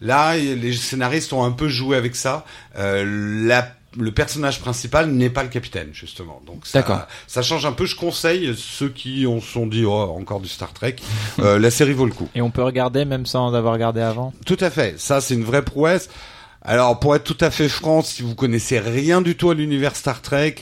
Là, 0.00 0.36
les 0.36 0.72
scénaristes 0.72 1.32
ont 1.32 1.44
un 1.44 1.52
peu 1.52 1.68
joué 1.68 1.96
avec 1.96 2.16
ça. 2.16 2.44
Euh, 2.76 3.46
la 3.46 3.74
le 3.98 4.12
personnage 4.12 4.60
principal 4.60 5.10
n'est 5.10 5.30
pas 5.30 5.42
le 5.42 5.48
capitaine 5.48 5.88
justement. 5.92 6.40
Donc 6.46 6.66
ça, 6.66 7.08
ça 7.26 7.42
change 7.42 7.66
un 7.66 7.72
peu. 7.72 7.86
Je 7.86 7.96
conseille 7.96 8.54
ceux 8.56 8.88
qui 8.88 9.26
ont 9.26 9.40
sont 9.40 9.66
dit 9.66 9.84
oh 9.84 10.14
encore 10.16 10.40
du 10.40 10.48
Star 10.48 10.72
Trek. 10.72 10.96
Euh, 11.40 11.58
la 11.58 11.70
série 11.70 11.92
vaut 11.92 12.06
le 12.06 12.12
coup. 12.12 12.28
Et 12.34 12.40
on 12.40 12.50
peut 12.50 12.62
regarder 12.62 13.04
même 13.04 13.26
sans 13.26 13.52
avoir 13.54 13.72
regardé 13.72 14.00
avant? 14.00 14.32
Tout 14.46 14.58
à 14.60 14.70
fait. 14.70 14.98
Ça, 15.00 15.20
c'est 15.20 15.34
une 15.34 15.44
vraie 15.44 15.64
prouesse. 15.64 16.08
Alors, 16.62 17.00
pour 17.00 17.16
être 17.16 17.24
tout 17.24 17.38
à 17.40 17.50
fait 17.50 17.68
franc, 17.68 18.02
si 18.02 18.22
vous 18.22 18.34
connaissez 18.34 18.78
rien 18.78 19.22
du 19.22 19.34
tout 19.34 19.50
à 19.50 19.54
l'univers 19.54 19.96
Star 19.96 20.20
Trek, 20.20 20.56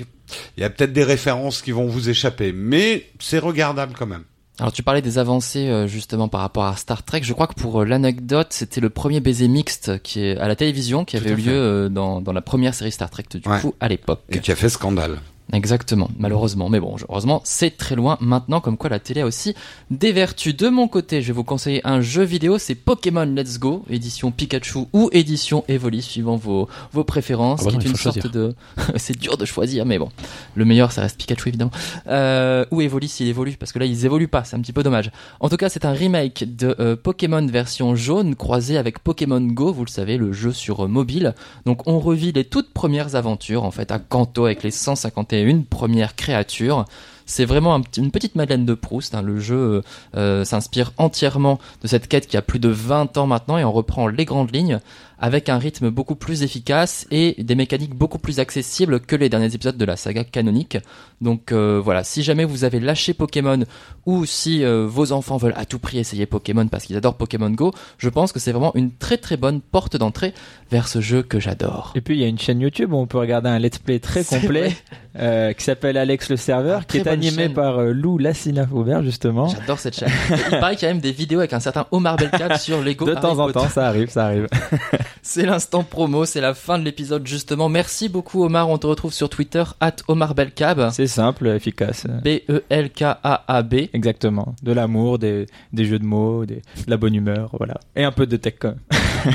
il 0.57 0.61
y 0.61 0.65
a 0.65 0.71
peut-être 0.71 0.93
des 0.93 1.03
références 1.03 1.61
qui 1.61 1.73
vont 1.73 1.87
vous 1.87 2.09
échapper, 2.09 2.53
mais 2.53 3.11
c'est 3.19 3.41
regardable 3.41 3.95
quand 3.99 4.07
même. 4.07 4.25
Alors 4.61 4.73
tu 4.73 4.83
parlais 4.83 5.03
des 5.03 5.19
avancées 5.19 5.69
euh, 5.69 5.87
justement 5.87 6.29
par 6.29 6.41
rapport 6.41 6.65
à 6.65 6.75
Star 6.77 7.05
Trek. 7.05 7.21
Je 7.23 7.33
crois 7.33 7.47
que 7.47 7.55
pour 7.55 7.83
euh, 7.83 7.85
l'anecdote, 7.85 8.49
c'était 8.51 8.81
le 8.81 8.91
premier 8.91 9.21
baiser 9.21 9.47
mixte 9.47 10.03
qui 10.03 10.21
est 10.25 10.37
à 10.37 10.49
la 10.49 10.57
télévision 10.57 11.05
qui 11.05 11.17
Tout 11.17 11.25
avait 11.25 11.35
eu 11.35 11.37
lieu 11.47 11.53
euh, 11.53 11.89
dans, 11.89 12.21
dans 12.21 12.33
la 12.33 12.41
première 12.43 12.75
série 12.75 12.91
Star 12.91 13.09
Trek 13.09 13.25
du 13.33 13.49
Ouais. 13.49 13.61
coup 13.61 13.75
à 13.79 13.89
l'époque. 13.89 14.21
Et 14.31 14.41
qui 14.41 14.51
a 14.51 14.57
fait 14.57 14.69
scandale. 14.69 15.19
Exactement, 15.53 16.11
malheureusement. 16.19 16.69
Mais 16.69 16.79
bon, 16.79 16.97
heureusement, 17.09 17.41
c'est 17.45 17.77
très 17.77 17.95
loin 17.95 18.19
maintenant, 18.21 18.61
comme 18.61 18.77
quoi 18.77 18.91
la 18.91 18.99
télé 18.99 19.23
a 19.23 19.27
aussi 19.27 19.55
des 19.91 20.13
vertus. 20.13 20.55
De 20.55 20.69
mon 20.69 20.89
côté, 20.89 21.23
je 21.23 21.29
vais 21.29 21.33
vous 21.33 21.45
conseiller 21.45 21.81
un 21.87 22.01
jeu 22.01 22.23
vidéo, 22.23 22.59
c'est 22.59 22.75
Pokémon 22.75 23.25
Let's 23.25 23.59
Go, 23.59 23.85
édition 23.89 24.31
Pikachu 24.31 24.87
ou 24.93 25.09
édition 25.13 25.65
Evoli, 25.69 26.03
suivant 26.03 26.37
vos, 26.37 26.69
vos 26.93 27.05
préférences. 27.05 27.61
Ah 27.63 27.67
bah 27.67 27.73
non, 27.73 27.79
qui 27.79 27.87
est 27.87 27.91
il 27.91 27.93
une 27.93 27.97
sorte 27.97 28.21
choisir. 28.21 28.31
de... 28.31 28.55
c'est 28.97 29.19
dur 29.19 29.39
de 29.39 29.47
choisir, 29.47 29.87
mais 29.87 29.99
bon. 29.99 30.11
Le 30.55 30.65
meilleur, 30.67 30.93
ça 30.93 31.03
reste 31.03 31.19
Pikachu, 31.19 31.49
évidemment. 31.49 31.71
Euh, 32.09 32.67
ou 32.71 32.83
Evoli 32.83 33.09
s'il 33.09 33.29
évolue, 33.29 33.57
parce 33.59 33.73
que 33.73 33.79
là, 33.79 33.87
ils 33.87 34.05
évoluent 34.05 34.29
pas, 34.29 34.45
c'est 34.45 34.57
un 34.57 34.61
petit 34.61 34.75
peu 34.75 34.83
dommage. 34.83 35.11
En 35.41 35.49
tout 35.49 35.57
cas, 35.57 35.71
c'est 35.71 35.87
un 35.87 35.93
remake 35.93 36.57
de 36.57 36.77
euh, 36.79 36.95
Pokémon 36.95 37.45
version 37.47 37.97
jaune, 37.97 38.35
croisé 38.35 38.77
avec 38.77 38.99
Pokémon 38.99 39.41
Go, 39.41 39.73
vous 39.73 39.87
le 39.87 39.91
savez, 39.91 40.19
le 40.19 40.33
jeu 40.33 40.53
sur 40.53 40.85
euh, 40.85 40.89
mobile. 40.89 41.35
Donc 41.65 41.87
on 41.87 42.01
revit 42.01 42.33
les 42.33 42.45
toutes 42.45 42.73
premières 42.75 43.15
aventures 43.15 43.65
en 43.65 43.71
fait 43.71 43.91
à 43.91 43.99
Kanto 43.99 44.45
avec 44.45 44.63
les 44.63 44.71
151 44.71 45.38
premières 45.65 46.17
créatures. 46.17 46.85
C'est 47.27 47.45
vraiment 47.45 47.83
une 47.99 48.11
petite 48.11 48.37
Madeleine 48.37 48.65
de 48.65 48.73
Proust. 48.73 49.15
hein. 49.15 49.21
Le 49.21 49.39
jeu 49.39 49.83
euh, 50.17 50.45
s'inspire 50.45 50.93
entièrement 50.97 51.59
de 51.83 51.89
cette 51.89 52.09
quête 52.09 52.27
qui 52.27 52.39
a 52.39 52.43
plus 52.43 52.59
de 52.59 52.71
20 52.71 53.19
ans 53.19 53.27
maintenant 53.27 53.59
et 53.59 53.65
on 53.65 53.73
reprend 53.73 54.07
les 54.07 54.25
grandes 54.25 54.55
lignes 54.55 54.81
avec 55.21 55.49
un 55.49 55.59
rythme 55.59 55.91
beaucoup 55.91 56.15
plus 56.15 56.43
efficace 56.43 57.07
et 57.11 57.35
des 57.43 57.55
mécaniques 57.55 57.95
beaucoup 57.95 58.19
plus 58.19 58.39
accessibles 58.41 59.01
que 59.01 59.17
les 59.17 59.29
derniers 59.29 59.55
épisodes 59.55 59.77
de 59.77 59.85
la 59.85 59.97
saga 59.97 60.25
canonique. 60.25 60.79
Donc 61.21 61.51
euh, 61.53 61.81
voilà, 61.83 62.05
si 62.05 62.23
jamais 62.23 62.45
vous 62.45 62.65
avez 62.65 62.79
lâché 62.81 63.15
Pokémon 63.15 63.61
ou 64.07 64.25
si 64.25 64.65
euh, 64.65 64.87
vos 64.89 65.13
enfants 65.13 65.37
veulent 65.37 65.55
à 65.57 65.65
tout 65.65 65.79
prix 65.79 65.99
essayer 65.99 66.27
Pokémon 66.27 66.69
parce 66.69 66.85
qu'ils 66.85 66.97
adorent 66.97 67.17
Pokémon 67.17 67.51
Go, 67.51 67.73
je 67.99 68.09
pense 68.09 68.33
que 68.33 68.39
c'est 68.39 68.53
vraiment 68.53 68.73
une 68.75 68.93
très 68.93 69.17
très 69.19 69.37
bonne 69.37 69.61
porte 69.61 69.97
d'entrée 69.97 70.33
vers 70.71 70.87
ce 70.89 71.01
jeu 71.01 71.23
que 71.23 71.41
j'adore. 71.41 71.93
Et 71.97 72.01
puis 72.01 72.17
il 72.17 72.21
y 72.21 72.25
a 72.25 72.29
une 72.29 72.39
chaîne 72.39 72.61
YouTube 72.61 72.93
où 72.93 72.97
on 72.97 73.07
peut 73.07 73.19
regarder 73.19 73.49
un 73.49 73.59
let's 73.59 73.79
play 73.79 73.99
très 73.99 74.23
complet 74.25 74.77
euh, 75.19 75.53
qui 75.53 75.65
s'appelle 75.65 75.97
Alex 75.97 76.29
le 76.31 76.37
serveur, 76.37 76.81
Ah, 76.83 76.85
qui 76.87 76.99
est 76.99 77.09
animé 77.09 77.45
chaîne. 77.45 77.55
par 77.55 77.79
euh, 77.79 77.93
Lou 77.93 78.19
Lassina 78.19 78.67
Faubert 78.67 79.03
justement. 79.03 79.49
J'adore 79.49 79.79
cette 79.81 79.97
chaîne. 79.99 80.11
Il 80.53 80.59
paraît 80.61 80.77
qu'il 80.77 80.87
y 80.87 80.91
a 80.91 80.95
même 80.95 81.03
des 81.03 81.13
vidéos 81.13 81.41
avec 81.41 81.53
un 81.53 81.61
certain 81.61 81.87
Omar 81.91 82.17
Belkat 82.17 82.59
sur 82.59 82.81
Lego. 82.83 83.05
De 83.07 83.13
Harry 83.13 83.21
temps 83.23 83.39
en 83.39 83.47
Potter. 83.47 83.53
temps, 83.61 83.69
ça 83.69 83.87
arrive, 83.89 84.11
ça 84.11 84.27
arrive. 84.27 84.47
C'est 85.23 85.47
l'instant 85.47 85.85
promo, 85.85 86.25
c'est 86.25 86.41
la 86.41 86.55
fin 86.55 86.79
de 86.79 86.85
l'épisode 86.85 87.27
justement. 87.27 87.69
Merci 87.69 88.09
beaucoup 88.09 88.45
Omar, 88.45 88.69
on 88.69 88.79
te 88.79 88.87
retrouve 88.87 89.13
sur 89.13 89.29
Twitter, 89.29 89.65
at 89.81 89.97
Omar 90.09 90.35
Belkab. 90.35 90.91
C'est 90.93 91.07
simple, 91.07 91.49
efficace. 91.49 92.07
E 92.07 92.21
B-E-L-K-A-A-B. 92.23 93.75
Exactement. 93.93 94.55
De 94.63 94.73
l'amour, 94.73 95.19
des, 95.19 95.47
des 95.73 95.85
jeux 95.85 95.99
de 95.99 96.05
mots, 96.05 96.47
des, 96.47 96.57
de 96.57 96.91
la 96.91 96.97
bonne 96.97 97.15
humeur, 97.15 97.51
voilà. 97.59 97.79
Et 97.97 98.05
un 98.05 98.13
peu 98.13 98.27
de 98.27 98.37
tech 98.37 98.55
quand 98.59 98.69
même. 98.69 98.79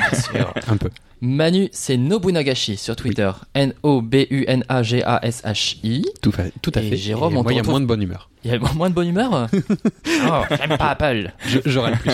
Un 0.67 0.77
peu. 0.77 0.89
Manu, 1.21 1.69
c'est 1.71 1.97
Nobunagashi 1.97 2.77
sur 2.77 2.95
Twitter. 2.95 3.29
N-O-B-U-N-A-G-A-S-H-I. 3.53 6.05
Tout, 6.21 6.31
tout 6.61 6.71
à 6.75 6.81
Et 6.81 6.89
fait. 6.89 6.97
Jérôme, 6.97 7.33
Et 7.33 7.37
on 7.37 7.43
moi, 7.43 7.51
te 7.51 7.55
il 7.55 7.57
y 7.57 7.59
a 7.59 7.63
moins 7.69 7.81
de 7.81 7.85
bonne 7.85 8.01
humeur. 8.01 8.29
Il 8.45 8.51
y 8.51 8.53
a 8.53 8.59
moins 8.73 8.89
de 8.89 8.95
bonne 8.95 9.07
humeur 9.07 9.47
Oh, 10.07 10.41
j'aime 10.49 10.77
pas 10.77 10.89
Apple. 10.89 11.31
Je- 11.47 11.59
J'aurai 11.65 11.91
le 11.91 11.97
plus. 11.97 12.11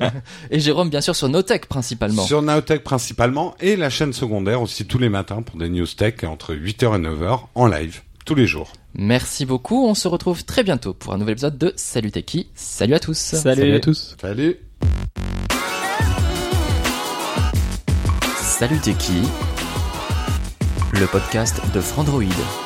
Et 0.50 0.58
Jérôme, 0.60 0.88
bien 0.88 1.00
sûr, 1.02 1.14
sur 1.14 1.28
Notech 1.28 1.66
principalement. 1.66 2.22
Sur 2.24 2.40
Naotech 2.42 2.82
principalement 2.82 3.54
et 3.60 3.76
la 3.76 3.90
chaîne 3.90 4.12
secondaire 4.12 4.62
aussi 4.62 4.86
tous 4.86 4.98
les 4.98 5.08
matins 5.10 5.42
pour 5.42 5.58
des 5.58 5.68
news 5.68 5.86
tech 5.86 6.24
entre 6.24 6.54
8h 6.54 6.96
et 6.96 7.02
9h 7.02 7.40
en 7.54 7.66
live 7.66 8.00
tous 8.24 8.34
les 8.34 8.46
jours. 8.46 8.72
Merci 8.94 9.44
beaucoup, 9.46 9.86
on 9.86 9.94
se 9.94 10.08
retrouve 10.08 10.44
très 10.44 10.62
bientôt 10.64 10.94
pour 10.94 11.12
un 11.12 11.18
nouvel 11.18 11.32
épisode 11.32 11.58
de 11.58 11.72
Salut 11.76 12.10
Techie. 12.10 12.48
Salut 12.54 12.94
à 12.94 12.98
tous. 12.98 13.16
Salut 13.18 13.74
à 13.74 13.80
tous. 13.80 14.16
Salut 14.20 14.56
Salut 18.40 18.78
Techie, 18.78 19.22
le 20.92 21.06
podcast 21.06 21.60
de 21.74 21.80
Frandroid. 21.80 22.65